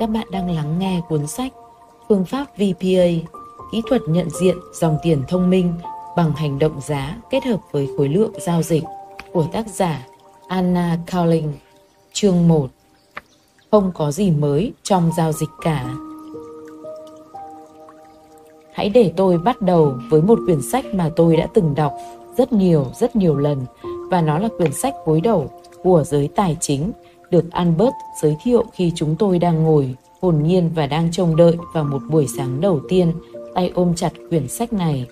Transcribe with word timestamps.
Các 0.00 0.10
bạn 0.10 0.26
đang 0.30 0.50
lắng 0.50 0.78
nghe 0.78 1.00
cuốn 1.08 1.26
sách 1.26 1.52
Phương 2.08 2.24
pháp 2.24 2.44
VPA, 2.56 3.08
kỹ 3.72 3.82
thuật 3.88 4.02
nhận 4.08 4.30
diện 4.30 4.56
dòng 4.72 4.98
tiền 5.02 5.22
thông 5.28 5.50
minh 5.50 5.72
bằng 6.16 6.32
hành 6.32 6.58
động 6.58 6.80
giá 6.80 7.16
kết 7.30 7.44
hợp 7.44 7.60
với 7.72 7.88
khối 7.96 8.08
lượng 8.08 8.32
giao 8.40 8.62
dịch 8.62 8.82
của 9.32 9.46
tác 9.52 9.68
giả 9.68 10.06
Anna 10.48 10.98
Cowling, 11.06 11.52
chương 12.12 12.48
1. 12.48 12.70
Không 13.70 13.92
có 13.94 14.10
gì 14.12 14.30
mới 14.30 14.72
trong 14.82 15.10
giao 15.16 15.32
dịch 15.32 15.50
cả. 15.62 15.94
Hãy 18.72 18.88
để 18.88 19.12
tôi 19.16 19.38
bắt 19.38 19.62
đầu 19.62 19.94
với 20.10 20.22
một 20.22 20.38
quyển 20.46 20.62
sách 20.62 20.84
mà 20.94 21.10
tôi 21.16 21.36
đã 21.36 21.46
từng 21.54 21.74
đọc 21.74 21.94
rất 22.36 22.52
nhiều, 22.52 22.86
rất 22.94 23.16
nhiều 23.16 23.36
lần 23.36 23.64
và 24.10 24.20
nó 24.20 24.38
là 24.38 24.48
quyển 24.56 24.72
sách 24.72 24.94
gối 25.04 25.20
đầu 25.20 25.50
của 25.82 26.04
giới 26.06 26.28
tài 26.36 26.56
chính 26.60 26.92
được 27.30 27.50
Albert 27.50 27.94
giới 28.22 28.36
thiệu 28.42 28.64
khi 28.72 28.92
chúng 28.94 29.16
tôi 29.16 29.38
đang 29.38 29.62
ngồi 29.64 29.94
hồn 30.20 30.42
nhiên 30.42 30.70
và 30.74 30.86
đang 30.86 31.12
trông 31.12 31.36
đợi 31.36 31.56
vào 31.74 31.84
một 31.84 32.02
buổi 32.10 32.26
sáng 32.36 32.60
đầu 32.60 32.80
tiên 32.88 33.12
tay 33.54 33.70
ôm 33.74 33.94
chặt 33.94 34.12
quyển 34.28 34.48
sách 34.48 34.72
này. 34.72 35.06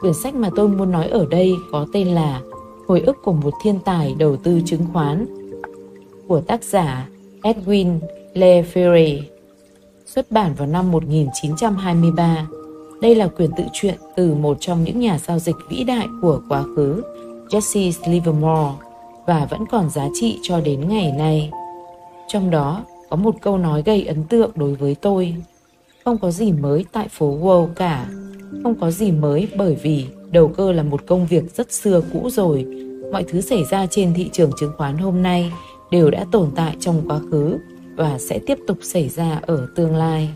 Quyển 0.00 0.14
sách 0.14 0.34
mà 0.34 0.50
tôi 0.56 0.68
muốn 0.68 0.92
nói 0.92 1.08
ở 1.08 1.26
đây 1.30 1.54
có 1.72 1.86
tên 1.92 2.08
là 2.08 2.40
Hồi 2.88 3.00
ức 3.00 3.16
của 3.22 3.32
một 3.32 3.54
thiên 3.62 3.78
tài 3.84 4.14
đầu 4.18 4.36
tư 4.36 4.60
chứng 4.64 4.86
khoán 4.92 5.26
của 6.28 6.40
tác 6.40 6.64
giả 6.64 7.08
Edwin 7.42 7.98
Lefebvre 8.34 9.20
xuất 10.06 10.30
bản 10.30 10.54
vào 10.54 10.68
năm 10.68 10.92
1923. 10.92 12.46
Đây 13.00 13.14
là 13.14 13.28
quyển 13.28 13.50
tự 13.56 13.64
truyện 13.72 13.94
từ 14.16 14.34
một 14.34 14.56
trong 14.60 14.84
những 14.84 15.00
nhà 15.00 15.18
giao 15.18 15.38
dịch 15.38 15.56
vĩ 15.68 15.84
đại 15.84 16.06
của 16.22 16.40
quá 16.48 16.64
khứ, 16.76 17.02
Jesse 17.48 18.12
Livermore 18.12 18.87
và 19.28 19.46
vẫn 19.50 19.66
còn 19.66 19.90
giá 19.90 20.08
trị 20.14 20.38
cho 20.42 20.60
đến 20.60 20.88
ngày 20.88 21.12
nay. 21.12 21.50
Trong 22.28 22.50
đó 22.50 22.84
có 23.10 23.16
một 23.16 23.34
câu 23.42 23.58
nói 23.58 23.82
gây 23.86 24.06
ấn 24.06 24.24
tượng 24.24 24.50
đối 24.54 24.74
với 24.74 24.94
tôi. 24.94 25.34
Không 26.04 26.18
có 26.18 26.30
gì 26.30 26.52
mới 26.52 26.84
tại 26.92 27.08
phố 27.08 27.38
Wall 27.38 27.66
cả. 27.66 28.06
Không 28.62 28.74
có 28.80 28.90
gì 28.90 29.10
mới 29.10 29.48
bởi 29.56 29.76
vì 29.82 30.06
đầu 30.30 30.48
cơ 30.48 30.72
là 30.72 30.82
một 30.82 31.06
công 31.06 31.26
việc 31.26 31.56
rất 31.56 31.72
xưa 31.72 32.00
cũ 32.12 32.30
rồi. 32.30 32.66
Mọi 33.12 33.24
thứ 33.28 33.40
xảy 33.40 33.64
ra 33.64 33.86
trên 33.86 34.14
thị 34.14 34.30
trường 34.32 34.50
chứng 34.60 34.72
khoán 34.76 34.98
hôm 34.98 35.22
nay 35.22 35.52
đều 35.90 36.10
đã 36.10 36.26
tồn 36.32 36.50
tại 36.56 36.76
trong 36.80 37.02
quá 37.08 37.20
khứ 37.30 37.58
và 37.96 38.18
sẽ 38.18 38.38
tiếp 38.46 38.58
tục 38.66 38.78
xảy 38.82 39.08
ra 39.08 39.40
ở 39.42 39.66
tương 39.76 39.96
lai. 39.96 40.28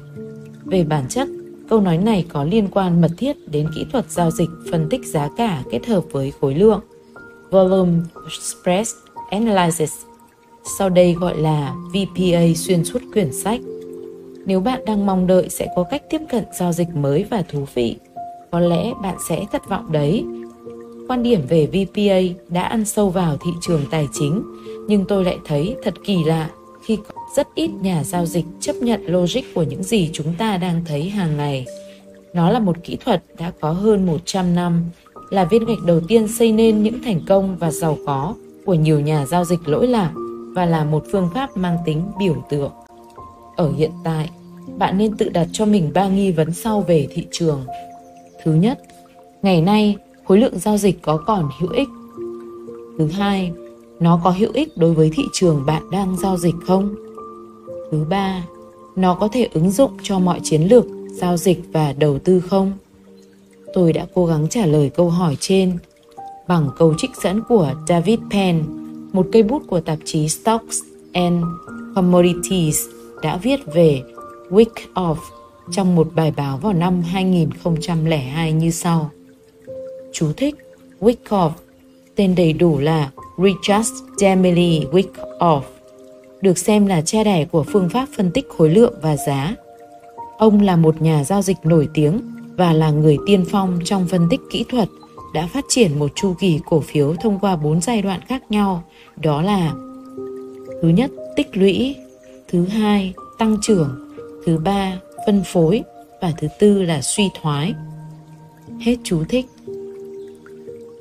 Về 0.64 0.84
bản 0.84 1.04
chất, 1.08 1.28
câu 1.68 1.80
nói 1.80 1.98
này 1.98 2.26
có 2.32 2.44
liên 2.44 2.68
quan 2.70 3.00
mật 3.00 3.10
thiết 3.18 3.36
đến 3.50 3.68
kỹ 3.74 3.86
thuật 3.92 4.10
giao 4.10 4.30
dịch 4.30 4.48
phân 4.70 4.88
tích 4.90 5.06
giá 5.06 5.28
cả 5.36 5.62
kết 5.70 5.86
hợp 5.86 6.04
với 6.12 6.32
khối 6.40 6.54
lượng. 6.54 6.80
Volume 7.52 7.92
Spread 8.40 8.88
Analysis, 9.30 9.92
sau 10.78 10.88
đây 10.88 11.12
gọi 11.12 11.38
là 11.38 11.74
VPA 11.88 12.40
xuyên 12.56 12.84
suốt 12.84 13.02
quyển 13.12 13.32
sách. 13.32 13.60
Nếu 14.46 14.60
bạn 14.60 14.84
đang 14.86 15.06
mong 15.06 15.26
đợi 15.26 15.48
sẽ 15.48 15.66
có 15.76 15.84
cách 15.90 16.02
tiếp 16.10 16.20
cận 16.30 16.44
giao 16.58 16.72
dịch 16.72 16.88
mới 16.94 17.24
và 17.30 17.42
thú 17.42 17.66
vị, 17.74 17.96
có 18.50 18.60
lẽ 18.60 18.92
bạn 19.02 19.16
sẽ 19.28 19.44
thất 19.52 19.68
vọng 19.68 19.92
đấy. 19.92 20.24
Quan 21.08 21.22
điểm 21.22 21.40
về 21.48 21.66
VPA 21.66 22.42
đã 22.48 22.62
ăn 22.62 22.84
sâu 22.84 23.10
vào 23.10 23.36
thị 23.36 23.50
trường 23.60 23.84
tài 23.90 24.06
chính, 24.12 24.42
nhưng 24.88 25.04
tôi 25.08 25.24
lại 25.24 25.38
thấy 25.46 25.76
thật 25.82 25.94
kỳ 26.04 26.24
lạ 26.24 26.50
khi 26.84 26.98
có 27.08 27.14
rất 27.36 27.48
ít 27.54 27.70
nhà 27.80 28.04
giao 28.04 28.26
dịch 28.26 28.44
chấp 28.60 28.76
nhận 28.76 29.04
logic 29.06 29.54
của 29.54 29.62
những 29.62 29.82
gì 29.82 30.10
chúng 30.12 30.34
ta 30.38 30.56
đang 30.56 30.84
thấy 30.84 31.08
hàng 31.08 31.36
ngày. 31.36 31.66
Nó 32.34 32.50
là 32.50 32.58
một 32.58 32.76
kỹ 32.84 32.96
thuật 33.04 33.22
đã 33.38 33.52
có 33.60 33.70
hơn 33.70 34.06
100 34.06 34.54
năm 34.54 34.84
là 35.32 35.44
viên 35.44 35.64
gạch 35.64 35.82
đầu 35.86 36.00
tiên 36.08 36.28
xây 36.28 36.52
nên 36.52 36.82
những 36.82 37.02
thành 37.04 37.20
công 37.28 37.56
và 37.56 37.70
giàu 37.70 37.98
có 38.06 38.34
của 38.64 38.74
nhiều 38.74 39.00
nhà 39.00 39.26
giao 39.26 39.44
dịch 39.44 39.68
lỗi 39.68 39.86
lạc 39.86 40.12
và 40.54 40.66
là 40.66 40.84
một 40.84 41.04
phương 41.12 41.28
pháp 41.34 41.56
mang 41.56 41.76
tính 41.86 42.02
biểu 42.18 42.36
tượng. 42.50 42.70
Ở 43.56 43.72
hiện 43.72 43.90
tại, 44.04 44.30
bạn 44.78 44.98
nên 44.98 45.16
tự 45.16 45.28
đặt 45.28 45.48
cho 45.52 45.66
mình 45.66 45.90
ba 45.94 46.08
nghi 46.08 46.32
vấn 46.32 46.52
sau 46.52 46.80
về 46.80 47.06
thị 47.10 47.26
trường. 47.30 47.64
Thứ 48.44 48.54
nhất, 48.54 48.80
ngày 49.42 49.62
nay 49.62 49.96
khối 50.24 50.38
lượng 50.38 50.58
giao 50.58 50.78
dịch 50.78 51.02
có 51.02 51.16
còn 51.26 51.48
hữu 51.60 51.70
ích? 51.70 51.88
Thứ 52.98 53.06
hai, 53.06 53.52
nó 54.00 54.20
có 54.24 54.30
hữu 54.30 54.50
ích 54.54 54.68
đối 54.76 54.94
với 54.94 55.10
thị 55.14 55.22
trường 55.32 55.66
bạn 55.66 55.82
đang 55.90 56.16
giao 56.16 56.36
dịch 56.36 56.54
không? 56.66 56.94
Thứ 57.90 58.06
ba, 58.10 58.44
nó 58.96 59.14
có 59.14 59.28
thể 59.28 59.48
ứng 59.54 59.70
dụng 59.70 59.90
cho 60.02 60.18
mọi 60.18 60.40
chiến 60.42 60.62
lược 60.62 60.84
giao 61.12 61.36
dịch 61.36 61.62
và 61.72 61.92
đầu 61.92 62.18
tư 62.18 62.40
không? 62.40 62.72
Tôi 63.72 63.92
đã 63.92 64.06
cố 64.14 64.26
gắng 64.26 64.48
trả 64.48 64.66
lời 64.66 64.90
câu 64.94 65.10
hỏi 65.10 65.36
trên 65.40 65.78
bằng 66.48 66.68
câu 66.78 66.94
trích 66.98 67.10
dẫn 67.22 67.40
của 67.48 67.72
David 67.88 68.18
Penn, 68.30 68.62
một 69.12 69.26
cây 69.32 69.42
bút 69.42 69.62
của 69.66 69.80
tạp 69.80 69.98
chí 70.04 70.28
Stocks 70.28 70.78
and 71.12 71.44
Commodities 71.94 72.78
đã 73.22 73.36
viết 73.36 73.60
về 73.74 74.02
Week 74.50 74.74
Off 74.94 75.16
trong 75.70 75.94
một 75.94 76.08
bài 76.14 76.32
báo 76.36 76.58
vào 76.58 76.72
năm 76.72 77.02
2002 77.02 78.52
như 78.52 78.70
sau. 78.70 79.10
Chú 80.12 80.32
thích 80.36 80.54
Wyckoff, 81.00 81.50
tên 82.14 82.34
đầy 82.34 82.52
đủ 82.52 82.78
là 82.78 83.10
Richard 83.38 83.90
Demily 84.16 84.86
Wyckoff, 84.92 85.60
được 86.40 86.58
xem 86.58 86.86
là 86.86 87.00
cha 87.00 87.24
đẻ 87.24 87.44
của 87.44 87.62
phương 87.62 87.88
pháp 87.88 88.08
phân 88.16 88.30
tích 88.30 88.48
khối 88.48 88.70
lượng 88.70 88.94
và 89.02 89.16
giá. 89.16 89.54
Ông 90.38 90.60
là 90.60 90.76
một 90.76 91.02
nhà 91.02 91.24
giao 91.24 91.42
dịch 91.42 91.56
nổi 91.64 91.88
tiếng 91.94 92.20
và 92.56 92.72
là 92.72 92.90
người 92.90 93.16
tiên 93.26 93.44
phong 93.50 93.78
trong 93.84 94.08
phân 94.08 94.28
tích 94.30 94.40
kỹ 94.50 94.64
thuật 94.68 94.88
đã 95.34 95.46
phát 95.46 95.64
triển 95.68 95.98
một 95.98 96.10
chu 96.14 96.34
kỳ 96.40 96.60
cổ 96.64 96.80
phiếu 96.80 97.14
thông 97.14 97.38
qua 97.38 97.56
bốn 97.56 97.80
giai 97.80 98.02
đoạn 98.02 98.20
khác 98.28 98.50
nhau, 98.50 98.84
đó 99.16 99.42
là 99.42 99.72
thứ 100.82 100.88
nhất 100.88 101.10
tích 101.36 101.56
lũy, 101.56 101.96
thứ 102.48 102.64
hai 102.64 103.14
tăng 103.38 103.56
trưởng, 103.62 104.14
thứ 104.46 104.58
ba 104.58 104.98
phân 105.26 105.42
phối 105.44 105.82
và 106.20 106.32
thứ 106.38 106.48
tư 106.60 106.82
là 106.82 107.02
suy 107.02 107.28
thoái. 107.42 107.74
Hết 108.80 108.96
chú 109.04 109.24
thích. 109.28 109.46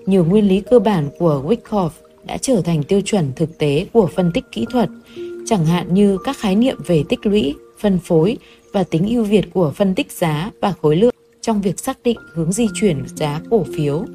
Nhiều 0.06 0.26
nguyên 0.26 0.48
lý 0.48 0.62
cơ 0.62 0.80
bản 0.80 1.10
của 1.20 1.44
Wyckoff 1.48 1.90
đã 2.24 2.38
trở 2.38 2.62
thành 2.62 2.84
tiêu 2.84 3.02
chuẩn 3.02 3.32
thực 3.36 3.58
tế 3.58 3.86
của 3.94 4.08
phân 4.08 4.32
tích 4.34 4.44
kỹ 4.52 4.66
thuật, 4.72 4.90
chẳng 5.46 5.66
hạn 5.66 5.94
như 5.94 6.18
các 6.24 6.38
khái 6.38 6.56
niệm 6.56 6.78
về 6.86 7.04
tích 7.10 7.26
lũy, 7.26 7.56
phân 7.80 8.00
phối 8.00 8.38
và 8.74 8.84
tính 8.84 9.08
ưu 9.08 9.24
việt 9.24 9.46
của 9.54 9.72
phân 9.72 9.96
tích 9.96 10.12
giá 10.12 10.52
và 10.62 10.74
khối 10.82 10.96
lượng 10.96 11.11
trong 11.42 11.62
việc 11.62 11.80
xác 11.80 12.04
định 12.04 12.18
hướng 12.34 12.52
di 12.52 12.68
chuyển 12.74 13.04
giá 13.16 13.42
cổ 13.50 13.66
phiếu. 13.76 14.06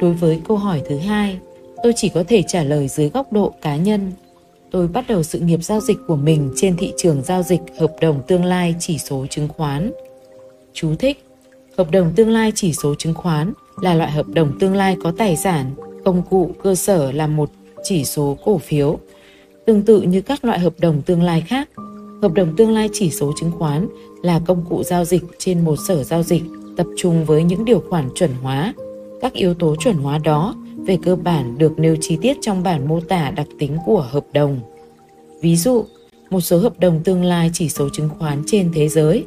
Đối 0.00 0.12
với 0.12 0.40
câu 0.48 0.56
hỏi 0.56 0.82
thứ 0.88 0.98
hai, 0.98 1.38
tôi 1.82 1.92
chỉ 1.96 2.08
có 2.08 2.24
thể 2.28 2.42
trả 2.48 2.62
lời 2.62 2.88
dưới 2.88 3.08
góc 3.08 3.32
độ 3.32 3.54
cá 3.62 3.76
nhân. 3.76 4.12
Tôi 4.70 4.88
bắt 4.88 5.04
đầu 5.08 5.22
sự 5.22 5.38
nghiệp 5.38 5.64
giao 5.64 5.80
dịch 5.80 5.96
của 6.06 6.16
mình 6.16 6.52
trên 6.56 6.76
thị 6.76 6.92
trường 6.96 7.22
giao 7.22 7.42
dịch 7.42 7.60
hợp 7.78 7.92
đồng 8.00 8.22
tương 8.26 8.44
lai 8.44 8.74
chỉ 8.78 8.98
số 8.98 9.26
chứng 9.30 9.48
khoán. 9.48 9.92
Chú 10.72 10.94
thích: 10.94 11.24
Hợp 11.78 11.90
đồng 11.90 12.12
tương 12.16 12.30
lai 12.30 12.52
chỉ 12.54 12.72
số 12.72 12.94
chứng 12.94 13.14
khoán 13.14 13.52
là 13.80 13.94
loại 13.94 14.10
hợp 14.10 14.26
đồng 14.28 14.58
tương 14.58 14.74
lai 14.74 14.96
có 15.02 15.12
tài 15.18 15.36
sản, 15.36 15.70
công 16.04 16.22
cụ 16.30 16.50
cơ 16.62 16.74
sở 16.74 17.12
là 17.12 17.26
một 17.26 17.50
chỉ 17.82 18.04
số 18.04 18.36
cổ 18.44 18.58
phiếu. 18.58 18.98
Tương 19.66 19.82
tự 19.82 20.02
như 20.02 20.20
các 20.20 20.44
loại 20.44 20.58
hợp 20.58 20.72
đồng 20.80 21.02
tương 21.02 21.22
lai 21.22 21.44
khác, 21.46 21.68
hợp 22.22 22.32
đồng 22.32 22.56
tương 22.56 22.70
lai 22.70 22.88
chỉ 22.92 23.10
số 23.10 23.32
chứng 23.36 23.52
khoán 23.58 23.88
là 24.22 24.40
công 24.46 24.64
cụ 24.68 24.82
giao 24.82 25.04
dịch 25.04 25.22
trên 25.38 25.64
một 25.64 25.76
sở 25.88 26.04
giao 26.04 26.22
dịch 26.22 26.42
tập 26.76 26.86
trung 26.96 27.24
với 27.24 27.42
những 27.42 27.64
điều 27.64 27.82
khoản 27.90 28.08
chuẩn 28.14 28.30
hóa. 28.42 28.74
Các 29.20 29.32
yếu 29.32 29.54
tố 29.54 29.76
chuẩn 29.76 29.96
hóa 29.96 30.18
đó 30.18 30.54
về 30.76 30.98
cơ 31.02 31.16
bản 31.16 31.58
được 31.58 31.78
nêu 31.78 31.96
chi 32.00 32.18
tiết 32.22 32.36
trong 32.40 32.62
bản 32.62 32.88
mô 32.88 33.00
tả 33.00 33.30
đặc 33.30 33.46
tính 33.58 33.76
của 33.86 34.00
hợp 34.10 34.26
đồng. 34.32 34.60
Ví 35.40 35.56
dụ, 35.56 35.84
một 36.30 36.40
số 36.40 36.58
hợp 36.58 36.80
đồng 36.80 37.00
tương 37.04 37.24
lai 37.24 37.50
chỉ 37.52 37.68
số 37.68 37.88
chứng 37.92 38.08
khoán 38.18 38.42
trên 38.46 38.70
thế 38.74 38.88
giới, 38.88 39.24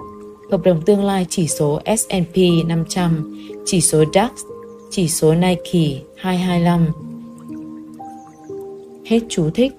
hợp 0.52 0.62
đồng 0.64 0.82
tương 0.82 1.04
lai 1.04 1.26
chỉ 1.30 1.48
số 1.48 1.82
S&P 1.98 2.38
500, 2.68 3.38
chỉ 3.66 3.82
số 3.82 4.04
DAX, 4.14 4.32
chỉ 4.92 5.08
số 5.08 5.34
Nike 5.34 6.02
225. 6.16 6.88
Hết 9.06 9.20
chú 9.30 9.50
thích. 9.50 9.72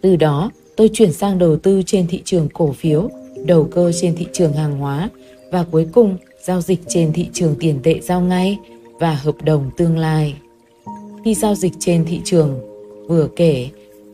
Từ 0.00 0.16
đó, 0.16 0.50
tôi 0.76 0.90
chuyển 0.92 1.12
sang 1.12 1.38
đầu 1.38 1.56
tư 1.56 1.82
trên 1.86 2.06
thị 2.06 2.22
trường 2.24 2.48
cổ 2.52 2.72
phiếu 2.72 3.10
đầu 3.44 3.68
cơ 3.70 3.92
trên 4.00 4.16
thị 4.16 4.26
trường 4.32 4.52
hàng 4.52 4.78
hóa 4.78 5.10
và 5.50 5.64
cuối 5.70 5.86
cùng 5.92 6.16
giao 6.44 6.60
dịch 6.60 6.80
trên 6.88 7.12
thị 7.12 7.28
trường 7.32 7.54
tiền 7.60 7.78
tệ 7.82 8.00
giao 8.00 8.20
ngay 8.20 8.58
và 8.98 9.14
hợp 9.14 9.34
đồng 9.44 9.70
tương 9.76 9.98
lai. 9.98 10.34
Khi 11.24 11.34
giao 11.34 11.54
dịch 11.54 11.72
trên 11.78 12.04
thị 12.04 12.20
trường 12.24 12.60
vừa 13.08 13.28
kể, 13.36 13.68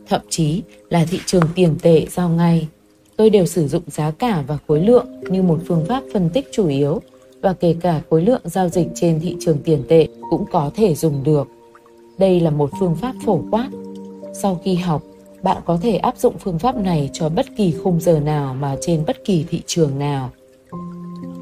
thậm 0.08 0.20
chí 0.28 0.62
là 0.90 1.04
thị 1.04 1.18
trường 1.26 1.44
tiền 1.54 1.76
tệ 1.82 2.06
giao 2.10 2.28
ngay, 2.28 2.68
tôi 3.16 3.30
đều 3.30 3.46
sử 3.46 3.68
dụng 3.68 3.82
giá 3.86 4.10
cả 4.10 4.44
và 4.46 4.58
khối 4.68 4.80
lượng 4.80 5.06
như 5.30 5.42
một 5.42 5.58
phương 5.68 5.84
pháp 5.88 6.02
phân 6.12 6.30
tích 6.30 6.48
chủ 6.52 6.68
yếu 6.68 7.00
và 7.40 7.52
kể 7.52 7.76
cả 7.80 8.00
khối 8.10 8.22
lượng 8.22 8.40
giao 8.44 8.68
dịch 8.68 8.86
trên 8.94 9.20
thị 9.20 9.36
trường 9.40 9.58
tiền 9.64 9.82
tệ 9.88 10.08
cũng 10.30 10.44
có 10.52 10.70
thể 10.74 10.94
dùng 10.94 11.24
được. 11.24 11.48
Đây 12.18 12.40
là 12.40 12.50
một 12.50 12.70
phương 12.80 12.96
pháp 12.96 13.14
phổ 13.24 13.40
quát. 13.50 13.68
Sau 14.42 14.60
khi 14.64 14.74
học, 14.74 15.02
bạn 15.42 15.62
có 15.64 15.78
thể 15.82 15.96
áp 15.96 16.18
dụng 16.18 16.38
phương 16.38 16.58
pháp 16.58 16.76
này 16.76 17.10
cho 17.12 17.28
bất 17.28 17.46
kỳ 17.56 17.72
khung 17.72 18.00
giờ 18.00 18.20
nào 18.20 18.54
mà 18.54 18.76
trên 18.80 19.04
bất 19.06 19.24
kỳ 19.24 19.44
thị 19.48 19.62
trường 19.66 19.98
nào. 19.98 20.30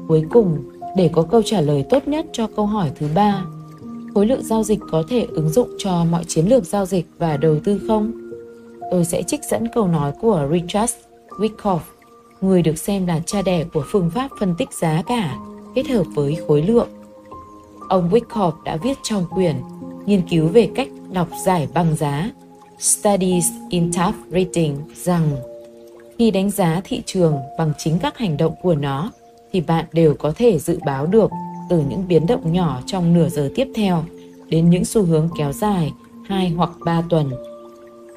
Cuối 0.07 0.23
cùng, 0.29 0.57
để 0.95 1.09
có 1.13 1.21
câu 1.21 1.41
trả 1.45 1.61
lời 1.61 1.85
tốt 1.89 2.07
nhất 2.07 2.25
cho 2.31 2.47
câu 2.55 2.65
hỏi 2.65 2.91
thứ 2.95 3.07
ba, 3.15 3.45
khối 4.13 4.25
lượng 4.25 4.43
giao 4.43 4.63
dịch 4.63 4.79
có 4.91 5.03
thể 5.09 5.25
ứng 5.29 5.49
dụng 5.49 5.69
cho 5.77 6.05
mọi 6.11 6.23
chiến 6.27 6.45
lược 6.45 6.65
giao 6.65 6.85
dịch 6.85 7.05
và 7.17 7.37
đầu 7.37 7.59
tư 7.63 7.81
không? 7.87 8.11
Tôi 8.91 9.05
sẽ 9.05 9.23
trích 9.23 9.43
dẫn 9.51 9.67
câu 9.75 9.87
nói 9.87 10.11
của 10.21 10.47
Richard 10.51 10.93
Wyckoff, 11.29 11.79
người 12.41 12.61
được 12.61 12.77
xem 12.77 13.07
là 13.07 13.19
cha 13.25 13.41
đẻ 13.41 13.63
của 13.73 13.83
phương 13.91 14.09
pháp 14.09 14.27
phân 14.39 14.55
tích 14.57 14.69
giá 14.81 15.01
cả 15.07 15.37
kết 15.75 15.87
hợp 15.87 16.03
với 16.15 16.37
khối 16.47 16.61
lượng. 16.61 16.89
Ông 17.89 18.09
Wyckoff 18.09 18.51
đã 18.63 18.75
viết 18.75 18.97
trong 19.03 19.25
quyển 19.29 19.55
nghiên 20.05 20.21
cứu 20.29 20.47
về 20.47 20.69
cách 20.75 20.87
đọc 21.11 21.27
giải 21.45 21.67
băng 21.73 21.95
giá 21.95 22.31
Studies 22.79 23.45
in 23.69 23.91
Tough 23.93 24.15
Rating 24.31 24.77
rằng 24.95 25.31
khi 26.17 26.31
đánh 26.31 26.51
giá 26.51 26.81
thị 26.83 27.01
trường 27.05 27.37
bằng 27.57 27.73
chính 27.77 27.99
các 27.99 28.17
hành 28.17 28.37
động 28.37 28.53
của 28.61 28.75
nó 28.75 29.11
thì 29.51 29.61
bạn 29.61 29.85
đều 29.93 30.13
có 30.13 30.33
thể 30.35 30.59
dự 30.59 30.79
báo 30.85 31.05
được 31.05 31.31
từ 31.69 31.83
những 31.89 32.07
biến 32.07 32.27
động 32.27 32.53
nhỏ 32.53 32.81
trong 32.85 33.13
nửa 33.13 33.29
giờ 33.29 33.49
tiếp 33.55 33.67
theo 33.75 34.03
đến 34.49 34.69
những 34.69 34.85
xu 34.85 35.03
hướng 35.03 35.29
kéo 35.37 35.53
dài 35.53 35.93
2 36.25 36.49
hoặc 36.49 36.69
3 36.85 37.03
tuần. 37.09 37.29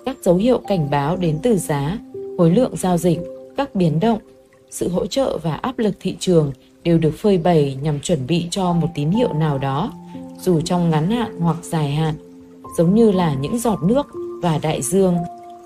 Các 0.04 0.16
dấu 0.22 0.36
hiệu 0.36 0.60
cảnh 0.68 0.90
báo 0.90 1.16
đến 1.16 1.38
từ 1.42 1.56
giá, 1.56 1.98
khối 2.38 2.50
lượng 2.50 2.76
giao 2.76 2.98
dịch, 2.98 3.18
các 3.56 3.74
biến 3.74 4.00
động, 4.00 4.18
sự 4.70 4.88
hỗ 4.88 5.06
trợ 5.06 5.38
và 5.42 5.54
áp 5.54 5.78
lực 5.78 5.94
thị 6.00 6.16
trường 6.20 6.52
đều 6.82 6.98
được 6.98 7.14
phơi 7.18 7.38
bày 7.38 7.78
nhằm 7.82 8.00
chuẩn 8.00 8.26
bị 8.26 8.46
cho 8.50 8.72
một 8.72 8.88
tín 8.94 9.10
hiệu 9.10 9.32
nào 9.32 9.58
đó, 9.58 9.92
dù 10.40 10.60
trong 10.60 10.90
ngắn 10.90 11.10
hạn 11.10 11.40
hoặc 11.40 11.56
dài 11.62 11.90
hạn, 11.90 12.14
giống 12.78 12.94
như 12.94 13.10
là 13.10 13.34
những 13.34 13.58
giọt 13.58 13.82
nước 13.82 14.06
và 14.42 14.58
đại 14.58 14.82
dương 14.82 15.16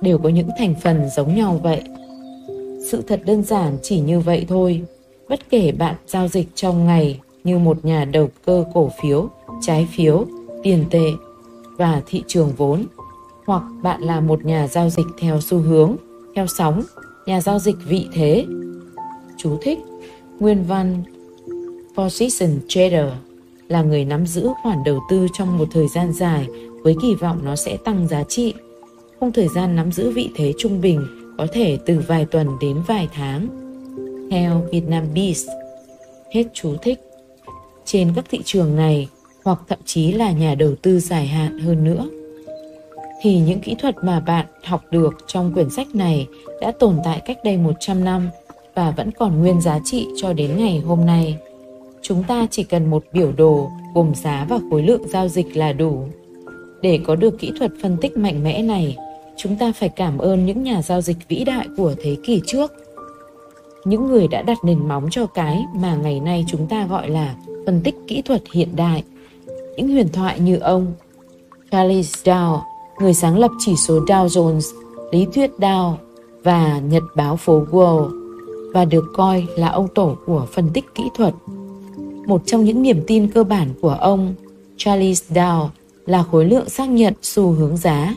đều 0.00 0.18
có 0.18 0.28
những 0.28 0.48
thành 0.58 0.74
phần 0.82 1.08
giống 1.16 1.34
nhau 1.34 1.60
vậy. 1.62 1.82
Sự 2.90 3.02
thật 3.02 3.20
đơn 3.26 3.42
giản 3.42 3.76
chỉ 3.82 4.00
như 4.00 4.20
vậy 4.20 4.44
thôi. 4.48 4.82
Bất 5.28 5.50
kể 5.50 5.72
bạn 5.72 5.94
giao 6.06 6.28
dịch 6.28 6.48
trong 6.54 6.86
ngày 6.86 7.20
như 7.44 7.58
một 7.58 7.84
nhà 7.84 8.04
đầu 8.04 8.28
cơ 8.44 8.64
cổ 8.74 8.90
phiếu, 9.02 9.28
trái 9.60 9.88
phiếu, 9.96 10.24
tiền 10.62 10.84
tệ 10.90 11.06
và 11.76 12.02
thị 12.06 12.22
trường 12.26 12.52
vốn, 12.56 12.84
hoặc 13.46 13.62
bạn 13.82 14.02
là 14.02 14.20
một 14.20 14.44
nhà 14.44 14.68
giao 14.68 14.90
dịch 14.90 15.06
theo 15.18 15.40
xu 15.40 15.58
hướng, 15.58 15.96
theo 16.34 16.46
sóng, 16.46 16.82
nhà 17.26 17.40
giao 17.40 17.58
dịch 17.58 17.76
vị 17.88 18.06
thế. 18.12 18.46
Chú 19.36 19.58
thích 19.62 19.78
Nguyên 20.40 20.64
văn 20.64 21.02
Position 21.96 22.58
Trader 22.68 23.08
là 23.68 23.82
người 23.82 24.04
nắm 24.04 24.26
giữ 24.26 24.48
khoản 24.62 24.78
đầu 24.84 25.00
tư 25.10 25.26
trong 25.32 25.58
một 25.58 25.68
thời 25.72 25.88
gian 25.88 26.12
dài 26.12 26.48
với 26.82 26.96
kỳ 27.02 27.14
vọng 27.14 27.40
nó 27.44 27.56
sẽ 27.56 27.76
tăng 27.84 28.08
giá 28.08 28.24
trị. 28.24 28.54
Khung 29.20 29.32
thời 29.32 29.48
gian 29.48 29.76
nắm 29.76 29.92
giữ 29.92 30.10
vị 30.10 30.30
thế 30.36 30.52
trung 30.58 30.80
bình 30.80 31.06
có 31.38 31.46
thể 31.52 31.78
từ 31.86 32.02
vài 32.06 32.24
tuần 32.24 32.48
đến 32.60 32.82
vài 32.86 33.08
tháng. 33.14 33.48
Theo 34.30 34.62
Vietnam 34.72 35.04
Beast, 35.14 35.48
hết 36.32 36.44
chú 36.52 36.76
thích. 36.82 37.00
Trên 37.84 38.12
các 38.16 38.24
thị 38.30 38.40
trường 38.44 38.76
này, 38.76 39.08
hoặc 39.44 39.58
thậm 39.68 39.78
chí 39.84 40.12
là 40.12 40.32
nhà 40.32 40.54
đầu 40.54 40.74
tư 40.82 41.00
dài 41.00 41.26
hạn 41.26 41.58
hơn 41.58 41.84
nữa, 41.84 42.08
thì 43.22 43.38
những 43.38 43.60
kỹ 43.60 43.76
thuật 43.78 43.94
mà 44.02 44.20
bạn 44.20 44.46
học 44.64 44.82
được 44.90 45.14
trong 45.26 45.54
quyển 45.54 45.70
sách 45.70 45.94
này 45.94 46.26
đã 46.60 46.72
tồn 46.78 46.96
tại 47.04 47.22
cách 47.24 47.38
đây 47.44 47.56
100 47.56 48.04
năm 48.04 48.28
và 48.74 48.90
vẫn 48.90 49.10
còn 49.10 49.40
nguyên 49.40 49.60
giá 49.60 49.78
trị 49.84 50.06
cho 50.16 50.32
đến 50.32 50.56
ngày 50.56 50.78
hôm 50.78 51.06
nay. 51.06 51.38
Chúng 52.02 52.22
ta 52.22 52.46
chỉ 52.50 52.62
cần 52.64 52.90
một 52.90 53.04
biểu 53.12 53.32
đồ 53.32 53.70
gồm 53.94 54.14
giá 54.14 54.46
và 54.48 54.58
khối 54.70 54.82
lượng 54.82 55.08
giao 55.08 55.28
dịch 55.28 55.56
là 55.56 55.72
đủ. 55.72 56.08
Để 56.84 57.00
có 57.04 57.16
được 57.16 57.38
kỹ 57.38 57.52
thuật 57.58 57.72
phân 57.82 57.96
tích 58.00 58.16
mạnh 58.16 58.44
mẽ 58.44 58.62
này, 58.62 58.96
chúng 59.36 59.56
ta 59.56 59.72
phải 59.72 59.88
cảm 59.88 60.18
ơn 60.18 60.46
những 60.46 60.62
nhà 60.62 60.82
giao 60.82 61.00
dịch 61.00 61.16
vĩ 61.28 61.44
đại 61.44 61.66
của 61.76 61.94
thế 62.02 62.16
kỷ 62.24 62.40
trước. 62.46 62.72
Những 63.84 64.06
người 64.06 64.28
đã 64.28 64.42
đặt 64.42 64.58
nền 64.64 64.88
móng 64.88 65.08
cho 65.10 65.26
cái 65.26 65.64
mà 65.74 65.96
ngày 65.96 66.20
nay 66.20 66.44
chúng 66.48 66.66
ta 66.66 66.86
gọi 66.86 67.10
là 67.10 67.34
phân 67.66 67.80
tích 67.84 67.94
kỹ 68.08 68.22
thuật 68.22 68.42
hiện 68.52 68.68
đại. 68.76 69.02
Những 69.76 69.88
huyền 69.88 70.08
thoại 70.12 70.40
như 70.40 70.56
ông 70.56 70.92
Charles 71.70 72.14
Dow, 72.24 72.58
người 73.00 73.14
sáng 73.14 73.38
lập 73.38 73.50
chỉ 73.58 73.76
số 73.76 74.00
Dow 74.00 74.26
Jones, 74.26 74.74
lý 75.12 75.26
thuyết 75.34 75.50
Dow 75.58 75.94
và 76.42 76.78
nhật 76.78 77.02
báo 77.16 77.36
phố 77.36 77.64
Wall 77.70 78.10
và 78.72 78.84
được 78.84 79.04
coi 79.14 79.46
là 79.56 79.68
ông 79.68 79.88
tổ 79.94 80.16
của 80.26 80.46
phân 80.52 80.70
tích 80.74 80.84
kỹ 80.94 81.04
thuật. 81.16 81.34
Một 82.26 82.42
trong 82.46 82.64
những 82.64 82.82
niềm 82.82 83.02
tin 83.06 83.28
cơ 83.28 83.44
bản 83.44 83.68
của 83.80 83.96
ông, 84.00 84.34
Charles 84.76 85.32
Dow, 85.32 85.68
là 86.06 86.22
khối 86.22 86.44
lượng 86.44 86.68
xác 86.68 86.88
nhận 86.88 87.14
xu 87.22 87.50
hướng 87.50 87.76
giá. 87.76 88.14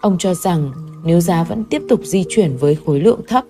Ông 0.00 0.16
cho 0.18 0.34
rằng 0.34 0.72
nếu 1.04 1.20
giá 1.20 1.44
vẫn 1.44 1.64
tiếp 1.64 1.82
tục 1.88 2.00
di 2.04 2.24
chuyển 2.28 2.56
với 2.56 2.78
khối 2.86 3.00
lượng 3.00 3.20
thấp, 3.28 3.44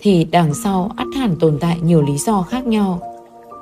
thì 0.00 0.24
đằng 0.24 0.54
sau 0.54 0.90
ắt 0.96 1.06
hẳn 1.16 1.36
tồn 1.40 1.58
tại 1.60 1.78
nhiều 1.82 2.02
lý 2.02 2.18
do 2.18 2.42
khác 2.42 2.66
nhau. 2.66 3.00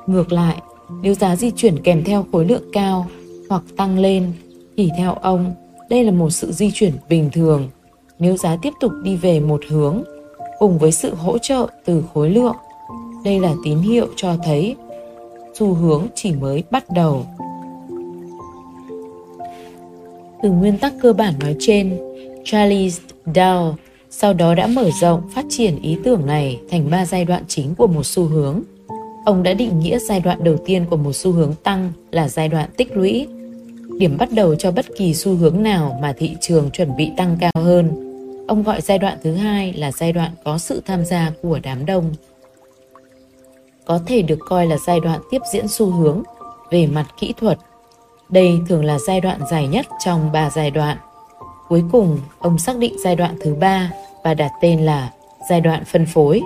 Ngược 0.06 0.32
lại, 0.32 0.62
nếu 1.02 1.14
giá 1.14 1.36
di 1.36 1.50
chuyển 1.50 1.82
kèm 1.82 2.04
theo 2.04 2.26
khối 2.32 2.44
lượng 2.44 2.70
cao 2.72 3.06
hoặc 3.48 3.62
tăng 3.76 3.98
lên, 3.98 4.32
thì 4.76 4.90
theo 4.98 5.14
ông, 5.14 5.54
đây 5.90 6.04
là 6.04 6.12
một 6.12 6.30
sự 6.30 6.52
di 6.52 6.70
chuyển 6.74 6.92
bình 7.08 7.30
thường. 7.32 7.68
Nếu 8.18 8.36
giá 8.36 8.56
tiếp 8.62 8.72
tục 8.80 8.92
đi 9.02 9.16
về 9.16 9.40
một 9.40 9.60
hướng 9.68 10.02
cùng 10.58 10.78
với 10.78 10.92
sự 10.92 11.14
hỗ 11.14 11.38
trợ 11.38 11.66
từ 11.84 12.04
khối 12.14 12.30
lượng. 12.30 12.56
Đây 13.24 13.40
là 13.40 13.54
tín 13.64 13.78
hiệu 13.78 14.06
cho 14.16 14.36
thấy 14.44 14.76
xu 15.54 15.74
hướng 15.74 16.06
chỉ 16.14 16.32
mới 16.32 16.64
bắt 16.70 16.84
đầu. 16.94 17.26
Từ 20.46 20.52
nguyên 20.52 20.78
tắc 20.78 20.92
cơ 21.02 21.12
bản 21.12 21.34
nói 21.40 21.56
trên, 21.60 21.98
Charles 22.44 23.00
Dow 23.26 23.74
sau 24.10 24.32
đó 24.32 24.54
đã 24.54 24.66
mở 24.66 24.90
rộng 25.00 25.22
phát 25.34 25.44
triển 25.48 25.82
ý 25.82 25.96
tưởng 26.04 26.26
này 26.26 26.60
thành 26.70 26.90
ba 26.90 27.06
giai 27.06 27.24
đoạn 27.24 27.42
chính 27.48 27.74
của 27.74 27.86
một 27.86 28.06
xu 28.06 28.24
hướng. 28.24 28.62
Ông 29.24 29.42
đã 29.42 29.54
định 29.54 29.78
nghĩa 29.78 29.98
giai 29.98 30.20
đoạn 30.20 30.44
đầu 30.44 30.56
tiên 30.66 30.84
của 30.90 30.96
một 30.96 31.12
xu 31.12 31.32
hướng 31.32 31.54
tăng 31.62 31.92
là 32.10 32.28
giai 32.28 32.48
đoạn 32.48 32.68
tích 32.76 32.96
lũy, 32.96 33.26
điểm 33.98 34.16
bắt 34.18 34.28
đầu 34.32 34.54
cho 34.54 34.70
bất 34.70 34.86
kỳ 34.98 35.14
xu 35.14 35.34
hướng 35.34 35.62
nào 35.62 35.98
mà 36.02 36.12
thị 36.18 36.36
trường 36.40 36.70
chuẩn 36.70 36.96
bị 36.96 37.10
tăng 37.16 37.36
cao 37.40 37.52
hơn 37.62 37.90
Ông 38.48 38.62
gọi 38.62 38.80
giai 38.80 38.98
đoạn 38.98 39.18
thứ 39.22 39.34
hai 39.34 39.72
là 39.72 39.92
giai 39.92 40.12
đoạn 40.12 40.30
có 40.44 40.58
sự 40.58 40.82
tham 40.86 41.04
gia 41.04 41.32
của 41.42 41.60
đám 41.62 41.86
đông. 41.86 42.14
Có 43.84 44.00
thể 44.06 44.22
được 44.22 44.38
coi 44.48 44.66
là 44.66 44.76
giai 44.86 45.00
đoạn 45.00 45.20
tiếp 45.30 45.42
diễn 45.52 45.68
xu 45.68 45.90
hướng 45.90 46.22
về 46.70 46.86
mặt 46.86 47.06
kỹ 47.20 47.34
thuật. 47.36 47.58
Đây 48.28 48.60
thường 48.68 48.84
là 48.84 48.98
giai 48.98 49.20
đoạn 49.20 49.40
dài 49.50 49.66
nhất 49.66 49.86
trong 50.04 50.32
ba 50.32 50.50
giai 50.50 50.70
đoạn. 50.70 50.96
Cuối 51.68 51.84
cùng, 51.92 52.18
ông 52.38 52.58
xác 52.58 52.76
định 52.78 52.94
giai 53.04 53.16
đoạn 53.16 53.36
thứ 53.40 53.54
ba 53.54 53.90
và 54.24 54.34
đặt 54.34 54.52
tên 54.60 54.80
là 54.80 55.10
giai 55.50 55.60
đoạn 55.60 55.84
phân 55.84 56.06
phối. 56.06 56.42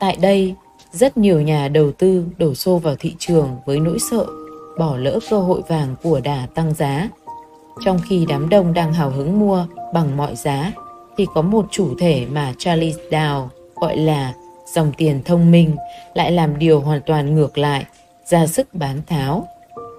Tại 0.00 0.16
đây, 0.20 0.54
rất 0.92 1.16
nhiều 1.16 1.40
nhà 1.40 1.68
đầu 1.68 1.92
tư 1.92 2.26
đổ 2.38 2.54
xô 2.54 2.78
vào 2.78 2.94
thị 2.98 3.14
trường 3.18 3.56
với 3.66 3.80
nỗi 3.80 3.98
sợ 4.10 4.26
bỏ 4.78 4.96
lỡ 4.96 5.18
cơ 5.30 5.40
hội 5.40 5.62
vàng 5.68 5.94
của 6.02 6.20
đà 6.20 6.46
tăng 6.54 6.74
giá. 6.74 7.08
Trong 7.84 7.98
khi 8.08 8.26
đám 8.28 8.48
đông 8.48 8.74
đang 8.74 8.92
hào 8.92 9.10
hứng 9.10 9.40
mua 9.40 9.66
bằng 9.94 10.16
mọi 10.16 10.36
giá 10.36 10.72
thì 11.16 11.26
có 11.34 11.42
một 11.42 11.66
chủ 11.70 11.94
thể 11.98 12.26
mà 12.30 12.52
Charles 12.58 12.96
Dow 13.10 13.46
gọi 13.74 13.96
là 13.96 14.32
dòng 14.74 14.92
tiền 14.96 15.22
thông 15.24 15.50
minh 15.50 15.76
lại 16.14 16.32
làm 16.32 16.58
điều 16.58 16.80
hoàn 16.80 17.00
toàn 17.06 17.34
ngược 17.34 17.58
lại, 17.58 17.84
ra 18.24 18.46
sức 18.46 18.74
bán 18.74 19.00
tháo. 19.06 19.48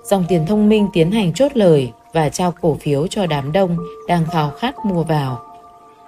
Dòng 0.04 0.26
tiền 0.30 0.46
thông 0.46 0.70
minh 0.70 0.88
tiến 0.94 1.12
hành 1.12 1.34
chốt 1.34 1.52
lời 1.56 1.92
và 2.14 2.30
trao 2.30 2.54
cổ 2.62 2.78
phiếu 2.82 3.08
cho 3.08 3.26
đám 3.26 3.52
đông 3.52 3.78
đang 4.08 4.26
khao 4.32 4.52
khát 4.52 4.76
mua 4.86 5.04
vào. 5.04 5.42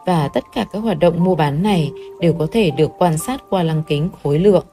Và 0.06 0.28
tất 0.28 0.44
cả 0.56 0.66
các 0.74 0.80
hoạt 0.80 1.00
động 1.00 1.24
mua 1.24 1.36
bán 1.36 1.64
này 1.64 1.92
đều 2.22 2.34
có 2.34 2.48
thể 2.52 2.72
được 2.72 2.92
quan 2.98 3.18
sát 3.18 3.42
qua 3.50 3.64
lăng 3.64 3.84
kính 3.88 4.10
khối 4.24 4.40
lượng. 4.40 4.66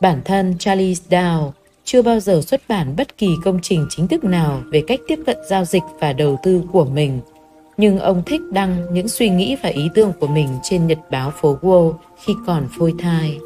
Bản 0.00 0.20
thân 0.24 0.54
Charles 0.58 1.02
Dow 1.10 1.50
chưa 1.84 2.02
bao 2.02 2.20
giờ 2.20 2.40
xuất 2.46 2.60
bản 2.68 2.94
bất 2.96 3.18
kỳ 3.18 3.28
công 3.44 3.58
trình 3.62 3.86
chính 3.90 4.08
thức 4.08 4.24
nào 4.24 4.60
về 4.72 4.82
cách 4.86 5.00
tiếp 5.08 5.18
cận 5.26 5.36
giao 5.48 5.64
dịch 5.64 5.82
và 6.00 6.12
đầu 6.12 6.38
tư 6.42 6.62
của 6.72 6.84
mình– 6.84 7.20
nhưng 7.76 7.98
ông 7.98 8.22
thích 8.26 8.40
đăng 8.52 8.94
những 8.94 9.08
suy 9.08 9.28
nghĩ 9.28 9.56
và 9.62 9.68
ý 9.68 9.88
tưởng 9.94 10.12
của 10.20 10.26
mình 10.26 10.48
trên 10.62 10.86
nhật 10.86 10.98
báo 11.10 11.32
phố 11.40 11.58
Wall 11.62 11.94
khi 12.24 12.32
còn 12.46 12.68
phôi 12.78 12.94
thai. 12.98 13.38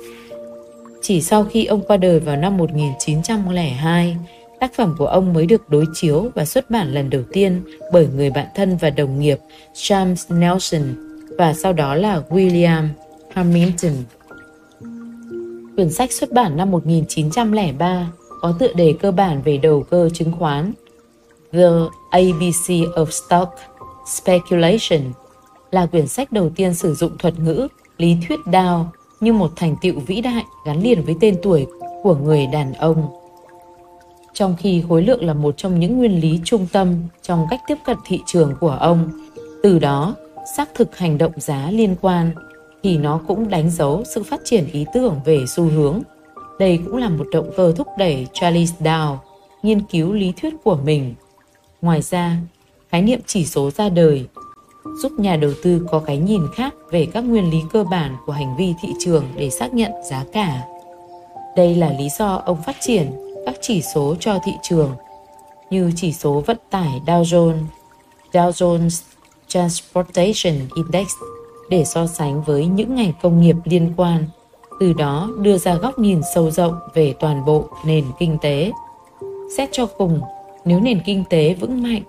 Chỉ 1.02 1.22
sau 1.22 1.44
khi 1.44 1.64
ông 1.64 1.80
qua 1.88 1.96
đời 1.96 2.20
vào 2.20 2.36
năm 2.36 2.56
1902, 2.56 4.16
tác 4.60 4.74
phẩm 4.74 4.94
của 4.98 5.06
ông 5.06 5.32
mới 5.32 5.46
được 5.46 5.68
đối 5.68 5.84
chiếu 5.94 6.30
và 6.34 6.44
xuất 6.44 6.70
bản 6.70 6.94
lần 6.94 7.10
đầu 7.10 7.22
tiên 7.32 7.62
bởi 7.92 8.08
người 8.16 8.30
bạn 8.30 8.46
thân 8.54 8.76
và 8.76 8.90
đồng 8.90 9.20
nghiệp 9.20 9.38
James 9.74 10.38
Nelson 10.38 10.82
và 11.38 11.54
sau 11.54 11.72
đó 11.72 11.94
là 11.94 12.22
William 12.28 12.88
Hamilton. 13.34 13.92
Quyển 15.76 15.90
sách 15.90 16.12
xuất 16.12 16.32
bản 16.32 16.56
năm 16.56 16.70
1903 16.70 18.06
có 18.40 18.54
tựa 18.58 18.72
đề 18.72 18.94
cơ 19.00 19.12
bản 19.12 19.42
về 19.42 19.56
đầu 19.56 19.82
cơ 19.90 20.08
chứng 20.14 20.32
khoán, 20.38 20.72
The 21.52 21.68
ABC 22.10 22.68
of 22.68 23.06
Stock 23.10 23.52
Speculation, 24.06 25.12
là 25.70 25.86
quyển 25.86 26.06
sách 26.06 26.32
đầu 26.32 26.50
tiên 26.56 26.74
sử 26.74 26.94
dụng 26.94 27.18
thuật 27.18 27.38
ngữ 27.38 27.68
lý 27.98 28.16
thuyết 28.28 28.46
đao 28.46 28.92
như 29.20 29.32
một 29.32 29.50
thành 29.56 29.76
tựu 29.82 30.00
vĩ 30.06 30.20
đại 30.20 30.44
gắn 30.66 30.82
liền 30.82 31.02
với 31.04 31.16
tên 31.20 31.36
tuổi 31.42 31.66
của 32.02 32.14
người 32.14 32.46
đàn 32.46 32.72
ông. 32.72 33.25
Trong 34.36 34.56
khi 34.58 34.82
khối 34.88 35.02
lượng 35.02 35.24
là 35.24 35.34
một 35.34 35.56
trong 35.56 35.80
những 35.80 35.98
nguyên 35.98 36.20
lý 36.20 36.40
trung 36.44 36.66
tâm 36.72 36.94
trong 37.22 37.46
cách 37.50 37.60
tiếp 37.66 37.78
cận 37.86 37.96
thị 38.06 38.20
trường 38.26 38.54
của 38.60 38.70
ông, 38.70 39.10
từ 39.62 39.78
đó 39.78 40.14
xác 40.56 40.68
thực 40.74 40.96
hành 40.96 41.18
động 41.18 41.32
giá 41.36 41.70
liên 41.70 41.96
quan 42.00 42.30
thì 42.82 42.96
nó 42.96 43.20
cũng 43.28 43.48
đánh 43.48 43.70
dấu 43.70 44.04
sự 44.14 44.22
phát 44.22 44.40
triển 44.44 44.66
ý 44.72 44.86
tưởng 44.94 45.20
về 45.24 45.44
xu 45.48 45.64
hướng. 45.64 46.00
Đây 46.58 46.78
cũng 46.86 46.96
là 46.96 47.08
một 47.08 47.24
động 47.32 47.50
cơ 47.56 47.72
thúc 47.76 47.86
đẩy 47.98 48.26
Charles 48.32 48.72
Dow 48.80 49.16
nghiên 49.62 49.80
cứu 49.80 50.12
lý 50.12 50.32
thuyết 50.40 50.54
của 50.64 50.76
mình. 50.84 51.14
Ngoài 51.82 52.02
ra, 52.02 52.36
khái 52.90 53.02
niệm 53.02 53.20
chỉ 53.26 53.44
số 53.44 53.70
ra 53.70 53.88
đời. 53.88 54.26
giúp 55.02 55.12
nhà 55.18 55.36
đầu 55.36 55.50
tư 55.62 55.86
có 55.90 55.98
cái 55.98 56.18
nhìn 56.18 56.42
khác 56.54 56.74
về 56.90 57.06
các 57.12 57.20
nguyên 57.20 57.50
lý 57.50 57.58
cơ 57.72 57.84
bản 57.84 58.16
của 58.26 58.32
hành 58.32 58.56
vi 58.56 58.74
thị 58.82 58.88
trường 58.98 59.24
để 59.36 59.50
xác 59.50 59.74
nhận 59.74 59.92
giá 60.10 60.24
cả. 60.32 60.62
Đây 61.56 61.74
là 61.74 61.92
lý 61.98 62.08
do 62.18 62.42
ông 62.46 62.62
phát 62.62 62.76
triển 62.80 63.25
các 63.46 63.54
chỉ 63.60 63.82
số 63.82 64.14
cho 64.20 64.38
thị 64.44 64.52
trường 64.62 64.90
như 65.70 65.92
chỉ 65.96 66.12
số 66.12 66.42
vận 66.46 66.56
tải 66.70 67.00
Dow 67.06 67.22
Jones, 67.22 67.62
Dow 68.32 68.50
Jones 68.50 69.02
Transportation 69.48 70.54
Index 70.74 71.06
để 71.70 71.84
so 71.84 72.06
sánh 72.06 72.42
với 72.42 72.66
những 72.66 72.94
ngành 72.94 73.12
công 73.22 73.40
nghiệp 73.40 73.56
liên 73.64 73.92
quan, 73.96 74.24
từ 74.80 74.92
đó 74.92 75.30
đưa 75.40 75.58
ra 75.58 75.74
góc 75.74 75.98
nhìn 75.98 76.20
sâu 76.34 76.50
rộng 76.50 76.78
về 76.94 77.14
toàn 77.20 77.44
bộ 77.44 77.68
nền 77.84 78.04
kinh 78.18 78.38
tế. 78.42 78.72
Xét 79.56 79.68
cho 79.72 79.86
cùng, 79.86 80.20
nếu 80.64 80.80
nền 80.80 81.00
kinh 81.06 81.24
tế 81.30 81.54
vững 81.54 81.82
mạnh 81.82 82.02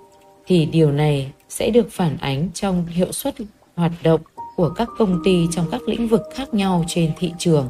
thì 0.46 0.66
điều 0.66 0.92
này 0.92 1.32
sẽ 1.50 1.70
được 1.70 1.88
phản 1.92 2.18
ánh 2.18 2.50
trong 2.54 2.86
hiệu 2.86 3.12
suất 3.12 3.36
hoạt 3.76 3.92
động 4.04 4.22
của 4.56 4.70
các 4.70 4.90
công 4.98 5.22
ty 5.24 5.48
trong 5.52 5.66
các 5.72 5.82
lĩnh 5.88 6.08
vực 6.08 6.22
khác 6.36 6.54
nhau 6.54 6.84
trên 6.88 7.12
thị 7.18 7.34
trường. 7.38 7.70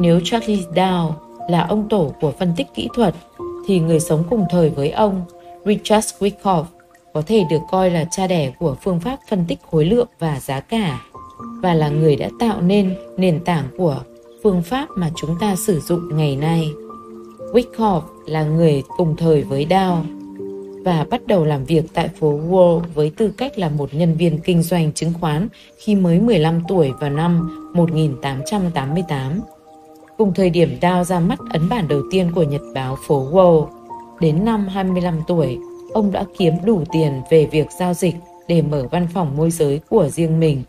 Nếu 0.00 0.20
Charlie 0.24 0.64
Dow 0.74 1.12
là 1.48 1.66
ông 1.68 1.88
tổ 1.88 2.14
của 2.20 2.32
phân 2.38 2.52
tích 2.56 2.66
kỹ 2.74 2.88
thuật 2.94 3.14
thì 3.66 3.80
người 3.80 4.00
sống 4.00 4.24
cùng 4.30 4.44
thời 4.50 4.70
với 4.70 4.90
ông, 4.90 5.24
Richard 5.64 6.14
Wyckoff, 6.18 6.64
có 7.12 7.22
thể 7.26 7.44
được 7.50 7.60
coi 7.70 7.90
là 7.90 8.04
cha 8.10 8.26
đẻ 8.26 8.52
của 8.58 8.76
phương 8.82 9.00
pháp 9.00 9.18
phân 9.28 9.44
tích 9.48 9.58
khối 9.70 9.84
lượng 9.84 10.08
và 10.18 10.40
giá 10.40 10.60
cả 10.60 11.00
và 11.62 11.74
là 11.74 11.88
người 11.88 12.16
đã 12.16 12.30
tạo 12.38 12.60
nên 12.60 12.94
nền 13.16 13.44
tảng 13.44 13.64
của 13.78 14.00
phương 14.42 14.62
pháp 14.62 14.88
mà 14.96 15.10
chúng 15.16 15.36
ta 15.40 15.56
sử 15.56 15.80
dụng 15.80 16.16
ngày 16.16 16.36
nay. 16.36 16.72
Wyckoff 17.52 18.00
là 18.26 18.44
người 18.44 18.82
cùng 18.96 19.16
thời 19.16 19.42
với 19.42 19.66
Dow 19.70 20.02
và 20.84 21.06
bắt 21.10 21.26
đầu 21.26 21.44
làm 21.44 21.64
việc 21.64 21.84
tại 21.94 22.08
phố 22.08 22.40
Wall 22.48 22.80
với 22.94 23.10
tư 23.16 23.32
cách 23.36 23.58
là 23.58 23.68
một 23.68 23.94
nhân 23.94 24.14
viên 24.14 24.38
kinh 24.38 24.62
doanh 24.62 24.92
chứng 24.92 25.12
khoán 25.20 25.48
khi 25.78 25.94
mới 25.94 26.20
15 26.20 26.62
tuổi 26.68 26.92
vào 27.00 27.10
năm 27.10 27.50
1888. 27.74 29.40
Cùng 30.16 30.34
thời 30.34 30.50
điểm 30.50 30.78
Dao 30.82 31.04
ra 31.04 31.20
mắt 31.20 31.38
ấn 31.50 31.68
bản 31.68 31.88
đầu 31.88 32.02
tiên 32.10 32.30
của 32.34 32.42
nhật 32.42 32.62
báo 32.74 32.96
phố 33.06 33.30
Wall, 33.32 33.66
đến 34.20 34.44
năm 34.44 34.68
25 34.68 35.20
tuổi, 35.28 35.58
ông 35.92 36.12
đã 36.12 36.24
kiếm 36.38 36.54
đủ 36.64 36.84
tiền 36.92 37.22
về 37.30 37.46
việc 37.46 37.66
giao 37.78 37.94
dịch 37.94 38.14
để 38.48 38.62
mở 38.62 38.86
văn 38.90 39.06
phòng 39.14 39.36
môi 39.36 39.50
giới 39.50 39.80
của 39.88 40.08
riêng 40.08 40.40
mình. 40.40 40.62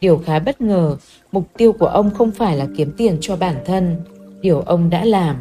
Điều 0.00 0.18
khá 0.18 0.38
bất 0.38 0.60
ngờ, 0.60 0.96
mục 1.32 1.44
tiêu 1.56 1.72
của 1.72 1.86
ông 1.86 2.10
không 2.10 2.30
phải 2.30 2.56
là 2.56 2.66
kiếm 2.76 2.92
tiền 2.96 3.18
cho 3.20 3.36
bản 3.36 3.56
thân, 3.66 3.96
điều 4.40 4.60
ông 4.60 4.90
đã 4.90 5.04
làm, 5.04 5.36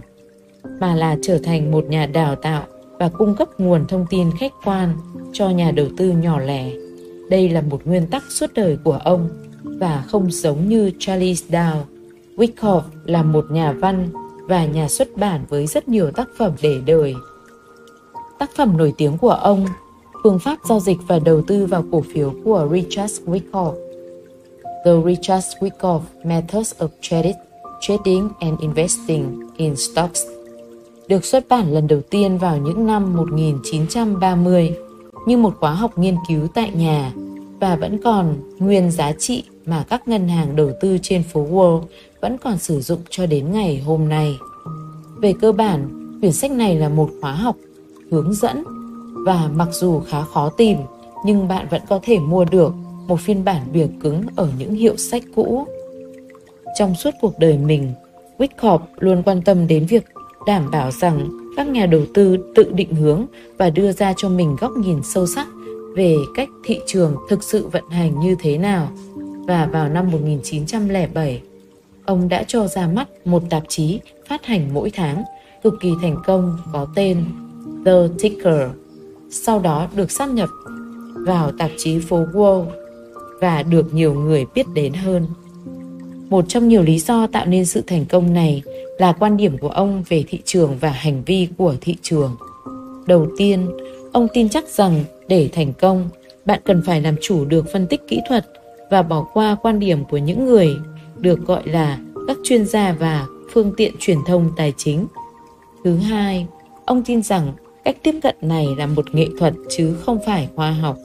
mà 0.80 0.96
là 0.96 1.18
trở 1.22 1.38
thành 1.38 1.72
một 1.72 1.86
nhà 1.86 2.06
đào 2.06 2.36
tạo 2.36 2.64
và 3.00 3.10
cung 3.10 3.36
cấp 3.36 3.48
nguồn 3.58 3.88
thông 3.88 4.06
tin 4.10 4.32
khách 4.40 4.54
quan 4.66 4.94
cho 5.34 5.50
nhà 5.50 5.72
đầu 5.72 5.88
tư 5.98 6.12
nhỏ 6.12 6.40
lẻ. 6.40 6.72
Đây 7.30 7.50
là 7.50 7.62
một 7.62 7.82
nguyên 7.86 8.08
tắc 8.08 8.24
suốt 8.30 8.54
đời 8.54 8.78
của 8.84 9.00
ông 9.04 9.30
và 9.64 10.04
không 10.08 10.32
giống 10.32 10.70
như 10.70 10.92
Charles 11.00 11.44
Dow. 11.50 11.76
Wyckoff 12.40 12.82
là 13.06 13.24
một 13.24 13.46
nhà 13.52 13.72
văn 13.72 14.10
và 14.48 14.66
nhà 14.66 14.88
xuất 14.88 15.18
bản 15.18 15.46
với 15.50 15.68
rất 15.68 15.88
nhiều 15.88 16.12
tác 16.12 16.28
phẩm 16.38 16.52
để 16.62 16.82
đời. 16.86 17.16
Tác 18.40 18.50
phẩm 18.56 18.78
nổi 18.78 18.94
tiếng 18.98 19.18
của 19.18 19.30
ông, 19.30 19.66
phương 20.24 20.40
pháp 20.40 20.58
giao 20.70 20.80
dịch 20.80 20.98
và 21.08 21.20
đầu 21.20 21.42
tư 21.48 21.66
vào 21.66 21.84
cổ 21.92 22.04
phiếu 22.14 22.34
của 22.44 22.68
Richard 22.72 23.22
Wyckoff. 23.26 23.74
The 24.86 24.92
Richard 25.06 25.48
Wyckoff 25.60 26.00
Methods 26.24 26.74
of 26.80 26.88
Credit, 27.10 27.36
Trading 27.82 28.30
and 28.40 28.60
Investing 28.60 29.40
in 29.58 29.76
Stocks 29.76 30.22
được 31.08 31.26
xuất 31.26 31.50
bản 31.50 31.74
lần 31.74 31.88
đầu 31.88 32.02
tiên 32.10 32.38
vào 32.38 32.58
những 32.58 32.86
năm 32.86 33.18
1930 33.18 34.76
như 35.28 35.38
một 35.38 35.54
khóa 35.60 35.74
học 35.74 35.98
nghiên 35.98 36.16
cứu 36.28 36.48
tại 36.54 36.72
nhà 36.76 37.14
và 37.60 37.76
vẫn 37.76 37.98
còn 38.04 38.36
nguyên 38.60 38.92
giá 38.92 39.12
trị 39.20 39.44
mà 39.66 39.86
các 39.90 40.08
ngân 40.08 40.28
hàng 40.28 40.56
đầu 40.56 40.72
tư 40.82 40.98
trên 41.02 41.24
phố 41.24 41.48
Wall 41.52 41.82
vẫn 42.22 42.38
còn 42.38 42.58
sử 42.58 42.82
dụng 42.82 43.00
cho 43.10 43.26
đến 43.26 43.52
ngày 43.52 43.80
hôm 43.86 44.10
nay. 44.10 44.38
Về 45.22 45.34
cơ 45.42 45.52
bản, 45.52 45.90
quyển 46.20 46.34
sách 46.34 46.52
này 46.52 46.76
là 46.76 46.90
một 46.90 47.10
khóa 47.22 47.32
học 47.32 47.56
hướng 48.12 48.34
dẫn 48.34 48.64
và 49.26 49.50
mặc 49.56 49.68
dù 49.72 50.00
khá 50.00 50.22
khó 50.22 50.50
tìm 50.50 50.78
nhưng 51.26 51.48
bạn 51.48 51.68
vẫn 51.70 51.82
có 51.90 52.00
thể 52.04 52.20
mua 52.20 52.46
được 52.46 52.74
một 53.08 53.20
phiên 53.20 53.46
bản 53.46 53.62
bìa 53.74 53.88
cứng 54.02 54.24
ở 54.36 54.50
những 54.60 54.74
hiệu 54.74 54.98
sách 54.98 55.24
cũ. 55.36 55.68
Trong 56.78 56.96
suốt 56.96 57.12
cuộc 57.22 57.40
đời 57.40 57.58
mình, 57.58 57.94
Wickhop 58.38 58.80
luôn 59.00 59.24
quan 59.24 59.42
tâm 59.42 59.68
đến 59.68 59.86
việc 59.86 60.06
đảm 60.48 60.72
bảo 60.72 60.92
rằng 60.92 61.30
các 61.58 61.68
nhà 61.68 61.86
đầu 61.86 62.02
tư 62.14 62.38
tự 62.56 62.72
định 62.72 62.96
hướng 62.96 63.26
và 63.58 63.70
đưa 63.70 63.92
ra 63.92 64.14
cho 64.18 64.30
mình 64.30 64.56
góc 64.60 64.72
nhìn 64.72 65.04
sâu 65.04 65.28
sắc 65.28 65.48
về 65.96 66.16
cách 66.36 66.50
thị 66.64 66.80
trường 66.88 67.16
thực 67.30 67.44
sự 67.44 67.68
vận 67.68 67.90
hành 67.90 68.20
như 68.20 68.36
thế 68.40 68.58
nào. 68.58 68.92
Và 69.48 69.66
vào 69.66 69.90
năm 69.90 70.12
1907, 70.12 71.42
ông 72.10 72.30
đã 72.30 72.44
cho 72.48 72.68
ra 72.68 72.88
mắt 72.88 73.08
một 73.26 73.44
tạp 73.50 73.64
chí 73.68 74.00
phát 74.28 74.46
hành 74.46 74.70
mỗi 74.74 74.92
tháng 74.94 75.24
cực 75.64 75.74
kỳ 75.82 75.90
thành 76.02 76.16
công 76.26 76.58
có 76.74 76.88
tên 76.96 77.26
The 77.86 77.92
Ticker, 78.22 78.70
sau 79.32 79.60
đó 79.60 79.88
được 79.96 80.12
sáp 80.12 80.30
nhập 80.30 80.50
vào 81.26 81.52
tạp 81.52 81.72
chí 81.78 82.00
phố 82.00 82.26
Wall 82.34 82.66
và 83.42 83.64
được 83.64 83.94
nhiều 83.94 84.14
người 84.14 84.46
biết 84.56 84.66
đến 84.74 84.94
hơn. 84.94 85.28
Một 86.30 86.46
trong 86.48 86.68
nhiều 86.68 86.84
lý 86.84 87.00
do 87.00 87.28
tạo 87.28 87.46
nên 87.46 87.66
sự 87.66 87.84
thành 87.88 88.06
công 88.06 88.34
này 88.34 88.64
là 89.00 89.12
quan 89.12 89.38
điểm 89.38 89.58
của 89.58 89.70
ông 89.70 90.04
về 90.10 90.24
thị 90.28 90.40
trường 90.46 90.78
và 90.80 90.90
hành 90.90 91.24
vi 91.26 91.48
của 91.58 91.76
thị 91.82 91.96
trường. 92.02 92.36
Đầu 93.08 93.28
tiên, 93.38 93.68
ông 94.12 94.28
tin 94.34 94.50
chắc 94.50 94.68
rằng 94.68 95.04
để 95.28 95.50
thành 95.54 95.74
công, 95.74 96.10
bạn 96.46 96.60
cần 96.66 96.82
phải 96.86 97.02
làm 97.02 97.16
chủ 97.22 97.46
được 97.46 97.66
phân 97.74 97.88
tích 97.88 98.02
kỹ 98.08 98.20
thuật 98.30 98.46
và 98.90 99.02
bỏ 99.02 99.28
qua 99.34 99.56
quan 99.62 99.80
điểm 99.80 100.06
của 100.06 100.18
những 100.18 100.46
người 100.46 100.76
được 101.22 101.40
gọi 101.46 101.62
là 101.66 102.00
các 102.28 102.38
chuyên 102.44 102.66
gia 102.66 102.94
và 102.94 103.26
phương 103.52 103.74
tiện 103.78 103.94
truyền 104.00 104.18
thông 104.28 104.52
tài 104.58 104.74
chính. 104.78 105.08
Thứ 105.84 105.96
hai, 105.96 106.48
ông 106.86 107.04
tin 107.04 107.22
rằng 107.22 107.54
cách 107.84 107.98
tiếp 108.04 108.16
cận 108.24 108.36
này 108.42 108.68
là 108.78 108.86
một 108.86 109.16
nghệ 109.16 109.28
thuật 109.40 109.54
chứ 109.70 109.96
không 110.06 110.20
phải 110.26 110.50
khoa 110.56 110.72
học. 110.72 110.98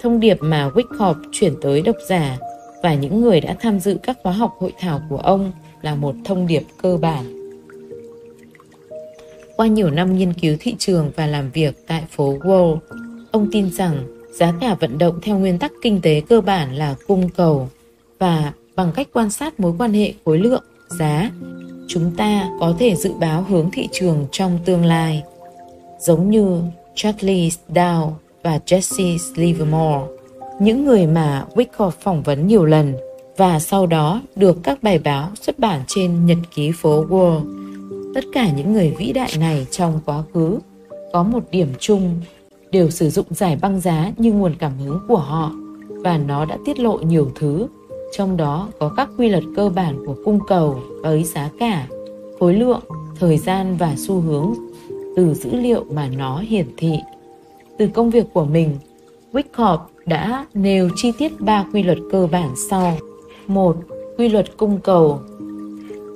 Thông 0.00 0.20
điệp 0.20 0.38
mà 0.40 0.68
Wyckoff 0.68 1.14
chuyển 1.32 1.54
tới 1.62 1.82
độc 1.82 1.96
giả 2.08 2.38
và 2.82 2.94
những 2.94 3.20
người 3.20 3.40
đã 3.40 3.56
tham 3.60 3.80
dự 3.80 3.96
các 4.02 4.18
khóa 4.22 4.32
học 4.32 4.56
hội 4.58 4.72
thảo 4.78 5.00
của 5.08 5.16
ông 5.16 5.52
là 5.82 5.94
một 5.94 6.14
thông 6.24 6.46
điệp 6.46 6.62
cơ 6.82 6.96
bản. 6.96 7.50
Qua 9.56 9.66
nhiều 9.66 9.90
năm 9.90 10.16
nghiên 10.16 10.32
cứu 10.32 10.56
thị 10.60 10.74
trường 10.78 11.10
và 11.16 11.26
làm 11.26 11.50
việc 11.50 11.86
tại 11.86 12.04
phố 12.10 12.38
Wall, 12.38 12.78
ông 13.30 13.48
tin 13.52 13.70
rằng 13.70 14.04
giá 14.32 14.52
cả 14.60 14.76
vận 14.80 14.98
động 14.98 15.20
theo 15.22 15.38
nguyên 15.38 15.58
tắc 15.58 15.72
kinh 15.82 16.00
tế 16.00 16.22
cơ 16.28 16.40
bản 16.40 16.74
là 16.74 16.94
cung 17.06 17.28
cầu 17.28 17.68
và 18.18 18.52
bằng 18.76 18.92
cách 18.94 19.08
quan 19.12 19.30
sát 19.30 19.60
mối 19.60 19.72
quan 19.78 19.92
hệ 19.92 20.14
khối 20.24 20.38
lượng, 20.38 20.64
giá, 20.98 21.30
chúng 21.88 22.10
ta 22.16 22.48
có 22.60 22.74
thể 22.78 22.94
dự 22.96 23.12
báo 23.20 23.44
hướng 23.48 23.70
thị 23.72 23.88
trường 23.92 24.26
trong 24.32 24.58
tương 24.64 24.84
lai. 24.84 25.22
Giống 26.00 26.30
như 26.30 26.60
Charles 26.94 27.58
Dow 27.68 28.10
và 28.42 28.60
Jesse 28.66 29.18
Livermore, 29.34 30.00
những 30.60 30.84
người 30.84 31.06
mà 31.06 31.46
Wyckoff 31.54 31.90
phỏng 31.90 32.22
vấn 32.22 32.46
nhiều 32.46 32.64
lần 32.64 32.94
và 33.36 33.60
sau 33.60 33.86
đó 33.86 34.22
được 34.36 34.56
các 34.62 34.82
bài 34.82 34.98
báo 34.98 35.30
xuất 35.40 35.58
bản 35.58 35.80
trên 35.86 36.26
nhật 36.26 36.38
ký 36.54 36.72
phố 36.72 37.04
Wall. 37.04 37.40
Tất 38.14 38.24
cả 38.32 38.50
những 38.50 38.72
người 38.72 38.94
vĩ 38.98 39.12
đại 39.12 39.30
này 39.38 39.66
trong 39.70 40.00
quá 40.06 40.22
khứ 40.34 40.58
có 41.12 41.22
một 41.22 41.44
điểm 41.50 41.68
chung 41.78 42.20
đều 42.70 42.90
sử 42.90 43.10
dụng 43.10 43.26
giải 43.30 43.58
băng 43.60 43.80
giá 43.80 44.12
như 44.16 44.32
nguồn 44.32 44.54
cảm 44.58 44.78
hứng 44.78 45.00
của 45.08 45.18
họ 45.18 45.52
và 45.88 46.18
nó 46.18 46.44
đã 46.44 46.58
tiết 46.64 46.78
lộ 46.78 46.98
nhiều 46.98 47.32
thứ 47.34 47.66
trong 48.16 48.36
đó 48.36 48.68
có 48.78 48.92
các 48.96 49.08
quy 49.18 49.28
luật 49.28 49.44
cơ 49.56 49.68
bản 49.68 50.06
của 50.06 50.14
cung 50.24 50.38
cầu 50.46 50.80
với 51.02 51.24
giá 51.24 51.50
cả, 51.58 51.86
khối 52.40 52.54
lượng, 52.54 52.80
thời 53.20 53.38
gian 53.38 53.76
và 53.76 53.94
xu 53.96 54.20
hướng 54.20 54.54
từ 55.16 55.34
dữ 55.34 55.50
liệu 55.54 55.84
mà 55.90 56.08
nó 56.08 56.38
hiển 56.38 56.66
thị. 56.76 56.92
Từ 57.78 57.86
công 57.86 58.10
việc 58.10 58.26
của 58.32 58.44
mình 58.44 58.76
Wickhop 59.32 59.78
đã 60.06 60.46
nêu 60.54 60.90
chi 60.96 61.12
tiết 61.18 61.40
ba 61.40 61.66
quy 61.72 61.82
luật 61.82 61.98
cơ 62.12 62.28
bản 62.32 62.54
sau. 62.70 62.98
Một, 63.46 63.76
quy 64.18 64.28
luật 64.28 64.56
cung 64.56 64.80
cầu. 64.80 65.20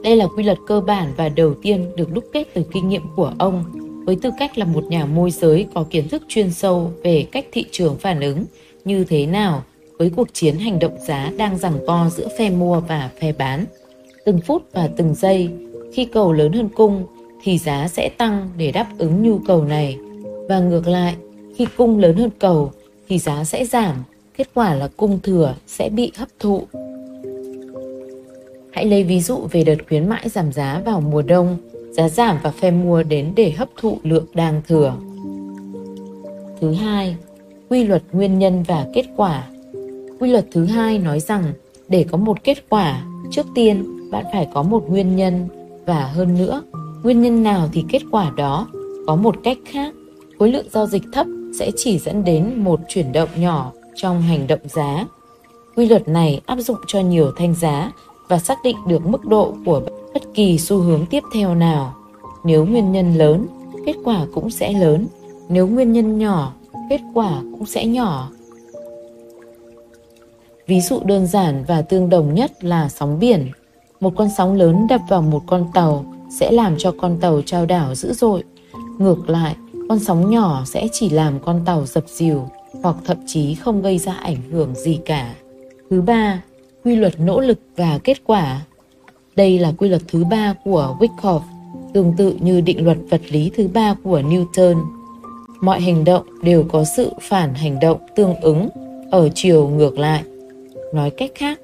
Đây 0.03 0.17
là 0.17 0.27
quy 0.37 0.43
luật 0.43 0.59
cơ 0.67 0.81
bản 0.81 1.13
và 1.17 1.29
đầu 1.29 1.55
tiên 1.55 1.91
được 1.97 2.13
đúc 2.13 2.25
kết 2.33 2.45
từ 2.55 2.63
kinh 2.73 2.89
nghiệm 2.89 3.03
của 3.17 3.33
ông, 3.39 3.65
với 4.07 4.17
tư 4.17 4.31
cách 4.39 4.59
là 4.59 4.65
một 4.65 4.85
nhà 4.85 5.07
môi 5.07 5.31
giới 5.31 5.67
có 5.75 5.85
kiến 5.91 6.09
thức 6.09 6.23
chuyên 6.29 6.51
sâu 6.51 6.93
về 7.03 7.27
cách 7.33 7.47
thị 7.53 7.65
trường 7.71 7.97
phản 7.97 8.21
ứng 8.21 8.45
như 8.85 9.05
thế 9.05 9.27
nào 9.27 9.63
với 9.99 10.11
cuộc 10.17 10.29
chiến 10.33 10.59
hành 10.59 10.79
động 10.79 10.97
giá 11.07 11.33
đang 11.37 11.59
giằng 11.59 11.79
co 11.87 12.11
giữa 12.17 12.29
phe 12.39 12.51
mua 12.51 12.81
và 12.81 13.11
phe 13.21 13.33
bán. 13.33 13.65
Từng 14.25 14.41
phút 14.41 14.63
và 14.73 14.89
từng 14.97 15.15
giây, 15.15 15.51
khi 15.93 16.05
cầu 16.05 16.33
lớn 16.33 16.53
hơn 16.53 16.69
cung 16.69 17.05
thì 17.43 17.59
giá 17.59 17.89
sẽ 17.89 18.09
tăng 18.09 18.51
để 18.57 18.73
đáp 18.73 18.87
ứng 18.99 19.23
nhu 19.23 19.39
cầu 19.47 19.65
này. 19.65 19.99
Và 20.49 20.61
ngược 20.61 20.87
lại, 20.87 21.17
khi 21.57 21.67
cung 21.77 21.99
lớn 21.99 22.17
hơn 22.17 22.31
cầu 22.39 22.73
thì 23.09 23.19
giá 23.19 23.45
sẽ 23.45 23.65
giảm, 23.65 23.97
kết 24.37 24.49
quả 24.55 24.75
là 24.75 24.89
cung 24.97 25.21
thừa 25.23 25.55
sẽ 25.67 25.89
bị 25.89 26.13
hấp 26.17 26.29
thụ. 26.39 26.63
Hãy 28.73 28.85
lấy 28.85 29.05
ví 29.05 29.21
dụ 29.21 29.39
về 29.51 29.65
đợt 29.65 29.77
khuyến 29.89 30.09
mãi 30.09 30.29
giảm 30.29 30.53
giá 30.53 30.83
vào 30.85 31.01
mùa 31.01 31.23
đông, 31.23 31.57
giá 31.91 32.09
giảm 32.09 32.39
và 32.43 32.51
phe 32.51 32.71
mua 32.71 33.03
đến 33.03 33.33
để 33.37 33.51
hấp 33.51 33.69
thụ 33.77 33.99
lượng 34.03 34.27
đang 34.35 34.63
thừa. 34.69 34.97
Thứ 36.61 36.73
hai, 36.73 37.17
quy 37.69 37.85
luật 37.85 38.03
nguyên 38.13 38.39
nhân 38.39 38.63
và 38.63 38.87
kết 38.95 39.05
quả. 39.17 39.49
Quy 40.19 40.31
luật 40.31 40.47
thứ 40.53 40.65
hai 40.65 40.99
nói 40.99 41.21
rằng 41.21 41.53
để 41.89 42.07
có 42.11 42.19
một 42.19 42.45
kết 42.45 42.65
quả, 42.69 43.05
trước 43.31 43.47
tiên 43.55 43.85
bạn 44.11 44.25
phải 44.33 44.49
có 44.55 44.63
một 44.63 44.91
nguyên 44.91 45.17
nhân 45.17 45.49
và 45.87 46.07
hơn 46.07 46.39
nữa, 46.39 46.63
nguyên 47.03 47.23
nhân 47.23 47.43
nào 47.43 47.69
thì 47.73 47.85
kết 47.89 48.03
quả 48.11 48.33
đó 48.37 48.69
có 49.07 49.17
một 49.17 49.37
cách 49.45 49.59
khác. 49.65 49.95
Khối 50.39 50.53
lượng 50.53 50.67
giao 50.71 50.87
dịch 50.87 51.03
thấp 51.13 51.27
sẽ 51.59 51.71
chỉ 51.77 51.99
dẫn 51.99 52.25
đến 52.25 52.65
một 52.65 52.81
chuyển 52.89 53.13
động 53.13 53.29
nhỏ 53.37 53.73
trong 53.95 54.23
hành 54.23 54.47
động 54.47 54.61
giá. 54.65 55.07
Quy 55.77 55.89
luật 55.89 56.09
này 56.09 56.41
áp 56.47 56.57
dụng 56.57 56.79
cho 56.87 57.01
nhiều 57.01 57.33
thanh 57.37 57.55
giá 57.55 57.93
và 58.29 58.39
xác 58.39 58.59
định 58.65 58.77
được 58.89 59.07
mức 59.07 59.25
độ 59.25 59.55
của 59.65 59.83
bất 60.15 60.23
kỳ 60.35 60.59
xu 60.59 60.79
hướng 60.79 61.07
tiếp 61.07 61.23
theo 61.35 61.55
nào. 61.55 61.95
Nếu 62.45 62.65
nguyên 62.65 62.93
nhân 62.93 63.15
lớn, 63.15 63.47
kết 63.87 63.95
quả 64.05 64.27
cũng 64.35 64.51
sẽ 64.51 64.73
lớn. 64.73 65.07
Nếu 65.49 65.67
nguyên 65.67 65.93
nhân 65.93 66.19
nhỏ, 66.19 66.53
kết 66.91 67.01
quả 67.15 67.41
cũng 67.41 67.67
sẽ 67.67 67.87
nhỏ. 67.87 68.31
Ví 70.69 70.81
dụ 70.81 71.01
đơn 71.05 71.27
giản 71.27 71.65
và 71.67 71.83
tương 71.83 72.09
đồng 72.09 72.35
nhất 72.35 72.65
là 72.65 72.89
sóng 72.89 73.19
biển. 73.19 73.49
Một 74.01 74.13
con 74.17 74.29
sóng 74.37 74.55
lớn 74.55 74.87
đập 74.89 75.01
vào 75.09 75.23
một 75.23 75.43
con 75.47 75.67
tàu 75.75 76.05
sẽ 76.31 76.51
làm 76.51 76.75
cho 76.79 76.95
con 77.01 77.19
tàu 77.21 77.43
trao 77.47 77.67
đảo 77.67 77.95
dữ 77.95 78.13
dội. 78.13 78.43
Ngược 78.99 79.31
lại, 79.31 79.57
con 79.89 79.99
sóng 79.99 80.31
nhỏ 80.31 80.63
sẽ 80.67 80.89
chỉ 80.93 81.09
làm 81.09 81.41
con 81.41 81.61
tàu 81.65 81.87
dập 81.87 82.05
dìu 82.07 82.49
hoặc 82.83 82.97
thậm 83.05 83.17
chí 83.27 83.55
không 83.55 83.83
gây 83.83 83.99
ra 83.99 84.13
ảnh 84.13 84.37
hưởng 84.51 84.75
gì 84.75 84.99
cả. 85.05 85.35
Thứ 85.91 86.01
ba, 86.01 86.43
quy 86.85 86.97
luật 86.97 87.21
nỗ 87.21 87.41
lực 87.41 87.59
và 87.77 87.99
kết 88.05 88.25
quả. 88.25 88.61
Đây 89.37 89.59
là 89.59 89.73
quy 89.79 89.89
luật 89.89 90.03
thứ 90.09 90.25
ba 90.25 90.55
của 90.65 90.97
Wyckoff, 91.01 91.41
tương 91.95 92.13
tự 92.17 92.37
như 92.41 92.61
định 92.61 92.85
luật 92.85 92.99
vật 93.11 93.21
lý 93.29 93.51
thứ 93.57 93.69
ba 93.75 93.95
của 94.03 94.21
Newton. 94.21 94.85
Mọi 95.61 95.81
hành 95.81 96.05
động 96.05 96.27
đều 96.43 96.65
có 96.69 96.85
sự 96.97 97.11
phản 97.21 97.55
hành 97.55 97.81
động 97.81 97.99
tương 98.17 98.41
ứng 98.41 98.69
ở 99.11 99.29
chiều 99.35 99.69
ngược 99.69 99.99
lại. 99.99 100.23
Nói 100.93 101.11
cách 101.11 101.31
khác, 101.35 101.61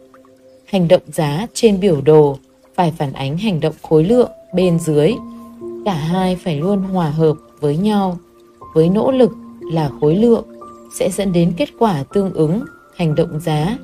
hành 0.64 0.88
động 0.88 1.02
giá 1.06 1.46
trên 1.54 1.80
biểu 1.80 2.00
đồ 2.00 2.38
phải 2.74 2.92
phản 2.98 3.12
ánh 3.12 3.38
hành 3.38 3.60
động 3.60 3.74
khối 3.82 4.04
lượng 4.04 4.30
bên 4.54 4.78
dưới. 4.78 5.12
Cả 5.84 5.94
hai 5.94 6.36
phải 6.36 6.56
luôn 6.56 6.82
hòa 6.82 7.10
hợp 7.10 7.36
với 7.60 7.76
nhau. 7.76 8.18
Với 8.74 8.88
nỗ 8.88 9.10
lực 9.10 9.30
là 9.72 9.90
khối 10.00 10.16
lượng 10.16 10.44
sẽ 10.98 11.10
dẫn 11.10 11.32
đến 11.32 11.52
kết 11.56 11.68
quả 11.78 12.04
tương 12.12 12.32
ứng 12.32 12.64
hành 12.96 13.14
động 13.14 13.40
giá 13.40 13.76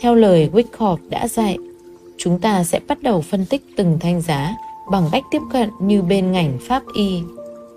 theo 0.00 0.14
lời 0.14 0.50
Wyckoff 0.52 0.96
đã 1.10 1.28
dạy, 1.28 1.58
chúng 2.18 2.38
ta 2.38 2.64
sẽ 2.64 2.80
bắt 2.88 3.02
đầu 3.02 3.20
phân 3.20 3.46
tích 3.46 3.62
từng 3.76 3.98
thanh 4.00 4.20
giá 4.20 4.56
bằng 4.90 5.08
cách 5.12 5.24
tiếp 5.30 5.42
cận 5.52 5.70
như 5.80 6.02
bên 6.02 6.32
ngành 6.32 6.58
pháp 6.60 6.82
y 6.94 7.22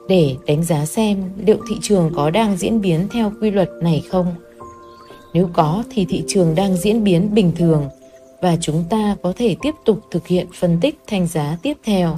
để 0.08 0.36
đánh 0.48 0.64
giá 0.64 0.86
xem 0.86 1.24
liệu 1.46 1.58
thị 1.70 1.76
trường 1.82 2.12
có 2.16 2.30
đang 2.30 2.58
diễn 2.58 2.82
biến 2.82 3.08
theo 3.12 3.32
quy 3.42 3.52
luật 3.52 3.70
này 3.82 4.04
không. 4.10 4.36
Nếu 5.34 5.50
có 5.54 5.84
thì 5.90 6.06
thị 6.10 6.24
trường 6.28 6.56
đang 6.56 6.78
diễn 6.78 7.04
biến 7.04 7.34
bình 7.34 7.52
thường 7.56 7.90
và 8.42 8.58
chúng 8.62 8.84
ta 8.90 9.16
có 9.22 9.34
thể 9.36 9.56
tiếp 9.62 9.76
tục 9.86 10.00
thực 10.12 10.28
hiện 10.28 10.48
phân 10.60 10.78
tích 10.82 11.00
thanh 11.08 11.28
giá 11.28 11.58
tiếp 11.62 11.78
theo. 11.84 12.18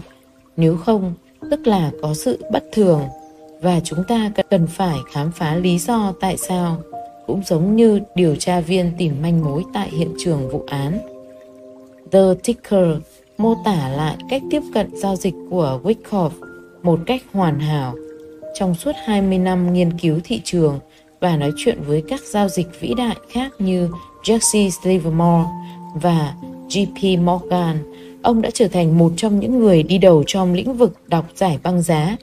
Nếu 0.57 0.77
không, 0.77 1.13
tức 1.51 1.67
là 1.67 1.91
có 2.01 2.13
sự 2.13 2.43
bất 2.51 2.63
thường 2.71 3.01
và 3.61 3.79
chúng 3.79 4.03
ta 4.07 4.31
cần 4.49 4.67
phải 4.67 4.97
khám 5.11 5.31
phá 5.31 5.55
lý 5.55 5.77
do 5.79 6.13
tại 6.19 6.37
sao 6.37 6.77
cũng 7.27 7.41
giống 7.45 7.75
như 7.75 7.99
điều 8.15 8.35
tra 8.35 8.59
viên 8.59 8.91
tìm 8.97 9.21
manh 9.21 9.43
mối 9.43 9.63
tại 9.73 9.89
hiện 9.89 10.13
trường 10.19 10.49
vụ 10.49 10.63
án. 10.67 10.99
The 12.11 12.33
Ticker 12.43 12.97
mô 13.37 13.55
tả 13.65 13.89
lại 13.89 14.15
cách 14.29 14.41
tiếp 14.51 14.61
cận 14.73 14.89
giao 14.93 15.15
dịch 15.15 15.33
của 15.49 15.79
Wyckoff 15.83 16.29
một 16.83 16.99
cách 17.05 17.21
hoàn 17.33 17.59
hảo. 17.59 17.95
Trong 18.59 18.75
suốt 18.75 18.91
20 19.05 19.37
năm 19.37 19.73
nghiên 19.73 19.97
cứu 19.97 20.19
thị 20.23 20.41
trường 20.43 20.79
và 21.25 21.37
nói 21.37 21.51
chuyện 21.55 21.77
với 21.87 22.03
các 22.07 22.21
giao 22.23 22.49
dịch 22.49 22.67
vĩ 22.79 22.93
đại 22.93 23.15
khác 23.29 23.51
như 23.59 23.89
Jesse 24.23 24.69
Livermore 24.83 25.49
và 26.01 26.33
JP 26.69 27.23
Morgan, 27.23 27.93
ông 28.21 28.41
đã 28.41 28.49
trở 28.53 28.67
thành 28.67 28.97
một 28.97 29.11
trong 29.17 29.39
những 29.39 29.59
người 29.59 29.83
đi 29.83 29.97
đầu 29.97 30.23
trong 30.27 30.53
lĩnh 30.53 30.73
vực 30.73 30.93
đọc 31.07 31.25
giải 31.35 31.59
băng 31.63 31.81
giá 31.81 32.17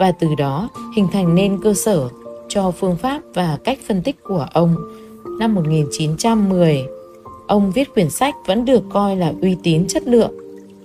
và 0.00 0.12
từ 0.12 0.28
đó 0.38 0.68
hình 0.96 1.08
thành 1.12 1.34
nên 1.34 1.60
cơ 1.62 1.74
sở 1.74 2.08
cho 2.48 2.70
phương 2.70 2.96
pháp 2.96 3.20
và 3.34 3.58
cách 3.64 3.78
phân 3.88 4.02
tích 4.02 4.16
của 4.22 4.46
ông. 4.52 4.76
Năm 5.40 5.54
1910, 5.54 6.84
ông 7.46 7.72
viết 7.72 7.94
quyển 7.94 8.10
sách 8.10 8.34
vẫn 8.46 8.64
được 8.64 8.82
coi 8.90 9.16
là 9.16 9.32
uy 9.42 9.56
tín 9.62 9.86
chất 9.86 10.02
lượng 10.06 10.32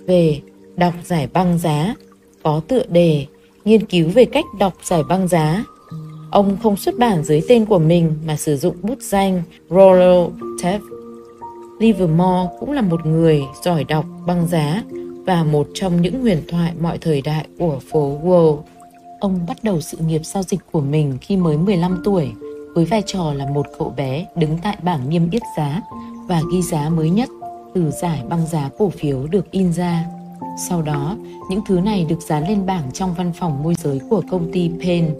về 0.06 0.40
đọc 0.76 0.94
giải 1.04 1.28
băng 1.32 1.58
giá, 1.58 1.94
có 2.42 2.60
tựa 2.68 2.82
đề 2.88 3.26
nghiên 3.64 3.86
cứu 3.86 4.08
về 4.14 4.24
cách 4.24 4.44
đọc 4.58 4.72
giải 4.82 5.02
băng 5.08 5.28
giá. 5.28 5.64
Ông 6.34 6.56
không 6.62 6.76
xuất 6.76 6.98
bản 6.98 7.24
dưới 7.24 7.42
tên 7.48 7.66
của 7.66 7.78
mình 7.78 8.14
mà 8.26 8.36
sử 8.36 8.56
dụng 8.56 8.76
bút 8.82 8.98
danh 9.00 9.42
Rollo 9.70 10.26
Taft. 10.62 10.80
Livermore 11.78 12.50
cũng 12.60 12.72
là 12.72 12.82
một 12.82 13.06
người 13.06 13.42
giỏi 13.64 13.84
đọc 13.84 14.04
băng 14.26 14.46
giá 14.46 14.82
và 15.26 15.44
một 15.44 15.68
trong 15.74 16.02
những 16.02 16.20
huyền 16.20 16.42
thoại 16.48 16.72
mọi 16.80 16.98
thời 16.98 17.22
đại 17.22 17.46
của 17.58 17.78
phố 17.90 18.18
Wall. 18.24 18.58
Ông 19.20 19.38
bắt 19.48 19.56
đầu 19.62 19.80
sự 19.80 19.98
nghiệp 20.06 20.20
giao 20.24 20.42
dịch 20.42 20.60
của 20.72 20.80
mình 20.80 21.18
khi 21.20 21.36
mới 21.36 21.56
15 21.56 22.00
tuổi 22.04 22.32
với 22.74 22.84
vai 22.84 23.02
trò 23.06 23.32
là 23.34 23.46
một 23.46 23.66
cậu 23.78 23.94
bé 23.96 24.26
đứng 24.36 24.58
tại 24.62 24.76
bảng 24.82 25.08
niêm 25.08 25.30
yết 25.30 25.42
giá 25.56 25.82
và 26.26 26.42
ghi 26.52 26.62
giá 26.62 26.88
mới 26.88 27.10
nhất 27.10 27.28
từ 27.74 27.90
giải 27.90 28.22
băng 28.28 28.46
giá 28.46 28.70
cổ 28.78 28.90
phiếu 28.90 29.26
được 29.26 29.50
in 29.50 29.72
ra. 29.72 30.04
Sau 30.68 30.82
đó, 30.82 31.16
những 31.50 31.60
thứ 31.66 31.80
này 31.80 32.06
được 32.08 32.20
dán 32.28 32.48
lên 32.48 32.66
bảng 32.66 32.92
trong 32.92 33.14
văn 33.14 33.32
phòng 33.34 33.62
môi 33.62 33.74
giới 33.74 34.00
của 34.10 34.22
công 34.30 34.52
ty 34.52 34.70
Penn 34.84 35.14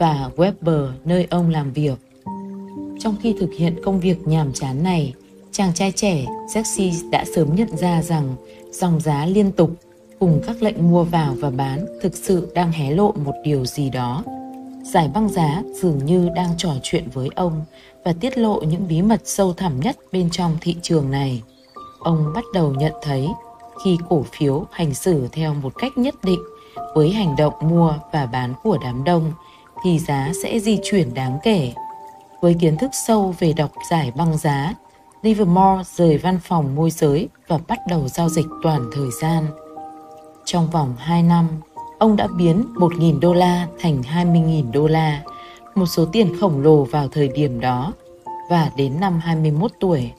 và 0.00 0.30
Weber 0.36 0.90
nơi 1.04 1.26
ông 1.30 1.50
làm 1.50 1.72
việc. 1.72 1.94
Trong 2.98 3.16
khi 3.22 3.34
thực 3.40 3.50
hiện 3.58 3.76
công 3.84 4.00
việc 4.00 4.28
nhàm 4.28 4.52
chán 4.52 4.82
này, 4.82 5.14
chàng 5.52 5.74
trai 5.74 5.92
trẻ 5.92 6.26
Jesse 6.54 7.10
đã 7.10 7.24
sớm 7.34 7.54
nhận 7.54 7.76
ra 7.76 8.02
rằng 8.02 8.36
dòng 8.70 9.00
giá 9.00 9.26
liên 9.26 9.52
tục 9.52 9.70
cùng 10.18 10.42
các 10.46 10.62
lệnh 10.62 10.90
mua 10.90 11.04
vào 11.04 11.34
và 11.38 11.50
bán 11.50 11.86
thực 12.02 12.16
sự 12.16 12.52
đang 12.54 12.72
hé 12.72 12.90
lộ 12.90 13.12
một 13.12 13.34
điều 13.44 13.64
gì 13.64 13.90
đó. 13.90 14.24
Giải 14.84 15.10
băng 15.14 15.28
giá 15.28 15.62
dường 15.82 16.04
như 16.04 16.28
đang 16.34 16.50
trò 16.56 16.70
chuyện 16.82 17.04
với 17.12 17.28
ông 17.34 17.64
và 18.04 18.12
tiết 18.12 18.38
lộ 18.38 18.60
những 18.60 18.88
bí 18.88 19.02
mật 19.02 19.20
sâu 19.24 19.52
thẳm 19.52 19.80
nhất 19.80 19.96
bên 20.12 20.30
trong 20.30 20.56
thị 20.60 20.76
trường 20.82 21.10
này. 21.10 21.42
Ông 21.98 22.32
bắt 22.34 22.44
đầu 22.54 22.74
nhận 22.74 22.92
thấy 23.02 23.28
khi 23.84 23.98
cổ 24.08 24.24
phiếu 24.32 24.66
hành 24.70 24.94
xử 24.94 25.28
theo 25.32 25.54
một 25.54 25.72
cách 25.78 25.98
nhất 25.98 26.14
định 26.24 26.40
với 26.94 27.10
hành 27.10 27.36
động 27.36 27.54
mua 27.60 27.94
và 28.12 28.26
bán 28.26 28.54
của 28.62 28.78
đám 28.82 29.04
đông 29.04 29.32
thì 29.84 29.98
giá 29.98 30.32
sẽ 30.42 30.58
di 30.58 30.78
chuyển 30.82 31.14
đáng 31.14 31.38
kể. 31.42 31.72
Với 32.40 32.56
kiến 32.60 32.76
thức 32.76 32.90
sâu 33.06 33.34
về 33.38 33.52
đọc 33.52 33.70
giải 33.90 34.12
băng 34.16 34.36
giá, 34.36 34.74
Livermore 35.22 35.82
rời 35.96 36.18
văn 36.18 36.38
phòng 36.42 36.74
môi 36.74 36.90
giới 36.90 37.28
và 37.48 37.58
bắt 37.68 37.78
đầu 37.88 38.08
giao 38.08 38.28
dịch 38.28 38.46
toàn 38.62 38.90
thời 38.94 39.08
gian. 39.22 39.46
Trong 40.44 40.70
vòng 40.70 40.94
2 40.98 41.22
năm, 41.22 41.48
ông 41.98 42.16
đã 42.16 42.26
biến 42.36 42.64
1.000 42.74 43.20
đô 43.20 43.32
la 43.32 43.66
thành 43.80 44.02
20.000 44.02 44.72
đô 44.72 44.86
la, 44.86 45.22
một 45.74 45.86
số 45.86 46.06
tiền 46.12 46.40
khổng 46.40 46.60
lồ 46.60 46.84
vào 46.84 47.08
thời 47.08 47.28
điểm 47.28 47.60
đó. 47.60 47.92
Và 48.50 48.70
đến 48.76 49.00
năm 49.00 49.20
21 49.20 49.70
tuổi, 49.80 50.10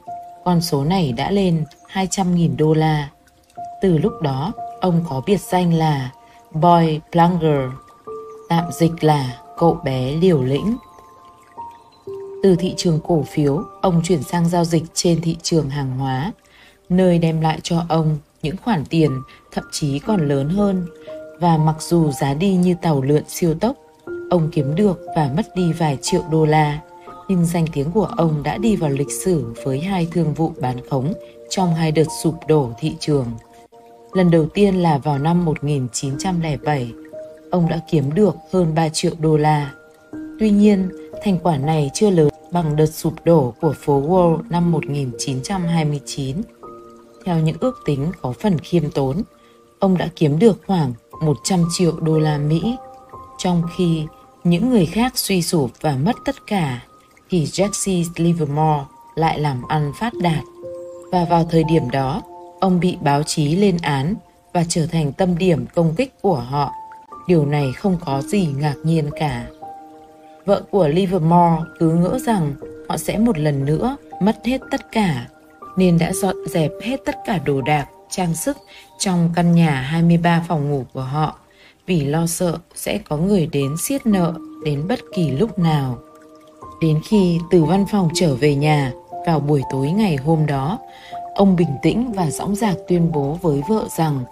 con 0.46 0.62
số 0.62 0.84
này 0.84 1.12
đã 1.12 1.32
lên 1.32 1.66
200.000 1.94 2.58
đô 2.58 2.74
la. 2.74 3.10
Từ 3.82 3.98
lúc 3.98 4.14
đó, 4.22 4.52
ông 4.82 5.06
có 5.10 5.22
biệt 5.26 5.42
danh 5.42 5.74
là 5.74 6.12
Boy 6.52 7.00
Plunger, 7.12 7.70
tạm 8.50 8.72
dịch 8.72 9.04
là 9.04 9.38
cậu 9.62 9.78
bé 9.84 10.16
liều 10.22 10.44
lĩnh. 10.44 10.78
Từ 12.44 12.56
thị 12.56 12.74
trường 12.78 13.00
cổ 13.08 13.24
phiếu, 13.24 13.64
ông 13.82 14.02
chuyển 14.04 14.24
sang 14.24 14.50
giao 14.50 14.66
dịch 14.66 14.84
trên 14.94 15.22
thị 15.22 15.38
trường 15.42 15.70
hàng 15.70 15.98
hóa, 15.98 16.32
nơi 16.90 17.20
đem 17.20 17.42
lại 17.42 17.60
cho 17.64 17.84
ông 17.90 18.18
những 18.42 18.56
khoản 18.64 18.86
tiền 18.86 19.22
thậm 19.52 19.64
chí 19.72 20.00
còn 20.00 20.28
lớn 20.28 20.50
hơn 20.50 20.86
và 21.40 21.58
mặc 21.58 21.76
dù 21.80 22.12
giá 22.12 22.34
đi 22.34 22.56
như 22.56 22.76
tàu 22.82 23.02
lượn 23.02 23.24
siêu 23.28 23.54
tốc, 23.54 23.76
ông 24.30 24.50
kiếm 24.52 24.76
được 24.76 25.00
và 25.16 25.32
mất 25.36 25.56
đi 25.56 25.74
vài 25.74 25.98
triệu 26.02 26.22
đô 26.32 26.46
la, 26.46 26.80
nhưng 27.28 27.46
danh 27.46 27.66
tiếng 27.74 27.92
của 27.92 28.10
ông 28.18 28.44
đã 28.44 28.58
đi 28.58 28.76
vào 28.76 28.90
lịch 28.90 29.12
sử 29.26 29.54
với 29.66 29.80
hai 29.80 30.08
thương 30.12 30.34
vụ 30.34 30.52
bán 30.62 30.78
khống 30.90 31.14
trong 31.50 31.76
hai 31.76 31.92
đợt 31.92 32.08
sụp 32.24 32.36
đổ 32.48 32.70
thị 32.80 32.96
trường. 33.00 33.28
Lần 34.14 34.32
đầu 34.32 34.46
tiên 34.46 34.76
là 34.76 34.98
vào 34.98 35.20
năm 35.20 35.46
1907, 35.46 36.92
ông 37.52 37.70
đã 37.70 37.80
kiếm 37.90 38.14
được 38.14 38.36
hơn 38.52 38.76
3 38.76 38.90
triệu 38.90 39.12
đô 39.20 39.38
la. 39.38 39.72
Tuy 40.40 40.50
nhiên, 40.50 40.90
thành 41.24 41.40
quả 41.44 41.58
này 41.58 41.92
chưa 41.94 42.10
lớn 42.10 42.30
bằng 42.52 42.76
đợt 42.76 42.86
sụp 42.86 43.14
đổ 43.26 43.54
của 43.62 43.74
phố 43.78 44.02
Wall 44.02 44.40
năm 44.50 44.72
1929. 44.72 46.38
Theo 47.26 47.40
những 47.40 47.58
ước 47.60 47.80
tính 47.86 48.12
có 48.22 48.34
phần 48.42 48.60
khiêm 48.60 48.92
tốn, 48.92 49.22
ông 49.80 49.98
đã 49.98 50.10
kiếm 50.16 50.40
được 50.40 50.62
khoảng 50.68 50.94
100 51.22 51.66
triệu 51.72 52.00
đô 52.00 52.20
la 52.20 52.38
Mỹ, 52.38 52.76
trong 53.38 53.64
khi 53.78 54.06
những 54.44 54.70
người 54.70 54.86
khác 54.86 55.18
suy 55.18 55.42
sụp 55.42 55.72
và 55.82 55.98
mất 56.06 56.16
tất 56.26 56.48
cả 56.48 56.82
thì 57.30 57.46
Jesse 57.46 58.04
Livermore 58.16 58.84
lại 59.16 59.40
làm 59.40 59.62
ăn 59.68 59.92
phát 60.00 60.14
đạt. 60.22 60.44
Và 61.12 61.26
vào 61.26 61.48
thời 61.52 61.64
điểm 61.64 61.90
đó, 61.90 62.22
ông 62.60 62.80
bị 62.80 62.98
báo 63.02 63.24
chí 63.24 63.56
lên 63.56 63.78
án 63.82 64.16
và 64.54 64.64
trở 64.70 64.86
thành 64.86 65.14
tâm 65.14 65.38
điểm 65.38 65.66
công 65.76 65.96
kích 65.96 66.22
của 66.22 66.36
họ. 66.36 66.72
Điều 67.32 67.46
này 67.46 67.74
không 67.74 67.98
có 68.06 68.22
gì 68.22 68.48
ngạc 68.58 68.76
nhiên 68.84 69.10
cả. 69.20 69.46
Vợ 70.46 70.64
của 70.72 70.88
Livermore 70.88 71.64
cứ 71.80 71.92
ngỡ 71.92 72.20
rằng 72.20 72.54
họ 72.90 72.98
sẽ 72.98 73.18
một 73.18 73.38
lần 73.40 73.66
nữa 73.66 73.98
mất 74.22 74.36
hết 74.46 74.62
tất 74.72 74.92
cả, 74.92 75.28
nên 75.78 75.98
đã 75.98 76.14
dọn 76.14 76.36
dẹp 76.50 76.72
hết 76.84 77.00
tất 77.06 77.16
cả 77.26 77.40
đồ 77.46 77.62
đạc, 77.62 77.88
trang 78.10 78.36
sức 78.36 78.58
trong 79.00 79.30
căn 79.36 79.52
nhà 79.52 79.72
23 79.72 80.46
phòng 80.48 80.72
ngủ 80.72 80.86
của 80.94 81.02
họ 81.02 81.40
vì 81.86 82.06
lo 82.06 82.28
sợ 82.28 82.58
sẽ 82.76 82.98
có 82.98 83.18
người 83.18 83.48
đến 83.52 83.76
siết 83.78 84.06
nợ 84.06 84.34
đến 84.66 84.88
bất 84.88 85.00
kỳ 85.14 85.32
lúc 85.32 85.60
nào. 85.60 85.98
Đến 86.82 87.00
khi 87.04 87.40
từ 87.52 87.64
văn 87.64 87.86
phòng 87.92 88.10
trở 88.14 88.36
về 88.36 88.56
nhà 88.56 88.92
vào 89.26 89.40
buổi 89.40 89.62
tối 89.72 89.92
ngày 89.92 90.16
hôm 90.16 90.46
đó, 90.46 90.80
ông 91.36 91.56
bình 91.56 91.72
tĩnh 91.82 92.12
và 92.12 92.32
dõng 92.32 92.56
dạc 92.56 92.76
tuyên 92.88 93.12
bố 93.12 93.38
với 93.42 93.62
vợ 93.68 93.88
rằng 93.98 94.24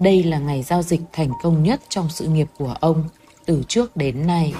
đây 0.00 0.22
là 0.22 0.38
ngày 0.38 0.62
giao 0.62 0.82
dịch 0.82 1.00
thành 1.12 1.30
công 1.42 1.62
nhất 1.62 1.80
trong 1.88 2.08
sự 2.10 2.26
nghiệp 2.26 2.48
của 2.58 2.74
ông 2.80 3.04
từ 3.46 3.62
trước 3.68 3.96
đến 3.96 4.26
nay. 4.26 4.54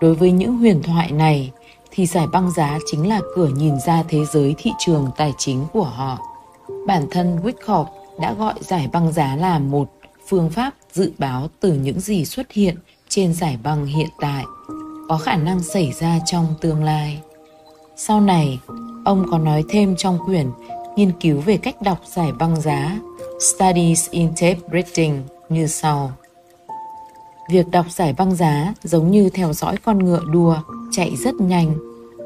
Đối 0.00 0.14
với 0.14 0.32
những 0.32 0.56
huyền 0.56 0.82
thoại 0.82 1.12
này 1.12 1.52
thì 1.90 2.06
giải 2.06 2.26
băng 2.32 2.50
giá 2.50 2.78
chính 2.90 3.08
là 3.08 3.20
cửa 3.36 3.48
nhìn 3.48 3.74
ra 3.86 4.02
thế 4.08 4.24
giới 4.32 4.54
thị 4.58 4.70
trường 4.78 5.10
tài 5.16 5.32
chính 5.38 5.66
của 5.72 5.84
họ. 5.84 6.18
Bản 6.86 7.06
thân 7.10 7.38
Wyckoff 7.42 7.86
đã 8.20 8.34
gọi 8.34 8.54
giải 8.60 8.88
băng 8.92 9.12
giá 9.12 9.36
là 9.36 9.58
một 9.58 9.90
phương 10.28 10.50
pháp 10.50 10.74
dự 10.92 11.12
báo 11.18 11.48
từ 11.60 11.72
những 11.72 12.00
gì 12.00 12.24
xuất 12.24 12.52
hiện 12.52 12.76
trên 13.08 13.34
giải 13.34 13.58
băng 13.62 13.86
hiện 13.86 14.08
tại 14.20 14.44
có 15.08 15.18
khả 15.18 15.36
năng 15.36 15.62
xảy 15.62 15.92
ra 15.92 16.18
trong 16.26 16.46
tương 16.60 16.84
lai. 16.84 17.20
Sau 17.96 18.20
này, 18.20 18.58
ông 19.04 19.26
có 19.30 19.38
nói 19.38 19.64
thêm 19.68 19.96
trong 19.96 20.18
quyển 20.26 20.46
nghiên 20.96 21.12
cứu 21.20 21.40
về 21.40 21.56
cách 21.56 21.82
đọc 21.82 22.00
giải 22.04 22.32
băng 22.32 22.60
giá 22.60 22.98
Studies 23.42 24.10
in 24.10 24.28
Tape 24.28 24.58
Reading 24.72 25.22
như 25.48 25.66
sau. 25.66 26.12
Việc 27.50 27.68
đọc 27.70 27.86
giải 27.90 28.14
băng 28.18 28.34
giá 28.34 28.74
giống 28.82 29.10
như 29.10 29.28
theo 29.28 29.52
dõi 29.52 29.76
con 29.84 29.98
ngựa 29.98 30.22
đua 30.30 30.56
chạy 30.90 31.16
rất 31.16 31.34
nhanh. 31.34 31.74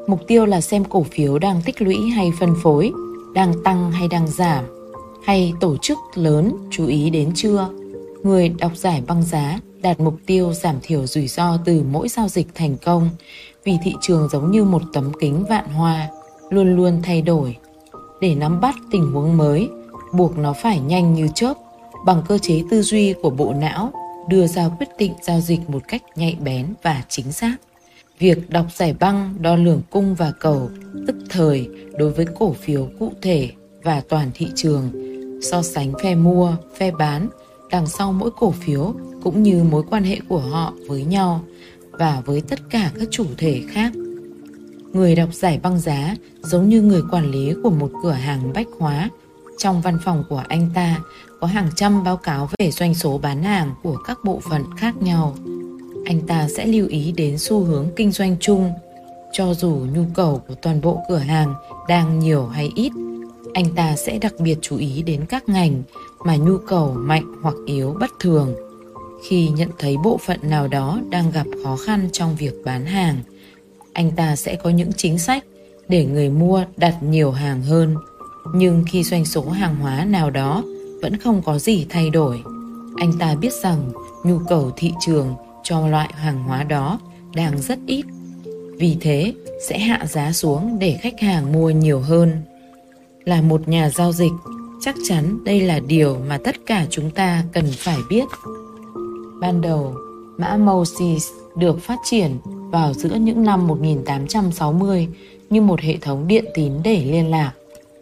Mục 0.07 0.19
tiêu 0.27 0.45
là 0.45 0.61
xem 0.61 0.83
cổ 0.83 1.03
phiếu 1.11 1.39
đang 1.39 1.61
tích 1.65 1.81
lũy 1.81 1.95
hay 2.09 2.31
phân 2.39 2.55
phối, 2.63 2.91
đang 3.33 3.63
tăng 3.63 3.91
hay 3.91 4.07
đang 4.07 4.27
giảm, 4.27 4.65
hay 5.23 5.53
tổ 5.59 5.77
chức 5.77 5.97
lớn 6.15 6.51
chú 6.71 6.87
ý 6.87 7.09
đến 7.09 7.31
chưa. 7.35 7.69
Người 8.23 8.49
đọc 8.49 8.71
giải 8.75 9.03
băng 9.07 9.23
giá 9.23 9.59
đạt 9.81 9.99
mục 9.99 10.15
tiêu 10.25 10.53
giảm 10.53 10.75
thiểu 10.81 11.05
rủi 11.05 11.27
ro 11.27 11.57
từ 11.65 11.83
mỗi 11.91 12.09
giao 12.09 12.27
dịch 12.27 12.47
thành 12.55 12.77
công 12.85 13.09
vì 13.63 13.77
thị 13.83 13.93
trường 14.01 14.29
giống 14.31 14.51
như 14.51 14.63
một 14.63 14.81
tấm 14.93 15.11
kính 15.19 15.45
vạn 15.49 15.67
hoa, 15.67 16.07
luôn 16.49 16.75
luôn 16.75 16.99
thay 17.03 17.21
đổi. 17.21 17.57
Để 18.21 18.35
nắm 18.35 18.61
bắt 18.61 18.75
tình 18.91 19.11
huống 19.11 19.37
mới, 19.37 19.69
buộc 20.13 20.37
nó 20.37 20.53
phải 20.53 20.79
nhanh 20.79 21.13
như 21.13 21.27
chớp 21.35 21.53
bằng 22.05 22.21
cơ 22.27 22.37
chế 22.37 22.63
tư 22.71 22.81
duy 22.81 23.13
của 23.13 23.29
bộ 23.29 23.53
não 23.53 23.91
đưa 24.29 24.47
ra 24.47 24.69
quyết 24.79 24.89
định 24.97 25.13
giao 25.21 25.41
dịch 25.41 25.69
một 25.69 25.81
cách 25.87 26.01
nhạy 26.15 26.37
bén 26.43 26.73
và 26.83 27.03
chính 27.09 27.31
xác. 27.31 27.55
Việc 28.19 28.49
đọc 28.49 28.65
giải 28.75 28.95
băng 28.99 29.35
đo 29.39 29.55
lường 29.55 29.81
cung 29.89 30.15
và 30.15 30.31
cầu 30.39 30.69
tức 31.07 31.15
thời 31.29 31.69
đối 31.97 32.11
với 32.11 32.25
cổ 32.39 32.53
phiếu 32.53 32.87
cụ 32.99 33.11
thể 33.21 33.49
và 33.83 34.01
toàn 34.09 34.31
thị 34.33 34.47
trường, 34.55 34.91
so 35.41 35.61
sánh 35.61 35.93
phe 36.03 36.15
mua, 36.15 36.55
phe 36.77 36.91
bán 36.91 37.29
đằng 37.71 37.87
sau 37.87 38.13
mỗi 38.13 38.29
cổ 38.31 38.51
phiếu 38.51 38.93
cũng 39.23 39.43
như 39.43 39.63
mối 39.63 39.83
quan 39.89 40.03
hệ 40.03 40.19
của 40.29 40.39
họ 40.39 40.73
với 40.87 41.03
nhau 41.03 41.41
và 41.91 42.21
với 42.25 42.41
tất 42.41 42.59
cả 42.69 42.91
các 42.99 43.07
chủ 43.11 43.25
thể 43.37 43.61
khác. 43.69 43.91
Người 44.93 45.15
đọc 45.15 45.29
giải 45.33 45.59
băng 45.63 45.79
giá 45.79 46.15
giống 46.41 46.69
như 46.69 46.81
người 46.81 47.01
quản 47.11 47.31
lý 47.31 47.53
của 47.63 47.69
một 47.69 47.91
cửa 48.03 48.11
hàng 48.11 48.53
bách 48.53 48.67
hóa. 48.79 49.09
Trong 49.57 49.81
văn 49.81 49.97
phòng 50.05 50.23
của 50.29 50.43
anh 50.47 50.69
ta 50.73 50.99
có 51.39 51.47
hàng 51.47 51.69
trăm 51.75 52.03
báo 52.03 52.17
cáo 52.17 52.49
về 52.59 52.71
doanh 52.71 52.95
số 52.95 53.17
bán 53.17 53.43
hàng 53.43 53.71
của 53.83 53.97
các 54.07 54.17
bộ 54.23 54.39
phận 54.49 54.63
khác 54.77 54.95
nhau. 55.01 55.35
Anh 56.05 56.27
ta 56.27 56.47
sẽ 56.49 56.65
lưu 56.65 56.87
ý 56.87 57.11
đến 57.11 57.37
xu 57.37 57.63
hướng 57.63 57.87
kinh 57.95 58.11
doanh 58.11 58.35
chung, 58.39 58.71
cho 59.31 59.53
dù 59.53 59.69
nhu 59.69 60.03
cầu 60.13 60.41
của 60.47 60.55
toàn 60.61 60.81
bộ 60.81 61.01
cửa 61.09 61.17
hàng 61.17 61.53
đang 61.87 62.19
nhiều 62.19 62.47
hay 62.47 62.69
ít. 62.75 62.91
Anh 63.53 63.75
ta 63.75 63.95
sẽ 63.95 64.17
đặc 64.17 64.33
biệt 64.39 64.57
chú 64.61 64.77
ý 64.77 65.01
đến 65.01 65.25
các 65.25 65.49
ngành 65.49 65.83
mà 66.25 66.35
nhu 66.35 66.57
cầu 66.57 66.93
mạnh 66.93 67.33
hoặc 67.41 67.55
yếu 67.65 67.95
bất 67.99 68.09
thường 68.19 68.55
khi 69.23 69.49
nhận 69.49 69.69
thấy 69.79 69.97
bộ 70.03 70.19
phận 70.25 70.39
nào 70.43 70.67
đó 70.67 70.99
đang 71.09 71.31
gặp 71.31 71.45
khó 71.63 71.77
khăn 71.85 72.09
trong 72.11 72.35
việc 72.35 72.53
bán 72.65 72.85
hàng 72.85 73.21
anh 73.97 74.11
ta 74.11 74.35
sẽ 74.35 74.55
có 74.55 74.69
những 74.69 74.93
chính 74.93 75.19
sách 75.19 75.43
để 75.89 76.05
người 76.05 76.29
mua 76.29 76.65
đặt 76.77 77.03
nhiều 77.03 77.31
hàng 77.31 77.61
hơn 77.61 77.95
nhưng 78.53 78.83
khi 78.87 79.03
doanh 79.03 79.25
số 79.25 79.49
hàng 79.49 79.75
hóa 79.75 80.05
nào 80.05 80.29
đó 80.29 80.63
vẫn 81.01 81.17
không 81.17 81.41
có 81.45 81.59
gì 81.59 81.85
thay 81.89 82.09
đổi, 82.09 82.43
anh 82.97 83.13
ta 83.19 83.35
biết 83.35 83.53
rằng 83.53 83.91
nhu 84.23 84.39
cầu 84.39 84.71
thị 84.75 84.93
trường 85.05 85.35
cho 85.63 85.87
loại 85.87 86.09
hàng 86.13 86.43
hóa 86.43 86.63
đó 86.63 86.99
đang 87.35 87.61
rất 87.61 87.79
ít. 87.85 88.05
Vì 88.77 88.97
thế 89.01 89.33
sẽ 89.67 89.79
hạ 89.79 90.05
giá 90.05 90.31
xuống 90.31 90.79
để 90.79 90.97
khách 91.01 91.19
hàng 91.19 91.51
mua 91.53 91.69
nhiều 91.69 91.99
hơn. 91.99 92.31
Là 93.25 93.41
một 93.41 93.67
nhà 93.67 93.89
giao 93.89 94.11
dịch, 94.11 94.31
chắc 94.81 94.95
chắn 95.07 95.43
đây 95.43 95.61
là 95.61 95.79
điều 95.79 96.17
mà 96.27 96.37
tất 96.43 96.55
cả 96.65 96.85
chúng 96.89 97.11
ta 97.11 97.43
cần 97.53 97.65
phải 97.77 97.97
biết. 98.09 98.25
Ban 99.39 99.61
đầu, 99.61 99.95
mã 100.37 100.57
Moses 100.57 101.27
được 101.57 101.81
phát 101.81 101.99
triển 102.03 102.37
vào 102.45 102.93
giữa 102.93 103.15
những 103.15 103.43
năm 103.43 103.67
1860 103.67 105.07
như 105.49 105.61
một 105.61 105.81
hệ 105.81 105.97
thống 105.97 106.27
điện 106.27 106.45
tín 106.53 106.73
để 106.83 107.05
liên 107.05 107.31
lạc 107.31 107.51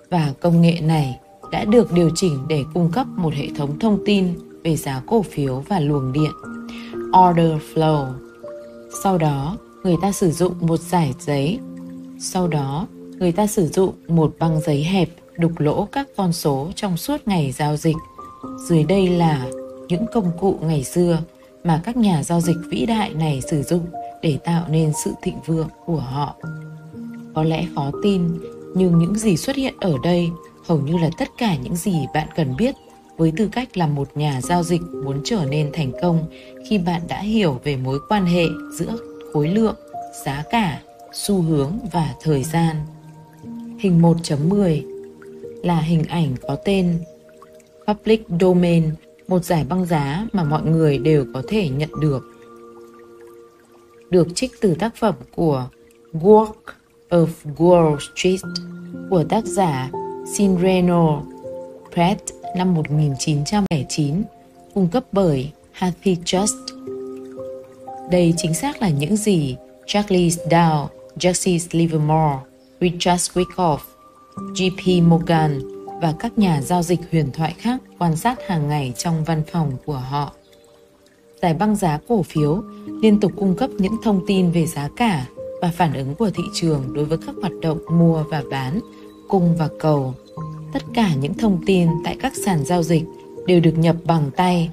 và 0.10 0.34
công 0.42 0.62
nghệ 0.62 0.80
này 0.82 1.20
đã 1.52 1.66
được 1.66 1.92
điều 1.92 2.10
chỉnh 2.16 2.40
để 2.48 2.64
cung 2.74 2.92
cấp 2.92 3.08
một 3.18 3.34
hệ 3.34 3.48
thống 3.58 3.80
thông 3.80 4.00
tin 4.06 4.28
về 4.64 4.76
giá 4.76 5.02
cổ 5.08 5.22
phiếu 5.22 5.64
và 5.68 5.80
luồng 5.80 6.14
điện 6.14 6.32
order 7.30 7.62
flow. 7.74 8.14
Sau 9.04 9.18
đó, 9.18 9.58
người 9.84 9.96
ta 10.02 10.12
sử 10.12 10.32
dụng 10.32 10.54
một 10.60 10.80
giải 10.80 11.14
giấy. 11.20 11.60
Sau 12.20 12.48
đó, 12.48 12.88
người 13.20 13.32
ta 13.32 13.48
sử 13.48 13.68
dụng 13.68 13.94
một 14.08 14.36
băng 14.40 14.62
giấy 14.62 14.84
hẹp 14.84 15.10
đục 15.38 15.60
lỗ 15.60 15.88
các 15.92 16.08
con 16.18 16.34
số 16.34 16.72
trong 16.76 16.98
suốt 16.98 17.28
ngày 17.28 17.52
giao 17.52 17.78
dịch. 17.78 17.96
Dưới 18.68 18.84
đây 18.84 19.10
là 19.10 19.48
những 19.88 20.06
công 20.14 20.32
cụ 20.40 20.60
ngày 20.62 20.84
xưa 20.84 21.20
mà 21.64 21.82
các 21.84 21.98
nhà 21.98 22.24
giao 22.24 22.42
dịch 22.42 22.58
vĩ 22.70 22.86
đại 22.86 23.14
này 23.14 23.42
sử 23.50 23.64
dụng 23.64 23.86
để 24.22 24.38
tạo 24.46 24.66
nên 24.70 24.92
sự 25.04 25.12
thịnh 25.22 25.38
vượng 25.46 25.70
của 25.86 26.00
họ. 26.00 26.36
Có 27.34 27.44
lẽ 27.44 27.66
khó 27.76 27.92
tin, 28.04 28.40
nhưng 28.76 29.00
những 29.00 29.16
gì 29.16 29.38
xuất 29.38 29.56
hiện 29.56 29.74
ở 29.80 29.94
đây 30.04 30.30
hầu 30.68 30.80
như 30.80 30.98
là 30.98 31.10
tất 31.18 31.28
cả 31.38 31.56
những 31.56 31.76
gì 31.76 31.96
bạn 32.14 32.28
cần 32.36 32.56
biết 32.58 32.76
với 33.18 33.34
tư 33.38 33.50
cách 33.52 33.78
là 33.78 33.88
một 33.88 34.08
nhà 34.16 34.42
giao 34.42 34.64
dịch 34.64 34.82
muốn 35.04 35.22
trở 35.24 35.46
nên 35.50 35.70
thành 35.74 35.92
công 36.02 36.26
khi 36.70 36.78
bạn 36.78 37.02
đã 37.08 37.20
hiểu 37.20 37.60
về 37.64 37.78
mối 37.78 38.00
quan 38.10 38.26
hệ 38.26 38.46
giữa 38.74 38.98
khối 39.34 39.48
lượng, 39.48 39.76
giá 40.26 40.44
cả, 40.52 40.82
xu 41.14 41.42
hướng 41.42 41.80
và 41.92 42.16
thời 42.22 42.44
gian. 42.44 42.76
Hình 43.80 44.02
1.10 44.02 44.82
là 45.64 45.80
hình 45.80 46.04
ảnh 46.04 46.36
có 46.48 46.56
tên 46.66 47.00
Public 47.88 48.26
Domain, 48.40 48.90
một 49.28 49.46
giải 49.46 49.66
băng 49.70 49.86
giá 49.86 50.28
mà 50.34 50.44
mọi 50.44 50.64
người 50.64 50.98
đều 50.98 51.26
có 51.34 51.42
thể 51.48 51.70
nhận 51.70 51.90
được. 52.02 52.24
Được 54.10 54.28
trích 54.36 54.52
từ 54.62 54.76
tác 54.80 54.96
phẩm 54.96 55.16
của 55.36 55.70
Work 56.14 56.54
of 57.10 57.28
Wall 57.58 57.98
Street 58.00 58.40
của 59.10 59.24
tác 59.24 59.46
giả 59.46 59.92
Sinreno 60.34 61.22
Pratt 61.94 62.22
năm 62.56 62.74
1909, 62.74 64.24
cung 64.74 64.88
cấp 64.88 65.04
bởi 65.12 65.52
Hathi 65.72 66.18
Just. 66.26 66.66
Đây 68.12 68.34
chính 68.38 68.54
xác 68.54 68.82
là 68.82 68.90
những 68.90 69.16
gì 69.16 69.56
Charles 69.86 70.40
Dow, 70.50 70.88
Jesse 71.20 71.68
Livermore, 71.72 72.38
Richard 72.82 73.32
Wyckoff 73.32 73.78
JP 74.36 75.04
Morgan 75.08 75.60
và 76.02 76.14
các 76.20 76.38
nhà 76.38 76.62
giao 76.62 76.84
dịch 76.84 77.00
huyền 77.12 77.32
thoại 77.34 77.56
khác 77.58 77.82
quan 78.00 78.16
sát 78.16 78.48
hàng 78.48 78.68
ngày 78.68 78.94
trong 78.98 79.24
văn 79.24 79.42
phòng 79.52 79.72
của 79.86 79.98
họ. 79.98 80.34
Giải 81.42 81.54
băng 81.54 81.76
giá 81.76 82.00
cổ 82.08 82.24
phiếu 82.24 82.64
liên 83.02 83.20
tục 83.20 83.32
cung 83.38 83.56
cấp 83.56 83.70
những 83.78 83.96
thông 84.04 84.22
tin 84.28 84.52
về 84.52 84.66
giá 84.66 84.90
cả 84.98 85.26
và 85.66 85.72
phản 85.72 85.94
ứng 85.94 86.16
của 86.16 86.30
thị 86.30 86.44
trường 86.54 86.94
đối 86.94 87.06
với 87.06 87.18
các 87.18 87.36
hoạt 87.42 87.54
động 87.62 87.80
mua 87.92 88.24
và 88.30 88.44
bán, 88.52 88.80
cung 89.28 89.56
và 89.58 89.70
cầu. 89.80 90.14
Tất 90.74 90.84
cả 90.94 91.16
những 91.16 91.34
thông 91.34 91.66
tin 91.66 91.90
tại 92.04 92.16
các 92.20 92.34
sàn 92.46 92.66
giao 92.66 92.84
dịch 92.84 93.04
đều 93.48 93.60
được 93.60 93.78
nhập 93.78 93.96
bằng 94.06 94.32
tay 94.36 94.70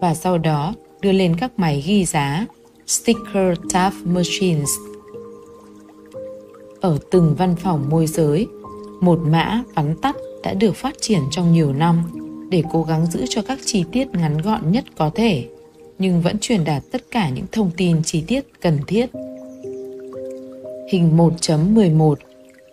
và 0.00 0.14
sau 0.14 0.38
đó 0.38 0.74
đưa 1.00 1.12
lên 1.12 1.36
các 1.36 1.58
máy 1.58 1.82
ghi 1.86 2.04
giá 2.04 2.46
sticker 2.86 3.58
tap 3.72 3.92
machines 4.04 4.70
ở 6.80 6.98
từng 7.10 7.34
văn 7.38 7.56
phòng 7.56 7.88
môi 7.90 8.06
giới 8.06 8.46
một 9.00 9.18
mã 9.24 9.62
vắn 9.74 9.96
tắt 10.02 10.16
đã 10.42 10.54
được 10.54 10.76
phát 10.76 10.94
triển 11.00 11.20
trong 11.30 11.52
nhiều 11.52 11.72
năm 11.72 12.02
để 12.50 12.62
cố 12.72 12.82
gắng 12.82 13.06
giữ 13.06 13.24
cho 13.28 13.42
các 13.42 13.58
chi 13.64 13.84
tiết 13.92 14.08
ngắn 14.12 14.38
gọn 14.38 14.72
nhất 14.72 14.84
có 14.96 15.10
thể, 15.14 15.48
nhưng 15.98 16.20
vẫn 16.20 16.38
truyền 16.38 16.64
đạt 16.64 16.82
tất 16.92 17.02
cả 17.10 17.28
những 17.28 17.46
thông 17.52 17.70
tin 17.76 18.02
chi 18.02 18.24
tiết 18.26 18.60
cần 18.60 18.78
thiết. 18.86 19.06
Hình 20.88 21.16
1.11 21.16 22.14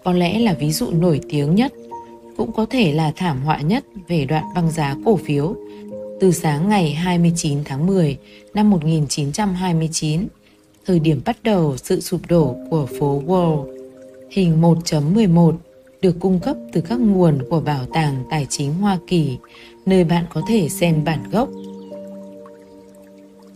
có 0.04 0.14
lẽ 0.14 0.40
là 0.40 0.54
ví 0.54 0.72
dụ 0.72 0.92
nổi 0.92 1.22
tiếng 1.30 1.56
nhất, 1.56 1.74
cũng 2.38 2.52
có 2.52 2.66
thể 2.66 2.92
là 2.92 3.12
thảm 3.16 3.42
họa 3.42 3.62
nhất 3.62 3.86
về 4.08 4.26
đoạn 4.26 4.44
băng 4.56 4.72
giá 4.72 4.96
cổ 5.06 5.16
phiếu 5.16 5.56
từ 6.20 6.32
sáng 6.32 6.70
ngày 6.70 6.94
29 6.94 7.64
tháng 7.66 7.88
10 7.88 8.18
năm 8.54 8.70
1929 8.70 10.28
thời 10.86 11.00
điểm 11.00 11.22
bắt 11.26 11.38
đầu 11.44 11.78
sự 11.78 12.02
sụp 12.02 12.22
đổ 12.30 12.56
của 12.70 12.88
phố 13.00 13.22
Wall. 13.26 13.66
Hình 14.32 14.62
1.11 14.62 15.54
được 16.02 16.16
cung 16.20 16.40
cấp 16.40 16.58
từ 16.74 16.82
các 16.82 17.00
nguồn 17.00 17.40
của 17.50 17.60
Bảo 17.60 17.86
tàng 17.94 18.24
Tài 18.30 18.48
chính 18.50 18.74
Hoa 18.74 19.00
Kỳ, 19.08 19.38
nơi 19.86 20.04
bạn 20.04 20.26
có 20.34 20.42
thể 20.48 20.70
xem 20.70 21.04
bản 21.04 21.24
gốc. 21.32 21.50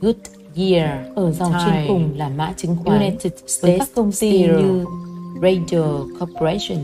Good 0.01 0.15
Year 0.55 0.89
ở 1.15 1.31
dòng 1.31 1.53
trên 1.65 1.87
cùng 1.87 2.13
là 2.17 2.29
mã 2.29 2.53
chứng 2.57 2.75
khoán 2.83 2.99
United 2.99 3.33
States 3.33 3.61
với 3.61 3.79
các 3.79 3.87
công 3.95 4.11
ty 4.11 4.39
như 4.39 4.85
Radio 5.41 5.81
Corporation 6.19 6.77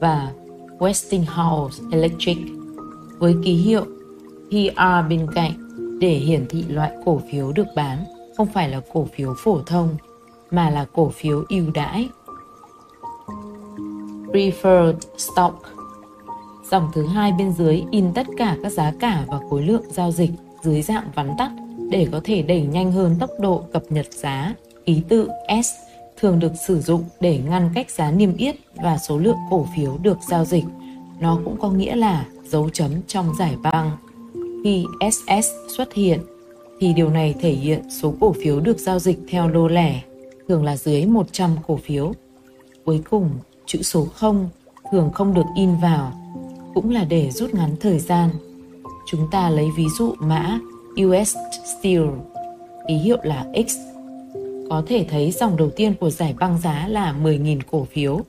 và 0.00 0.32
Westinghouse 0.78 1.90
Electric 1.92 2.38
với 3.18 3.34
ký 3.44 3.54
hiệu 3.54 3.84
PR 4.50 5.08
bên 5.08 5.26
cạnh 5.34 5.52
để 6.00 6.14
hiển 6.14 6.46
thị 6.48 6.64
loại 6.68 6.92
cổ 7.04 7.20
phiếu 7.32 7.52
được 7.52 7.66
bán. 7.76 8.04
Không 8.36 8.46
phải 8.54 8.68
là 8.68 8.80
cổ 8.92 9.06
phiếu 9.14 9.34
phổ 9.38 9.60
thông 9.66 9.88
mà 10.50 10.70
là 10.70 10.86
cổ 10.92 11.08
phiếu 11.08 11.44
ưu 11.48 11.70
đãi. 11.74 12.08
Preferred 14.26 14.98
Stock. 15.18 15.62
Dòng 16.70 16.90
thứ 16.94 17.06
hai 17.06 17.32
bên 17.38 17.52
dưới 17.52 17.84
in 17.90 18.12
tất 18.14 18.26
cả 18.36 18.56
các 18.62 18.72
giá 18.72 18.92
cả 19.00 19.24
và 19.26 19.40
khối 19.50 19.62
lượng 19.62 19.84
giao 19.90 20.12
dịch 20.12 20.30
dưới 20.62 20.82
dạng 20.82 21.10
vắn 21.14 21.30
tắt 21.38 21.50
để 21.90 22.08
có 22.12 22.20
thể 22.24 22.42
đẩy 22.42 22.62
nhanh 22.62 22.92
hơn 22.92 23.16
tốc 23.18 23.30
độ 23.40 23.62
cập 23.72 23.82
nhật 23.88 24.06
giá. 24.12 24.54
Ký 24.86 25.02
tự 25.08 25.28
S 25.64 25.70
thường 26.20 26.38
được 26.38 26.52
sử 26.66 26.80
dụng 26.80 27.04
để 27.20 27.40
ngăn 27.48 27.70
cách 27.74 27.90
giá 27.90 28.10
niêm 28.10 28.36
yết 28.36 28.56
và 28.74 28.98
số 28.98 29.18
lượng 29.18 29.36
cổ 29.50 29.66
phiếu 29.76 29.98
được 30.02 30.18
giao 30.28 30.44
dịch. 30.44 30.64
Nó 31.20 31.38
cũng 31.44 31.56
có 31.60 31.70
nghĩa 31.70 31.96
là 31.96 32.26
dấu 32.44 32.68
chấm 32.70 32.90
trong 33.06 33.32
giải 33.38 33.56
băng. 33.62 33.90
Khi 34.64 34.84
SS 35.12 35.48
xuất 35.76 35.94
hiện, 35.94 36.20
thì 36.80 36.92
điều 36.92 37.10
này 37.10 37.34
thể 37.40 37.50
hiện 37.50 37.90
số 37.90 38.14
cổ 38.20 38.34
phiếu 38.42 38.60
được 38.60 38.78
giao 38.78 38.98
dịch 38.98 39.18
theo 39.28 39.48
lô 39.48 39.68
lẻ, 39.68 40.02
thường 40.48 40.64
là 40.64 40.76
dưới 40.76 41.06
100 41.06 41.50
cổ 41.66 41.76
phiếu. 41.76 42.12
Cuối 42.84 43.02
cùng, 43.10 43.30
chữ 43.66 43.82
số 43.82 44.06
0 44.14 44.48
thường 44.92 45.10
không 45.12 45.34
được 45.34 45.46
in 45.56 45.70
vào, 45.82 46.12
cũng 46.74 46.90
là 46.90 47.04
để 47.04 47.30
rút 47.30 47.54
ngắn 47.54 47.76
thời 47.80 47.98
gian. 47.98 48.30
Chúng 49.06 49.30
ta 49.30 49.50
lấy 49.50 49.68
ví 49.76 49.84
dụ 49.98 50.14
mã 50.18 50.58
US 51.04 51.36
Steel, 51.64 52.04
ký 52.88 52.94
hiệu 52.94 53.18
là 53.22 53.46
X. 53.68 53.76
Có 54.70 54.82
thể 54.86 55.06
thấy 55.10 55.30
dòng 55.30 55.56
đầu 55.56 55.70
tiên 55.76 55.94
của 56.00 56.10
giải 56.10 56.34
băng 56.38 56.58
giá 56.58 56.86
là 56.88 57.14
10.000 57.22 57.60
cổ 57.70 57.86
phiếu, 57.92 58.20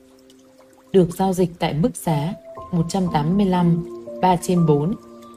được 0.92 1.16
giao 1.16 1.32
dịch 1.32 1.50
tại 1.58 1.74
mức 1.74 1.96
giá 1.96 2.34
185 2.72 3.84
3 4.22 4.36
trên 4.36 4.66
4 4.66 4.94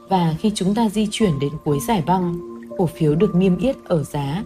và 0.08 0.34
khi 0.38 0.52
chúng 0.54 0.74
ta 0.74 0.88
di 0.88 1.08
chuyển 1.10 1.38
đến 1.40 1.52
cuối 1.64 1.78
giải 1.88 2.02
băng, 2.06 2.34
cổ 2.78 2.86
phiếu 2.86 3.14
được 3.14 3.34
niêm 3.34 3.58
yết 3.58 3.76
ở 3.84 4.04
giá 4.04 4.44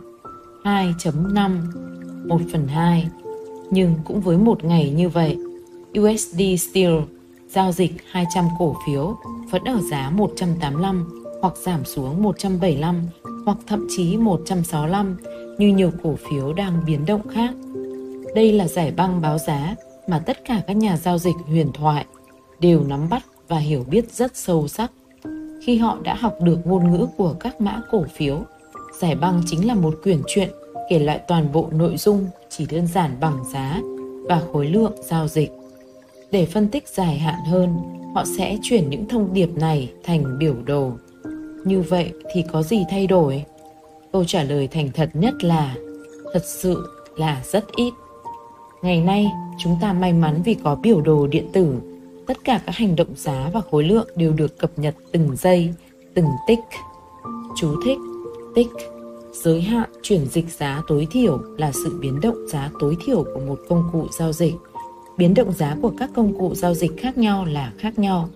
2.5 0.62 2.28
1 2.28 2.40
phần 2.52 2.68
2 2.68 3.08
nhưng 3.70 3.94
cũng 4.04 4.20
với 4.20 4.36
một 4.36 4.64
ngày 4.64 4.90
như 4.90 5.08
vậy, 5.08 5.38
USD 6.00 6.40
Steel 6.58 6.94
giao 7.48 7.72
dịch 7.72 7.92
200 8.10 8.44
cổ 8.58 8.76
phiếu 8.86 9.16
vẫn 9.50 9.64
ở 9.64 9.80
giá 9.90 10.10
185 10.10 11.25
hoặc 11.46 11.56
giảm 11.56 11.84
xuống 11.84 12.22
175 12.22 13.08
hoặc 13.44 13.58
thậm 13.66 13.86
chí 13.96 14.16
165 14.16 15.16
như 15.58 15.68
nhiều 15.68 15.90
cổ 16.02 16.14
phiếu 16.30 16.52
đang 16.52 16.84
biến 16.86 17.06
động 17.06 17.28
khác. 17.28 17.54
Đây 18.34 18.52
là 18.52 18.68
giải 18.68 18.92
băng 18.96 19.20
báo 19.20 19.38
giá 19.38 19.74
mà 20.08 20.18
tất 20.18 20.44
cả 20.44 20.62
các 20.66 20.76
nhà 20.76 20.96
giao 20.96 21.18
dịch 21.18 21.34
huyền 21.46 21.70
thoại 21.74 22.04
đều 22.60 22.84
nắm 22.84 23.08
bắt 23.08 23.22
và 23.48 23.58
hiểu 23.58 23.84
biết 23.90 24.12
rất 24.12 24.36
sâu 24.36 24.68
sắc. 24.68 24.92
Khi 25.62 25.76
họ 25.78 25.98
đã 26.02 26.14
học 26.14 26.34
được 26.42 26.58
ngôn 26.66 26.92
ngữ 26.92 27.06
của 27.16 27.34
các 27.40 27.60
mã 27.60 27.80
cổ 27.90 28.04
phiếu, 28.14 28.42
giải 29.00 29.14
băng 29.14 29.42
chính 29.46 29.66
là 29.66 29.74
một 29.74 29.94
quyển 30.02 30.22
truyện 30.26 30.48
kể 30.90 30.98
lại 30.98 31.20
toàn 31.28 31.52
bộ 31.52 31.68
nội 31.72 31.96
dung 31.96 32.26
chỉ 32.50 32.66
đơn 32.70 32.86
giản 32.86 33.16
bằng 33.20 33.44
giá 33.52 33.80
và 34.28 34.42
khối 34.52 34.66
lượng 34.66 34.92
giao 35.04 35.28
dịch. 35.28 35.50
Để 36.30 36.46
phân 36.46 36.68
tích 36.68 36.88
dài 36.88 37.18
hạn 37.18 37.44
hơn, 37.46 37.76
họ 38.14 38.24
sẽ 38.38 38.58
chuyển 38.62 38.90
những 38.90 39.08
thông 39.08 39.34
điệp 39.34 39.50
này 39.56 39.92
thành 40.04 40.38
biểu 40.38 40.54
đồ. 40.64 40.92
Như 41.66 41.80
vậy 41.80 42.12
thì 42.32 42.44
có 42.52 42.62
gì 42.62 42.84
thay 42.90 43.06
đổi? 43.06 43.44
Câu 44.12 44.24
trả 44.24 44.42
lời 44.42 44.68
thành 44.68 44.90
thật 44.94 45.10
nhất 45.14 45.44
là 45.44 45.74
thật 46.32 46.42
sự 46.44 46.88
là 47.16 47.42
rất 47.52 47.64
ít. 47.76 47.92
Ngày 48.82 49.00
nay, 49.00 49.26
chúng 49.58 49.76
ta 49.80 49.92
may 49.92 50.12
mắn 50.12 50.42
vì 50.44 50.54
có 50.54 50.74
biểu 50.74 51.00
đồ 51.00 51.26
điện 51.26 51.48
tử. 51.52 51.74
Tất 52.26 52.36
cả 52.44 52.60
các 52.66 52.76
hành 52.76 52.96
động 52.96 53.08
giá 53.16 53.50
và 53.54 53.60
khối 53.70 53.84
lượng 53.84 54.08
đều 54.16 54.32
được 54.32 54.58
cập 54.58 54.70
nhật 54.76 54.94
từng 55.12 55.36
giây, 55.36 55.74
từng 56.14 56.28
tích. 56.46 56.60
Chú 57.56 57.74
thích, 57.84 57.98
tích, 58.54 58.70
giới 59.32 59.60
hạn 59.60 59.90
chuyển 60.02 60.26
dịch 60.26 60.52
giá 60.58 60.82
tối 60.88 61.06
thiểu 61.10 61.38
là 61.58 61.72
sự 61.72 61.98
biến 62.00 62.20
động 62.20 62.46
giá 62.48 62.70
tối 62.80 62.96
thiểu 63.06 63.24
của 63.34 63.40
một 63.46 63.58
công 63.68 63.88
cụ 63.92 64.06
giao 64.18 64.32
dịch. 64.32 64.54
Biến 65.18 65.34
động 65.34 65.52
giá 65.52 65.76
của 65.82 65.92
các 65.98 66.10
công 66.14 66.38
cụ 66.38 66.54
giao 66.54 66.74
dịch 66.74 66.92
khác 66.98 67.18
nhau 67.18 67.44
là 67.44 67.72
khác 67.78 67.98
nhau 67.98 68.28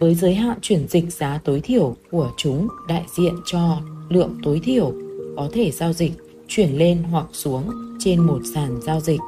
với 0.00 0.14
giới 0.14 0.34
hạn 0.34 0.58
chuyển 0.62 0.88
dịch 0.88 1.12
giá 1.12 1.40
tối 1.44 1.60
thiểu 1.60 1.96
của 2.10 2.30
chúng 2.36 2.68
đại 2.88 3.04
diện 3.16 3.34
cho 3.44 3.78
lượng 4.08 4.38
tối 4.42 4.60
thiểu 4.64 4.92
có 5.36 5.48
thể 5.52 5.70
giao 5.70 5.92
dịch 5.92 6.12
chuyển 6.48 6.78
lên 6.78 7.02
hoặc 7.10 7.26
xuống 7.32 7.70
trên 7.98 8.20
một 8.20 8.38
sàn 8.54 8.80
giao 8.82 9.00
dịch. 9.00 9.20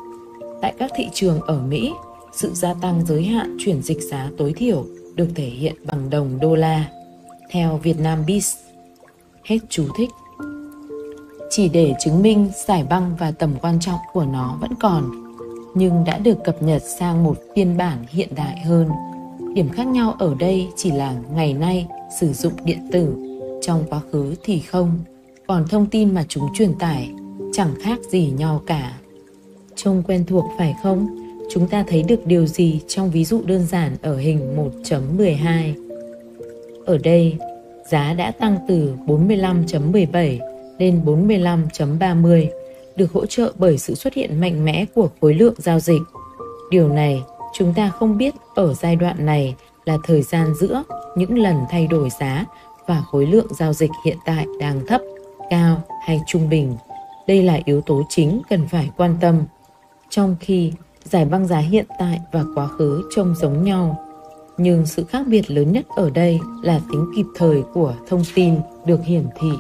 Tại 0.62 0.74
các 0.78 0.90
thị 0.96 1.08
trường 1.14 1.40
ở 1.40 1.62
Mỹ, 1.68 1.92
sự 2.32 2.50
gia 2.54 2.74
tăng 2.74 3.06
giới 3.06 3.24
hạn 3.24 3.56
chuyển 3.64 3.82
dịch 3.82 4.00
giá 4.00 4.30
tối 4.38 4.52
thiểu 4.56 4.86
được 5.14 5.28
thể 5.34 5.46
hiện 5.46 5.74
bằng 5.86 6.10
đồng 6.10 6.40
đô 6.40 6.54
la. 6.54 6.90
Theo 7.50 7.80
Vietnam 7.82 8.24
Biz, 8.26 8.56
hết 9.44 9.58
chú 9.68 9.84
thích. 9.96 10.10
Chỉ 11.50 11.68
để 11.68 11.94
chứng 12.04 12.22
minh 12.22 12.48
giải 12.66 12.84
băng 12.90 13.16
và 13.18 13.30
tầm 13.30 13.54
quan 13.62 13.80
trọng 13.80 13.98
của 14.12 14.24
nó 14.24 14.58
vẫn 14.60 14.72
còn, 14.80 15.10
nhưng 15.74 16.04
đã 16.04 16.18
được 16.18 16.44
cập 16.44 16.62
nhật 16.62 16.82
sang 16.98 17.24
một 17.24 17.36
phiên 17.56 17.76
bản 17.76 18.04
hiện 18.08 18.28
đại 18.34 18.60
hơn 18.60 18.88
Điểm 19.54 19.68
khác 19.68 19.86
nhau 19.86 20.16
ở 20.18 20.34
đây 20.38 20.68
chỉ 20.76 20.90
là 20.90 21.14
ngày 21.34 21.54
nay 21.54 21.86
sử 22.20 22.32
dụng 22.32 22.52
điện 22.64 22.78
tử, 22.92 23.14
trong 23.62 23.84
quá 23.90 24.00
khứ 24.12 24.34
thì 24.42 24.60
không. 24.60 24.98
Còn 25.46 25.68
thông 25.68 25.86
tin 25.86 26.14
mà 26.14 26.24
chúng 26.28 26.48
truyền 26.54 26.74
tải 26.74 27.10
chẳng 27.52 27.74
khác 27.82 27.98
gì 28.10 28.32
nhau 28.38 28.62
cả. 28.66 28.98
Trông 29.76 30.02
quen 30.06 30.24
thuộc 30.26 30.44
phải 30.58 30.74
không? 30.82 31.06
Chúng 31.50 31.68
ta 31.68 31.84
thấy 31.88 32.02
được 32.02 32.26
điều 32.26 32.46
gì 32.46 32.80
trong 32.88 33.10
ví 33.10 33.24
dụ 33.24 33.42
đơn 33.44 33.66
giản 33.66 33.96
ở 34.02 34.16
hình 34.16 34.56
1.12? 34.82 35.74
Ở 36.86 36.98
đây, 36.98 37.36
giá 37.90 38.14
đã 38.14 38.30
tăng 38.30 38.56
từ 38.68 38.94
45.17 39.06 40.38
lên 40.78 41.00
45.30, 41.04 42.46
được 42.96 43.12
hỗ 43.12 43.26
trợ 43.26 43.52
bởi 43.58 43.78
sự 43.78 43.94
xuất 43.94 44.14
hiện 44.14 44.40
mạnh 44.40 44.64
mẽ 44.64 44.84
của 44.94 45.08
khối 45.20 45.34
lượng 45.34 45.54
giao 45.58 45.80
dịch. 45.80 46.02
Điều 46.70 46.88
này 46.88 47.22
chúng 47.52 47.74
ta 47.74 47.88
không 47.88 48.18
biết 48.18 48.34
ở 48.54 48.74
giai 48.74 48.96
đoạn 48.96 49.26
này 49.26 49.54
là 49.84 49.96
thời 50.04 50.22
gian 50.22 50.54
giữa 50.54 50.82
những 51.16 51.38
lần 51.38 51.56
thay 51.70 51.86
đổi 51.86 52.08
giá 52.20 52.44
và 52.86 53.02
khối 53.10 53.26
lượng 53.26 53.54
giao 53.58 53.72
dịch 53.72 53.90
hiện 54.04 54.16
tại 54.24 54.46
đang 54.60 54.86
thấp, 54.86 55.00
cao 55.50 55.82
hay 56.06 56.20
trung 56.26 56.48
bình. 56.48 56.76
Đây 57.26 57.42
là 57.42 57.58
yếu 57.64 57.80
tố 57.80 58.02
chính 58.08 58.42
cần 58.50 58.68
phải 58.68 58.90
quan 58.96 59.16
tâm. 59.20 59.44
Trong 60.10 60.36
khi 60.40 60.72
giải 61.04 61.24
băng 61.24 61.46
giá 61.46 61.58
hiện 61.58 61.86
tại 61.98 62.20
và 62.32 62.44
quá 62.54 62.66
khứ 62.66 63.02
trông 63.14 63.34
giống 63.34 63.64
nhau, 63.64 64.08
nhưng 64.56 64.86
sự 64.86 65.04
khác 65.04 65.26
biệt 65.26 65.50
lớn 65.50 65.72
nhất 65.72 65.86
ở 65.96 66.10
đây 66.10 66.40
là 66.62 66.80
tính 66.92 67.10
kịp 67.16 67.26
thời 67.34 67.62
của 67.74 67.94
thông 68.08 68.22
tin 68.34 68.54
được 68.86 69.04
hiển 69.04 69.26
thị. 69.40 69.50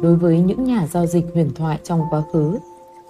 Đối 0.00 0.16
với 0.16 0.38
những 0.38 0.64
nhà 0.64 0.86
giao 0.86 1.06
dịch 1.06 1.24
huyền 1.34 1.50
thoại 1.54 1.78
trong 1.84 2.00
quá 2.10 2.22
khứ, 2.32 2.58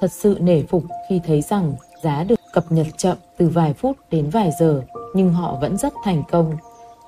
thật 0.01 0.13
sự 0.13 0.37
nể 0.41 0.63
phục 0.63 0.85
khi 1.09 1.21
thấy 1.27 1.43
rằng 1.43 1.75
giá 2.03 2.25
được 2.25 2.41
cập 2.53 2.73
nhật 2.73 2.87
chậm 2.97 3.17
từ 3.37 3.49
vài 3.49 3.73
phút 3.73 3.97
đến 4.11 4.31
vài 4.31 4.51
giờ 4.61 4.83
nhưng 5.15 5.33
họ 5.33 5.59
vẫn 5.61 5.77
rất 5.77 5.93
thành 6.05 6.23
công. 6.31 6.57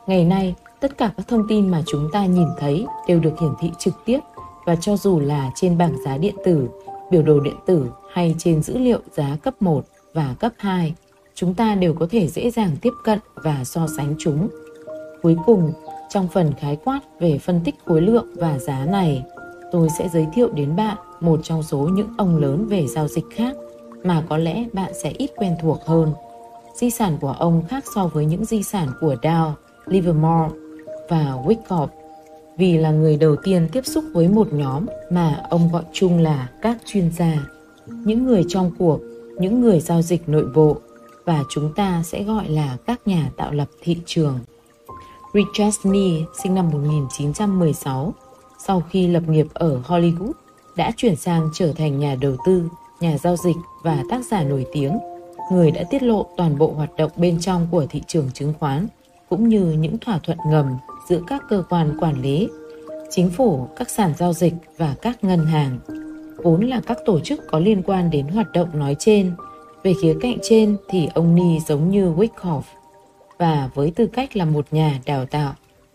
Ngày 0.07 0.25
nay, 0.25 0.55
tất 0.81 0.99
cả 0.99 1.11
các 1.17 1.29
thông 1.29 1.49
tin 1.49 1.69
mà 1.69 1.83
chúng 1.87 2.09
ta 2.13 2.27
nhìn 2.27 2.49
thấy 2.59 2.87
đều 3.09 3.21
được 3.21 3.41
hiển 3.41 3.51
thị 3.61 3.71
trực 3.79 3.95
tiếp 4.05 4.21
và 4.67 4.77
cho 4.77 4.97
dù 4.97 5.21
là 5.21 5.51
trên 5.55 5.79
bảng 5.79 5.97
giá 6.05 6.19
điện 6.19 6.35
tử, 6.45 6.69
biểu 7.11 7.23
đồ 7.23 7.41
điện 7.41 7.57
tử 7.67 7.87
hay 8.13 8.35
trên 8.39 8.63
dữ 8.63 8.79
liệu 8.79 8.99
giá 9.13 9.37
cấp 9.43 9.55
1 9.61 9.85
và 10.15 10.35
cấp 10.41 10.53
2, 10.59 10.95
chúng 11.35 11.55
ta 11.55 11.75
đều 11.75 11.95
có 11.95 12.07
thể 12.11 12.29
dễ 12.29 12.51
dàng 12.51 12.77
tiếp 12.83 12.93
cận 13.05 13.19
và 13.35 13.65
so 13.65 13.87
sánh 13.97 14.15
chúng. 14.19 14.49
Cuối 15.23 15.37
cùng, 15.47 15.73
trong 16.09 16.29
phần 16.29 16.53
khái 16.59 16.77
quát 16.77 17.01
về 17.21 17.39
phân 17.39 17.61
tích 17.65 17.75
khối 17.85 18.01
lượng 18.01 18.27
và 18.35 18.59
giá 18.59 18.85
này, 18.85 19.25
tôi 19.73 19.89
sẽ 19.99 20.09
giới 20.09 20.27
thiệu 20.35 20.49
đến 20.55 20.77
bạn 20.77 20.97
một 21.21 21.41
trong 21.43 21.63
số 21.63 21.79
những 21.79 22.09
ông 22.19 22.37
lớn 22.37 22.67
về 22.67 22.87
giao 22.87 23.09
dịch 23.09 23.25
khác 23.35 23.55
mà 24.05 24.23
có 24.29 24.37
lẽ 24.37 24.65
bạn 24.73 24.93
sẽ 25.03 25.11
ít 25.11 25.31
quen 25.37 25.57
thuộc 25.63 25.81
hơn. 25.87 26.13
Di 26.75 26.91
sản 26.91 27.19
của 27.21 27.35
ông 27.39 27.63
khác 27.69 27.85
so 27.95 28.07
với 28.07 28.25
những 28.25 28.45
di 28.45 28.63
sản 28.63 28.89
của 29.01 29.17
Dow, 29.23 29.53
Livermore 29.87 30.55
và 31.09 31.39
Wyckoff 31.45 31.89
vì 32.57 32.79
là 32.79 32.91
người 32.91 33.17
đầu 33.17 33.37
tiên 33.37 33.69
tiếp 33.73 33.87
xúc 33.87 34.05
với 34.13 34.29
một 34.29 34.53
nhóm 34.53 34.87
mà 35.11 35.43
ông 35.51 35.71
gọi 35.73 35.83
chung 35.93 36.19
là 36.19 36.49
các 36.63 36.79
chuyên 36.87 37.11
gia, 37.11 37.35
những 37.87 38.25
người 38.25 38.45
trong 38.49 38.71
cuộc, 38.79 39.01
những 39.39 39.61
người 39.61 39.81
giao 39.81 40.03
dịch 40.03 40.29
nội 40.29 40.47
bộ 40.55 40.77
và 41.25 41.45
chúng 41.51 41.73
ta 41.75 42.03
sẽ 42.05 42.23
gọi 42.23 42.49
là 42.49 42.77
các 42.87 43.01
nhà 43.07 43.31
tạo 43.37 43.53
lập 43.53 43.69
thị 43.83 43.97
trường. 44.07 44.39
Richard 45.35 45.87
Mee 45.87 46.25
sinh 46.43 46.55
năm 46.55 46.71
1916, 46.71 48.15
sau 48.59 48.83
khi 48.91 49.09
lập 49.09 49.23
nghiệp 49.29 49.47
ở 49.55 49.81
Hollywood, 49.87 50.33
đã 50.77 50.91
chuyển 50.97 51.17
sang 51.17 51.51
trở 51.55 51.73
thành 51.73 51.99
nhà 51.99 52.17
đầu 52.21 52.37
tư, 52.47 52.69
nhà 53.05 53.19
giao 53.19 53.37
dịch 53.37 53.57
và 53.83 54.03
tác 54.09 54.25
giả 54.31 54.43
nổi 54.43 54.67
tiếng, 54.73 54.99
người 55.53 55.71
đã 55.71 55.85
tiết 55.91 56.03
lộ 56.03 56.27
toàn 56.37 56.59
bộ 56.59 56.73
hoạt 56.77 56.91
động 56.97 57.11
bên 57.17 57.41
trong 57.41 57.67
của 57.71 57.87
thị 57.87 58.03
trường 58.07 58.31
chứng 58.35 58.53
khoán, 58.59 58.87
cũng 59.29 59.49
như 59.49 59.77
những 59.79 59.99
thỏa 59.99 60.19
thuận 60.19 60.39
ngầm 60.47 60.67
giữa 61.09 61.21
các 61.27 61.43
cơ 61.49 61.63
quan 61.71 61.97
quản 62.01 62.23
lý, 62.23 62.49
chính 63.11 63.31
phủ, 63.31 63.69
các 63.77 63.91
sàn 63.91 64.13
giao 64.19 64.33
dịch 64.33 64.55
và 64.77 64.95
các 65.03 65.25
ngân 65.25 65.47
hàng, 65.47 65.79
vốn 66.43 66.65
là 66.67 66.81
các 66.87 66.99
tổ 67.07 67.21
chức 67.21 67.41
có 67.51 67.59
liên 67.59 67.83
quan 67.83 68.11
đến 68.11 68.29
hoạt 68.29 68.53
động 68.53 68.69
nói 68.79 68.97
trên. 68.99 69.33
Về 69.83 69.93
khía 70.03 70.15
cạnh 70.21 70.39
trên 70.43 70.77
thì 70.89 71.09
ông 71.15 71.35
Ni 71.35 71.61
giống 71.67 71.91
như 71.91 72.13
Wyckoff, 72.13 72.63
và 73.39 73.71
với 73.75 73.91
tư 73.91 74.07
cách 74.07 74.37
là 74.37 74.45
một 74.45 74.67
nhà 74.71 75.01
đào 75.07 75.27
tạo, 75.27 75.53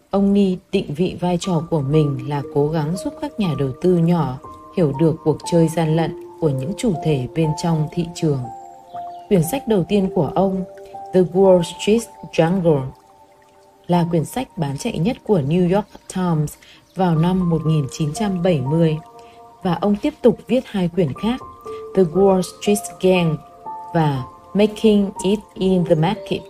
ông 0.09 0.33
Ni 0.33 0.57
định 0.71 0.93
vị 0.93 1.17
vai 1.19 1.37
trò 1.39 1.63
của 1.69 1.81
mình 1.81 2.29
là 2.29 2.41
cố 2.53 2.67
gắng 2.67 2.95
giúp 3.03 3.13
các 3.21 3.39
nhà 3.39 3.53
đầu 3.59 3.69
tư 3.81 3.97
nhỏ 3.97 4.37
hiểu 4.77 4.93
được 4.99 5.15
cuộc 5.23 5.37
chơi 5.51 5.67
gian 5.67 5.95
lận 5.95 6.28
của 6.39 6.49
những 6.49 6.71
chủ 6.77 6.93
thể 7.03 7.27
bên 7.35 7.49
trong 7.63 7.87
thị 7.91 8.05
trường. 8.15 8.39
Quyển 9.27 9.43
sách 9.51 9.67
đầu 9.67 9.83
tiên 9.83 10.09
của 10.15 10.31
ông, 10.35 10.63
The 11.13 11.21
Wall 11.21 11.61
Street 11.61 12.01
Jungle, 12.33 12.85
là 13.87 14.05
quyển 14.09 14.25
sách 14.25 14.57
bán 14.57 14.77
chạy 14.77 14.99
nhất 14.99 15.17
của 15.23 15.39
New 15.39 15.75
York 15.75 15.87
Times 16.15 16.53
vào 16.95 17.15
năm 17.15 17.49
1970 17.49 18.97
và 19.63 19.73
ông 19.73 19.95
tiếp 19.95 20.13
tục 20.21 20.39
viết 20.47 20.63
hai 20.65 20.87
quyển 20.87 21.13
khác, 21.13 21.41
The 21.95 22.03
Wall 22.03 22.41
Street 22.41 22.77
Gang 23.01 23.37
và 23.93 24.23
Making 24.53 25.09
It 25.23 25.39
in 25.53 25.85
the 25.85 25.95
Market. 25.95 26.41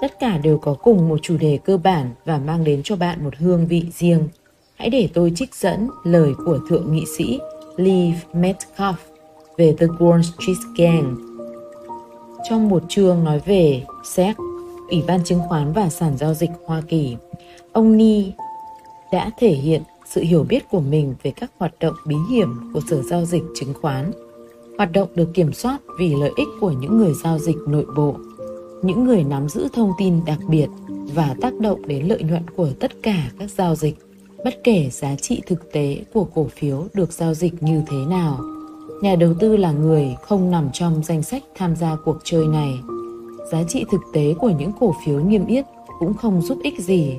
Tất 0.00 0.18
cả 0.20 0.38
đều 0.38 0.58
có 0.58 0.74
cùng 0.74 1.08
một 1.08 1.18
chủ 1.22 1.36
đề 1.36 1.58
cơ 1.64 1.76
bản 1.76 2.10
và 2.24 2.38
mang 2.38 2.64
đến 2.64 2.80
cho 2.84 2.96
bạn 2.96 3.24
một 3.24 3.36
hương 3.36 3.66
vị 3.66 3.84
riêng. 3.92 4.28
Hãy 4.76 4.90
để 4.90 5.08
tôi 5.14 5.32
trích 5.34 5.54
dẫn 5.54 5.88
lời 6.04 6.32
của 6.46 6.58
thượng 6.68 6.92
nghị 6.92 7.04
sĩ 7.18 7.38
Lee 7.76 8.14
Metcalf 8.32 8.94
về 9.56 9.74
The 9.78 9.86
Wall 9.86 10.22
Street 10.22 10.58
Gang. 10.76 11.16
Trong 12.48 12.68
một 12.68 12.82
chương 12.88 13.24
nói 13.24 13.40
về 13.46 13.84
SEC, 14.04 14.36
Ủy 14.90 15.02
ban 15.06 15.24
chứng 15.24 15.40
khoán 15.48 15.72
và 15.72 15.90
sản 15.90 16.16
giao 16.16 16.34
dịch 16.34 16.50
Hoa 16.66 16.82
Kỳ, 16.88 17.16
ông 17.72 17.96
Ni 17.96 18.32
đã 19.12 19.30
thể 19.38 19.50
hiện 19.50 19.82
sự 20.06 20.20
hiểu 20.20 20.44
biết 20.48 20.70
của 20.70 20.80
mình 20.80 21.14
về 21.22 21.30
các 21.30 21.50
hoạt 21.58 21.74
động 21.80 21.94
bí 22.06 22.16
hiểm 22.30 22.70
của 22.74 22.80
Sở 22.90 23.02
Giao 23.02 23.24
dịch 23.24 23.42
Chứng 23.54 23.74
khoán. 23.80 24.12
Hoạt 24.76 24.92
động 24.92 25.08
được 25.14 25.34
kiểm 25.34 25.52
soát 25.52 25.78
vì 25.98 26.14
lợi 26.14 26.30
ích 26.36 26.48
của 26.60 26.70
những 26.70 26.98
người 26.98 27.12
giao 27.24 27.38
dịch 27.38 27.56
nội 27.66 27.86
bộ, 27.96 28.14
những 28.82 29.04
người 29.04 29.24
nắm 29.24 29.48
giữ 29.48 29.68
thông 29.72 29.92
tin 29.98 30.20
đặc 30.26 30.38
biệt 30.48 30.68
và 30.88 31.34
tác 31.40 31.54
động 31.60 31.88
đến 31.88 32.06
lợi 32.06 32.22
nhuận 32.22 32.42
của 32.56 32.68
tất 32.80 32.90
cả 33.02 33.30
các 33.38 33.50
giao 33.50 33.74
dịch, 33.74 33.98
bất 34.44 34.64
kể 34.64 34.88
giá 34.90 35.16
trị 35.16 35.42
thực 35.46 35.72
tế 35.72 35.98
của 36.12 36.24
cổ 36.24 36.48
phiếu 36.56 36.86
được 36.94 37.12
giao 37.12 37.34
dịch 37.34 37.62
như 37.62 37.82
thế 37.86 37.96
nào. 37.96 38.40
Nhà 39.02 39.16
đầu 39.16 39.34
tư 39.40 39.56
là 39.56 39.72
người 39.72 40.16
không 40.22 40.50
nằm 40.50 40.70
trong 40.72 41.02
danh 41.04 41.22
sách 41.22 41.42
tham 41.54 41.76
gia 41.76 41.96
cuộc 42.04 42.16
chơi 42.24 42.46
này. 42.46 42.72
Giá 43.52 43.62
trị 43.68 43.84
thực 43.90 44.00
tế 44.12 44.34
của 44.38 44.50
những 44.50 44.72
cổ 44.80 44.94
phiếu 45.06 45.24
niêm 45.24 45.46
yết 45.46 45.64
cũng 45.98 46.14
không 46.14 46.42
giúp 46.42 46.58
ích 46.62 46.80
gì. 46.80 47.14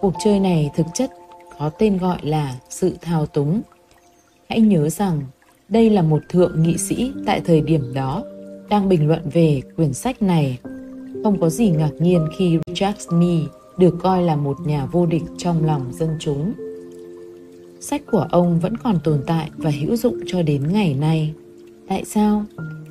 Cuộc 0.00 0.12
chơi 0.24 0.40
này 0.40 0.70
thực 0.76 0.86
chất 0.94 1.10
có 1.58 1.70
tên 1.78 1.98
gọi 1.98 2.18
là 2.22 2.58
sự 2.68 2.96
thao 3.00 3.26
túng. 3.26 3.60
Hãy 4.48 4.60
nhớ 4.60 4.88
rằng, 4.88 5.20
đây 5.68 5.90
là 5.90 6.02
một 6.02 6.22
thượng 6.28 6.62
nghị 6.62 6.78
sĩ 6.78 7.12
tại 7.26 7.40
thời 7.40 7.60
điểm 7.60 7.94
đó 7.94 8.24
đang 8.68 8.88
bình 8.88 9.08
luận 9.08 9.22
về 9.32 9.62
quyển 9.76 9.94
sách 9.94 10.22
này. 10.22 10.58
Không 11.22 11.40
có 11.40 11.48
gì 11.48 11.70
ngạc 11.70 11.92
nhiên 11.98 12.28
khi 12.38 12.58
Richard 12.66 13.00
Smith 13.00 13.44
được 13.78 13.94
coi 14.02 14.22
là 14.22 14.36
một 14.36 14.56
nhà 14.60 14.86
vô 14.86 15.06
địch 15.06 15.24
trong 15.38 15.64
lòng 15.64 15.82
dân 15.92 16.16
chúng. 16.20 16.52
Sách 17.80 18.02
của 18.10 18.26
ông 18.30 18.60
vẫn 18.60 18.76
còn 18.76 18.98
tồn 19.04 19.22
tại 19.26 19.50
và 19.56 19.70
hữu 19.70 19.96
dụng 19.96 20.20
cho 20.26 20.42
đến 20.42 20.72
ngày 20.72 20.94
nay. 20.94 21.34
Tại 21.88 22.04
sao? 22.04 22.44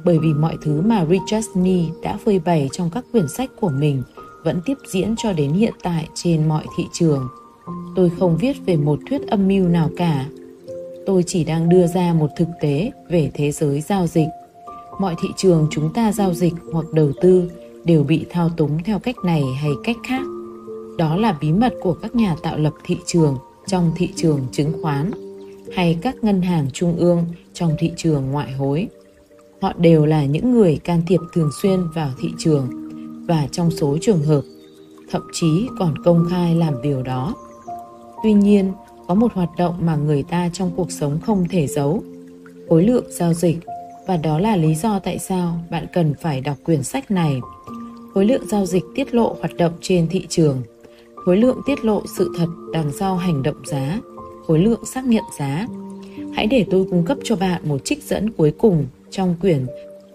Bởi 0.06 0.19
vì 0.19 0.34
mọi 0.34 0.58
thứ 0.62 0.82
mà 0.82 1.06
Richard 1.06 1.47
Nee 1.56 1.86
đã 2.04 2.17
phơi 2.26 2.39
bày 2.39 2.69
trong 2.71 2.89
các 2.89 3.06
quyển 3.12 3.28
sách 3.28 3.50
của 3.60 3.69
mình 3.69 4.04
vẫn 4.43 4.62
tiếp 4.65 4.78
diễn 4.88 5.15
cho 5.17 5.34
đến 5.34 5.52
hiện 5.52 5.73
tại 5.84 6.08
trên 6.13 6.47
mọi 6.50 6.65
thị 6.78 6.84
trường 6.91 7.28
tôi 7.95 8.12
không 8.19 8.38
viết 8.38 8.65
về 8.65 8.76
một 8.78 9.00
thuyết 9.10 9.28
âm 9.28 9.47
mưu 9.47 9.67
nào 9.67 9.89
cả 9.97 10.26
tôi 11.06 11.23
chỉ 11.23 11.43
đang 11.43 11.69
đưa 11.69 11.88
ra 11.88 12.13
một 12.13 12.30
thực 12.38 12.47
tế 12.62 12.91
về 13.10 13.32
thế 13.34 13.52
giới 13.52 13.82
giao 13.82 14.08
dịch 14.08 14.28
mọi 15.00 15.15
thị 15.21 15.30
trường 15.38 15.67
chúng 15.71 15.93
ta 15.93 16.12
giao 16.12 16.34
dịch 16.34 16.54
hoặc 16.73 16.86
đầu 16.93 17.12
tư 17.21 17.52
đều 17.84 18.04
bị 18.04 18.26
thao 18.30 18.50
túng 18.50 18.84
theo 18.84 19.00
cách 19.00 19.15
này 19.23 19.43
hay 19.62 19.71
cách 19.84 19.97
khác 20.08 20.21
đó 20.98 21.16
là 21.16 21.38
bí 21.42 21.52
mật 21.52 21.74
của 21.82 21.94
các 21.94 22.16
nhà 22.16 22.36
tạo 22.44 22.58
lập 22.58 22.74
thị 22.84 22.98
trường 23.06 23.38
trong 23.68 23.92
thị 23.96 24.10
trường 24.16 24.40
chứng 24.52 24.82
khoán 24.82 25.12
hay 25.76 25.98
các 26.02 26.16
ngân 26.24 26.42
hàng 26.42 26.68
trung 26.74 26.98
ương 26.98 27.26
trong 27.54 27.76
thị 27.80 27.92
trường 27.98 28.32
ngoại 28.32 28.52
hối. 28.52 28.88
Họ 29.62 29.74
đều 29.78 30.06
là 30.06 30.26
những 30.26 30.52
người 30.52 30.80
can 30.84 31.02
thiệp 31.08 31.20
thường 31.34 31.50
xuyên 31.62 31.80
vào 31.96 32.10
thị 32.22 32.30
trường 32.38 32.70
và 33.28 33.48
trong 33.52 33.72
số 33.72 33.98
trường 34.02 34.24
hợp 34.24 34.42
thậm 35.12 35.22
chí 35.34 35.68
còn 35.80 36.04
công 36.04 36.28
khai 36.30 36.56
làm 36.56 36.82
điều 36.82 37.04
đó. 37.04 37.36
Tuy 38.24 38.34
nhiên, 38.34 38.72
có 39.08 39.14
một 39.14 39.34
hoạt 39.34 39.50
động 39.58 39.76
mà 39.82 39.96
người 39.96 40.24
ta 40.24 40.50
trong 40.54 40.72
cuộc 40.76 40.92
sống 40.92 41.20
không 41.26 41.48
thể 41.50 41.68
giấu, 41.68 42.04
khối 42.70 42.84
lượng 42.84 43.06
giao 43.10 43.34
dịch. 43.34 43.58
Và 44.08 44.18
đó 44.18 44.40
là 44.40 44.56
lý 44.56 44.76
do 44.76 45.00
tại 45.00 45.20
sao 45.20 45.60
bạn 45.70 45.86
cần 45.94 46.14
phải 46.22 46.42
đọc 46.42 46.58
quyển 46.64 46.84
sách 46.84 47.12
này. 47.12 47.42
Khối 48.14 48.26
lượng 48.26 48.48
giao 48.48 48.66
dịch 48.66 48.84
tiết 48.96 49.16
lộ 49.16 49.36
hoạt 49.40 49.56
động 49.58 49.74
trên 49.82 50.08
thị 50.10 50.26
trường, 50.30 50.62
khối 51.28 51.38
lượng 51.38 51.62
tiết 51.66 51.86
lộ 51.86 52.04
sự 52.18 52.32
thật 52.38 52.48
đằng 52.74 52.92
sau 52.92 53.16
hành 53.16 53.44
động 53.44 53.66
giá, 53.66 54.00
khối 54.46 54.60
lượng 54.60 54.86
xác 54.86 55.06
nhận 55.06 55.24
giá. 55.40 55.68
Hãy 56.34 56.48
để 56.48 56.66
tôi 56.72 56.86
cung 56.90 57.06
cấp 57.06 57.18
cho 57.24 57.36
bạn 57.36 57.62
một 57.66 57.86
trích 57.86 58.04
dẫn 58.04 58.32
cuối 58.32 58.54
cùng 58.58 58.86
trong 59.10 59.36
quyển 59.42 59.66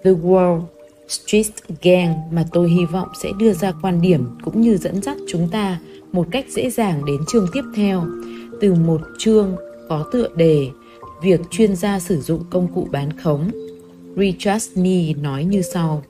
The 0.04 0.10
Wall 0.10 0.60
Street 1.08 1.46
Gang 1.82 2.14
mà 2.30 2.44
tôi 2.52 2.70
hy 2.70 2.84
vọng 2.84 3.08
sẽ 3.22 3.30
đưa 3.38 3.52
ra 3.52 3.72
quan 3.82 4.00
điểm 4.00 4.24
cũng 4.44 4.60
như 4.60 4.76
dẫn 4.76 5.02
dắt 5.02 5.16
chúng 5.28 5.48
ta 5.48 5.80
một 6.12 6.26
cách 6.30 6.44
dễ 6.48 6.70
dàng 6.70 7.04
đến 7.04 7.20
chương 7.28 7.46
tiếp 7.52 7.64
theo 7.76 8.04
từ 8.60 8.74
một 8.74 9.00
chương 9.18 9.56
có 9.88 10.08
tựa 10.12 10.28
đề 10.36 10.70
Việc 11.22 11.40
chuyên 11.50 11.76
gia 11.76 12.00
sử 12.00 12.20
dụng 12.20 12.44
công 12.50 12.68
cụ 12.74 12.88
bán 12.90 13.16
khống. 13.18 13.50
Richard 14.16 14.68
Nee 14.74 15.14
nói 15.14 15.44
như 15.44 15.62
sau. 15.62 16.02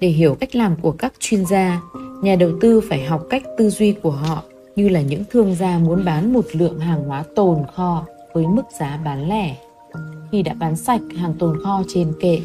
Để 0.00 0.08
hiểu 0.08 0.34
cách 0.34 0.56
làm 0.56 0.76
của 0.82 0.92
các 0.92 1.12
chuyên 1.18 1.46
gia, 1.46 1.80
nhà 2.24 2.36
đầu 2.36 2.50
tư 2.60 2.80
phải 2.88 3.04
học 3.04 3.22
cách 3.30 3.42
tư 3.58 3.70
duy 3.70 3.92
của 3.92 4.10
họ 4.10 4.42
như 4.76 4.88
là 4.88 5.00
những 5.00 5.22
thương 5.30 5.54
gia 5.54 5.78
muốn 5.78 6.04
bán 6.04 6.32
một 6.32 6.44
lượng 6.52 6.78
hàng 6.78 7.04
hóa 7.04 7.24
tồn 7.34 7.58
kho 7.74 8.06
với 8.32 8.46
mức 8.46 8.62
giá 8.80 9.00
bán 9.04 9.28
lẻ. 9.28 9.56
Khi 10.32 10.42
đã 10.42 10.54
bán 10.54 10.76
sạch 10.76 11.00
hàng 11.16 11.34
tồn 11.38 11.62
kho 11.64 11.82
trên 11.88 12.12
kệ, 12.20 12.40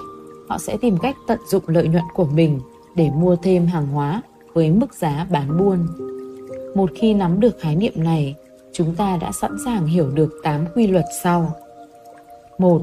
họ 0.49 0.57
sẽ 0.57 0.77
tìm 0.81 0.97
cách 0.97 1.15
tận 1.27 1.39
dụng 1.47 1.63
lợi 1.67 1.87
nhuận 1.87 2.03
của 2.13 2.25
mình 2.25 2.59
để 2.95 3.09
mua 3.15 3.35
thêm 3.35 3.65
hàng 3.65 3.87
hóa 3.87 4.21
với 4.53 4.71
mức 4.71 4.93
giá 4.93 5.27
bán 5.31 5.57
buôn. 5.57 5.87
Một 6.75 6.89
khi 6.95 7.13
nắm 7.13 7.39
được 7.39 7.59
khái 7.59 7.75
niệm 7.75 7.93
này, 7.95 8.35
chúng 8.73 8.95
ta 8.95 9.17
đã 9.17 9.31
sẵn 9.31 9.57
sàng 9.65 9.85
hiểu 9.87 10.09
được 10.11 10.33
8 10.43 10.65
quy 10.75 10.87
luật 10.87 11.05
sau. 11.23 11.55
1. 12.57 12.81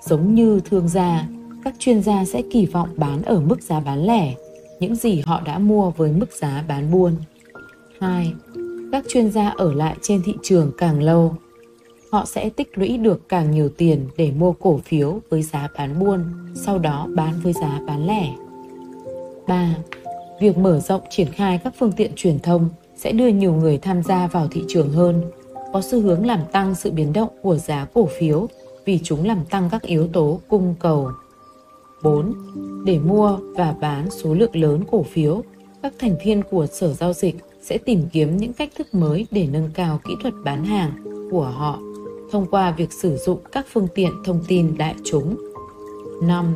Giống 0.00 0.34
như 0.34 0.60
thương 0.70 0.88
gia, 0.88 1.28
các 1.64 1.74
chuyên 1.78 2.02
gia 2.02 2.24
sẽ 2.24 2.42
kỳ 2.52 2.66
vọng 2.66 2.88
bán 2.96 3.22
ở 3.22 3.40
mức 3.40 3.62
giá 3.62 3.80
bán 3.80 4.06
lẻ 4.06 4.34
những 4.80 4.94
gì 4.94 5.22
họ 5.26 5.40
đã 5.40 5.58
mua 5.58 5.90
với 5.90 6.12
mức 6.12 6.32
giá 6.32 6.64
bán 6.68 6.90
buôn. 6.90 7.16
2. 8.00 8.32
Các 8.92 9.04
chuyên 9.08 9.30
gia 9.30 9.48
ở 9.48 9.74
lại 9.74 9.96
trên 10.02 10.22
thị 10.24 10.34
trường 10.42 10.72
càng 10.78 11.02
lâu, 11.02 11.36
họ 12.12 12.24
sẽ 12.26 12.48
tích 12.48 12.78
lũy 12.78 12.98
được 12.98 13.28
càng 13.28 13.50
nhiều 13.50 13.68
tiền 13.68 14.08
để 14.16 14.32
mua 14.38 14.52
cổ 14.52 14.80
phiếu 14.84 15.20
với 15.30 15.42
giá 15.42 15.68
bán 15.78 15.98
buôn, 15.98 16.24
sau 16.54 16.78
đó 16.78 17.08
bán 17.14 17.40
với 17.42 17.52
giá 17.52 17.80
bán 17.86 18.06
lẻ. 18.06 18.30
3 19.48 19.74
việc 20.40 20.58
mở 20.58 20.80
rộng 20.80 21.02
triển 21.10 21.28
khai 21.32 21.60
các 21.64 21.74
phương 21.78 21.92
tiện 21.92 22.10
truyền 22.16 22.38
thông 22.38 22.68
sẽ 22.96 23.12
đưa 23.12 23.28
nhiều 23.28 23.52
người 23.52 23.78
tham 23.78 24.02
gia 24.02 24.26
vào 24.26 24.48
thị 24.50 24.64
trường 24.68 24.92
hơn, 24.92 25.22
có 25.72 25.80
xu 25.82 26.00
hướng 26.00 26.26
làm 26.26 26.40
tăng 26.52 26.74
sự 26.74 26.90
biến 26.90 27.12
động 27.12 27.28
của 27.42 27.56
giá 27.56 27.86
cổ 27.94 28.08
phiếu 28.18 28.48
vì 28.84 29.00
chúng 29.02 29.26
làm 29.26 29.44
tăng 29.50 29.68
các 29.70 29.82
yếu 29.82 30.08
tố 30.08 30.40
cung 30.48 30.74
cầu. 30.80 31.10
4. 32.02 32.34
Để 32.84 32.98
mua 32.98 33.38
và 33.56 33.74
bán 33.80 34.10
số 34.10 34.34
lượng 34.34 34.56
lớn 34.56 34.84
cổ 34.90 35.02
phiếu, 35.02 35.42
các 35.82 35.92
thành 35.98 36.16
viên 36.24 36.42
của 36.50 36.66
sở 36.66 36.92
giao 36.92 37.12
dịch 37.12 37.36
sẽ 37.62 37.78
tìm 37.78 38.02
kiếm 38.12 38.36
những 38.36 38.52
cách 38.52 38.70
thức 38.76 38.94
mới 38.94 39.26
để 39.30 39.48
nâng 39.52 39.70
cao 39.74 40.00
kỹ 40.08 40.14
thuật 40.22 40.34
bán 40.44 40.64
hàng 40.64 40.92
của 41.30 41.44
họ 41.44 41.78
thông 42.30 42.46
qua 42.50 42.70
việc 42.70 42.92
sử 42.92 43.16
dụng 43.16 43.38
các 43.52 43.66
phương 43.72 43.88
tiện 43.94 44.12
thông 44.24 44.44
tin 44.48 44.78
đại 44.78 44.94
chúng. 45.04 45.36
5. 46.22 46.54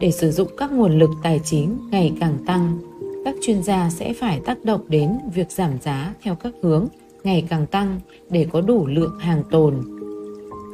Để 0.00 0.10
sử 0.10 0.30
dụng 0.30 0.48
các 0.56 0.72
nguồn 0.72 0.98
lực 0.98 1.10
tài 1.22 1.40
chính 1.44 1.78
ngày 1.90 2.12
càng 2.20 2.38
tăng 2.46 2.78
các 3.24 3.34
chuyên 3.40 3.62
gia 3.62 3.90
sẽ 3.90 4.12
phải 4.12 4.40
tác 4.40 4.64
động 4.64 4.80
đến 4.88 5.18
việc 5.34 5.50
giảm 5.50 5.78
giá 5.80 6.14
theo 6.22 6.34
các 6.34 6.52
hướng 6.62 6.88
ngày 7.24 7.46
càng 7.48 7.66
tăng 7.66 8.00
để 8.30 8.46
có 8.52 8.60
đủ 8.60 8.86
lượng 8.86 9.18
hàng 9.18 9.42
tồn. 9.50 9.74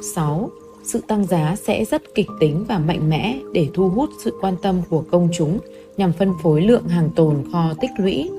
6. 0.01 0.49
Sự 0.91 1.01
tăng 1.07 1.25
giá 1.25 1.55
sẽ 1.55 1.85
rất 1.85 2.15
kịch 2.15 2.27
tính 2.39 2.65
và 2.67 2.79
mạnh 2.79 3.09
mẽ 3.09 3.39
để 3.53 3.67
thu 3.73 3.89
hút 3.89 4.09
sự 4.23 4.37
quan 4.41 4.55
tâm 4.61 4.81
của 4.89 5.03
công 5.11 5.29
chúng 5.33 5.59
nhằm 5.97 6.13
phân 6.13 6.33
phối 6.43 6.61
lượng 6.61 6.87
hàng 6.87 7.09
tồn 7.15 7.43
kho 7.51 7.73
tích 7.81 7.89
lũy. 7.97 8.29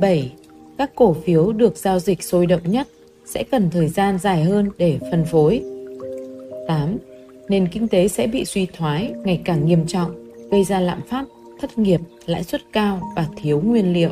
7. 0.00 0.32
Các 0.78 0.90
cổ 0.94 1.12
phiếu 1.12 1.52
được 1.52 1.76
giao 1.76 1.98
dịch 1.98 2.22
sôi 2.22 2.46
động 2.46 2.60
nhất 2.64 2.88
sẽ 3.26 3.44
cần 3.50 3.70
thời 3.70 3.88
gian 3.88 4.18
dài 4.18 4.44
hơn 4.44 4.70
để 4.78 4.98
phân 5.10 5.24
phối. 5.24 5.62
8. 6.68 6.96
Nền 7.48 7.68
kinh 7.68 7.88
tế 7.88 8.08
sẽ 8.08 8.26
bị 8.26 8.44
suy 8.44 8.66
thoái 8.66 9.12
ngày 9.24 9.40
càng 9.44 9.66
nghiêm 9.66 9.86
trọng, 9.86 10.10
gây 10.50 10.64
ra 10.64 10.80
lạm 10.80 11.00
phát, 11.08 11.24
thất 11.60 11.78
nghiệp, 11.78 12.00
lãi 12.26 12.44
suất 12.44 12.60
cao 12.72 13.12
và 13.16 13.26
thiếu 13.36 13.60
nguyên 13.64 13.92
liệu. 13.92 14.10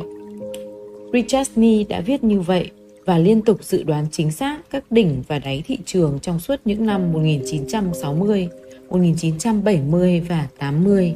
Richard 1.13 1.51
Nee 1.55 1.83
đã 1.89 2.01
viết 2.01 2.23
như 2.23 2.39
vậy 2.39 2.69
và 3.11 3.17
liên 3.17 3.41
tục 3.41 3.63
dự 3.63 3.83
đoán 3.83 4.05
chính 4.11 4.31
xác 4.31 4.69
các 4.69 4.91
đỉnh 4.91 5.23
và 5.27 5.39
đáy 5.39 5.63
thị 5.67 5.77
trường 5.85 6.19
trong 6.21 6.39
suốt 6.39 6.55
những 6.65 6.85
năm 6.85 7.11
1960, 7.13 8.49
1970 8.89 10.21
và 10.29 10.47
80. 10.57 11.13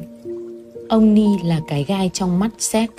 Ông 0.88 1.14
Ni 1.14 1.26
là 1.44 1.60
cái 1.68 1.84
gai 1.84 2.10
trong 2.12 2.38
mắt 2.38 2.50
SEC, 2.58 2.90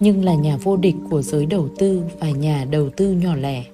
nhưng 0.00 0.24
là 0.24 0.34
nhà 0.34 0.56
vô 0.56 0.76
địch 0.76 0.94
của 1.10 1.22
giới 1.22 1.46
đầu 1.46 1.68
tư 1.78 2.02
và 2.20 2.30
nhà 2.30 2.66
đầu 2.70 2.90
tư 2.96 3.12
nhỏ 3.12 3.36
lẻ. 3.36 3.64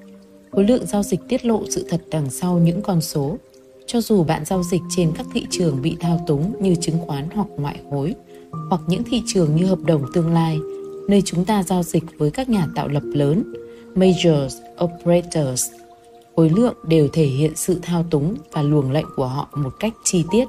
Khối 0.53 0.64
lượng 0.64 0.87
giao 0.87 1.03
dịch 1.03 1.20
tiết 1.29 1.45
lộ 1.45 1.62
sự 1.70 1.87
thật 1.89 2.01
đằng 2.11 2.31
sau 2.31 2.59
những 2.59 2.83
con 2.83 3.01
số. 3.01 3.37
Cho 3.87 4.01
dù 4.01 4.25
bạn 4.25 4.45
giao 4.45 4.62
dịch 4.62 4.83
trên 4.97 5.12
các 5.16 5.27
thị 5.35 5.47
trường 5.51 5.83
bị 5.83 5.97
thao 6.01 6.25
túng 6.27 6.55
như 6.61 6.75
chứng 6.75 6.99
khoán 6.99 7.29
hoặc 7.35 7.49
ngoại 7.57 7.81
hối, 7.91 8.14
hoặc 8.70 8.81
những 8.87 9.05
thị 9.05 9.22
trường 9.27 9.57
như 9.57 9.66
hợp 9.66 9.79
đồng 9.87 10.03
tương 10.14 10.33
lai, 10.35 10.59
nơi 11.09 11.22
chúng 11.25 11.45
ta 11.45 11.62
giao 11.62 11.83
dịch 11.83 12.05
với 12.18 12.31
các 12.31 12.49
nhà 12.49 12.66
tạo 12.75 12.89
lập 12.89 13.03
lớn, 13.14 13.43
majors, 13.95 14.57
operators, 14.84 15.70
khối 16.36 16.51
lượng 16.51 16.74
đều 16.88 17.09
thể 17.12 17.24
hiện 17.24 17.53
sự 17.57 17.78
thao 17.82 18.05
túng 18.11 18.36
và 18.53 18.62
luồng 18.62 18.90
lệnh 18.90 19.07
của 19.16 19.26
họ 19.26 19.49
một 19.55 19.72
cách 19.80 19.92
chi 20.05 20.24
tiết. 20.30 20.45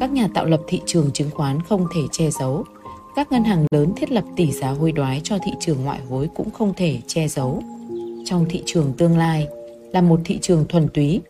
Các 0.00 0.12
nhà 0.12 0.28
tạo 0.34 0.44
lập 0.44 0.60
thị 0.66 0.80
trường 0.86 1.10
chứng 1.12 1.30
khoán 1.30 1.62
không 1.62 1.86
thể 1.94 2.00
che 2.12 2.30
giấu. 2.30 2.64
Các 3.16 3.32
ngân 3.32 3.44
hàng 3.44 3.66
lớn 3.70 3.92
thiết 3.96 4.10
lập 4.10 4.24
tỷ 4.36 4.52
giá 4.52 4.70
hối 4.70 4.92
đoái 4.92 5.20
cho 5.24 5.38
thị 5.38 5.52
trường 5.60 5.84
ngoại 5.84 6.00
hối 6.08 6.28
cũng 6.34 6.50
không 6.50 6.74
thể 6.76 7.00
che 7.06 7.28
giấu. 7.28 7.62
Trong 8.24 8.46
thị 8.48 8.62
trường 8.66 8.92
tương 8.92 9.18
lai 9.18 9.48
là 9.92 10.00
một 10.00 10.20
thị 10.24 10.38
trường 10.42 10.64
thuần 10.68 10.88
túy, 10.88 11.20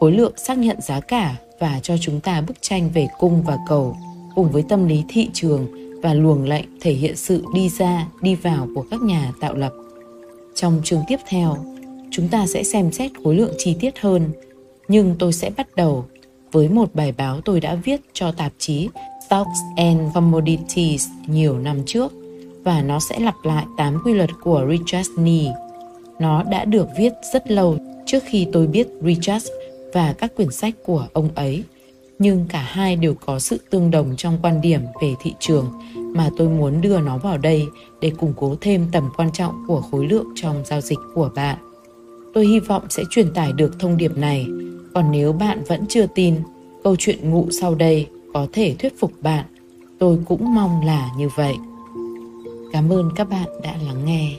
khối 0.00 0.12
lượng 0.12 0.32
xác 0.36 0.58
nhận 0.58 0.80
giá 0.80 1.00
cả 1.00 1.36
và 1.58 1.80
cho 1.82 1.96
chúng 2.00 2.20
ta 2.20 2.40
bức 2.40 2.56
tranh 2.60 2.90
về 2.94 3.08
cung 3.18 3.42
và 3.42 3.58
cầu 3.68 3.96
cùng 4.34 4.50
với 4.50 4.64
tâm 4.68 4.86
lý 4.86 5.04
thị 5.08 5.28
trường 5.32 5.66
và 6.02 6.14
luồng 6.14 6.44
lệnh 6.44 6.64
thể 6.80 6.92
hiện 6.92 7.16
sự 7.16 7.44
đi 7.54 7.68
ra, 7.68 8.06
đi 8.22 8.34
vào 8.34 8.68
của 8.74 8.84
các 8.90 9.00
nhà 9.02 9.32
tạo 9.40 9.54
lập. 9.54 9.72
Trong 10.54 10.80
chương 10.84 11.02
tiếp 11.08 11.18
theo, 11.28 11.56
chúng 12.10 12.28
ta 12.28 12.46
sẽ 12.46 12.62
xem 12.62 12.92
xét 12.92 13.10
khối 13.24 13.36
lượng 13.36 13.54
chi 13.58 13.76
tiết 13.80 13.98
hơn, 14.00 14.30
nhưng 14.88 15.16
tôi 15.18 15.32
sẽ 15.32 15.50
bắt 15.56 15.76
đầu 15.76 16.04
với 16.52 16.68
một 16.68 16.94
bài 16.94 17.12
báo 17.16 17.40
tôi 17.40 17.60
đã 17.60 17.74
viết 17.74 18.00
cho 18.12 18.32
tạp 18.32 18.52
chí 18.58 18.88
Stocks 19.26 19.58
and 19.76 20.14
Commodities 20.14 21.08
nhiều 21.26 21.58
năm 21.58 21.82
trước 21.86 22.12
và 22.64 22.82
nó 22.82 22.98
sẽ 23.00 23.20
lặp 23.20 23.34
lại 23.44 23.64
8 23.76 23.98
quy 24.04 24.14
luật 24.14 24.30
của 24.42 24.66
Richard 24.70 25.10
Nee. 25.16 25.52
Nó 26.18 26.42
đã 26.42 26.64
được 26.64 26.88
viết 26.98 27.12
rất 27.32 27.50
lâu 27.50 27.76
trước 28.06 28.22
khi 28.26 28.46
tôi 28.52 28.66
biết 28.66 28.88
Richard 29.02 29.46
và 29.92 30.14
các 30.18 30.36
quyển 30.36 30.50
sách 30.50 30.74
của 30.84 31.06
ông 31.12 31.28
ấy, 31.34 31.64
nhưng 32.22 32.46
cả 32.48 32.60
hai 32.60 32.96
đều 32.96 33.14
có 33.26 33.38
sự 33.38 33.58
tương 33.70 33.90
đồng 33.90 34.16
trong 34.16 34.38
quan 34.42 34.60
điểm 34.60 34.80
về 35.02 35.14
thị 35.20 35.34
trường 35.40 35.72
mà 35.94 36.30
tôi 36.36 36.48
muốn 36.48 36.80
đưa 36.80 37.00
nó 37.00 37.18
vào 37.18 37.38
đây 37.38 37.66
để 38.00 38.10
củng 38.10 38.32
cố 38.36 38.56
thêm 38.60 38.86
tầm 38.92 39.08
quan 39.16 39.32
trọng 39.32 39.64
của 39.66 39.80
khối 39.80 40.06
lượng 40.06 40.26
trong 40.34 40.62
giao 40.64 40.80
dịch 40.80 40.98
của 41.14 41.30
bạn. 41.34 41.58
Tôi 42.34 42.46
hy 42.46 42.60
vọng 42.60 42.82
sẽ 42.90 43.02
truyền 43.10 43.32
tải 43.34 43.52
được 43.52 43.80
thông 43.80 43.96
điệp 43.96 44.16
này, 44.16 44.46
còn 44.94 45.10
nếu 45.10 45.32
bạn 45.32 45.64
vẫn 45.68 45.84
chưa 45.88 46.06
tin, 46.06 46.34
câu 46.84 46.96
chuyện 46.98 47.30
ngụ 47.30 47.48
sau 47.60 47.74
đây 47.74 48.06
có 48.34 48.46
thể 48.52 48.74
thuyết 48.78 49.00
phục 49.00 49.12
bạn. 49.20 49.44
Tôi 49.98 50.18
cũng 50.28 50.54
mong 50.54 50.86
là 50.86 51.10
như 51.18 51.28
vậy. 51.36 51.54
Cảm 52.72 52.92
ơn 52.92 53.10
các 53.16 53.28
bạn 53.30 53.48
đã 53.62 53.76
lắng 53.86 54.04
nghe. 54.04 54.32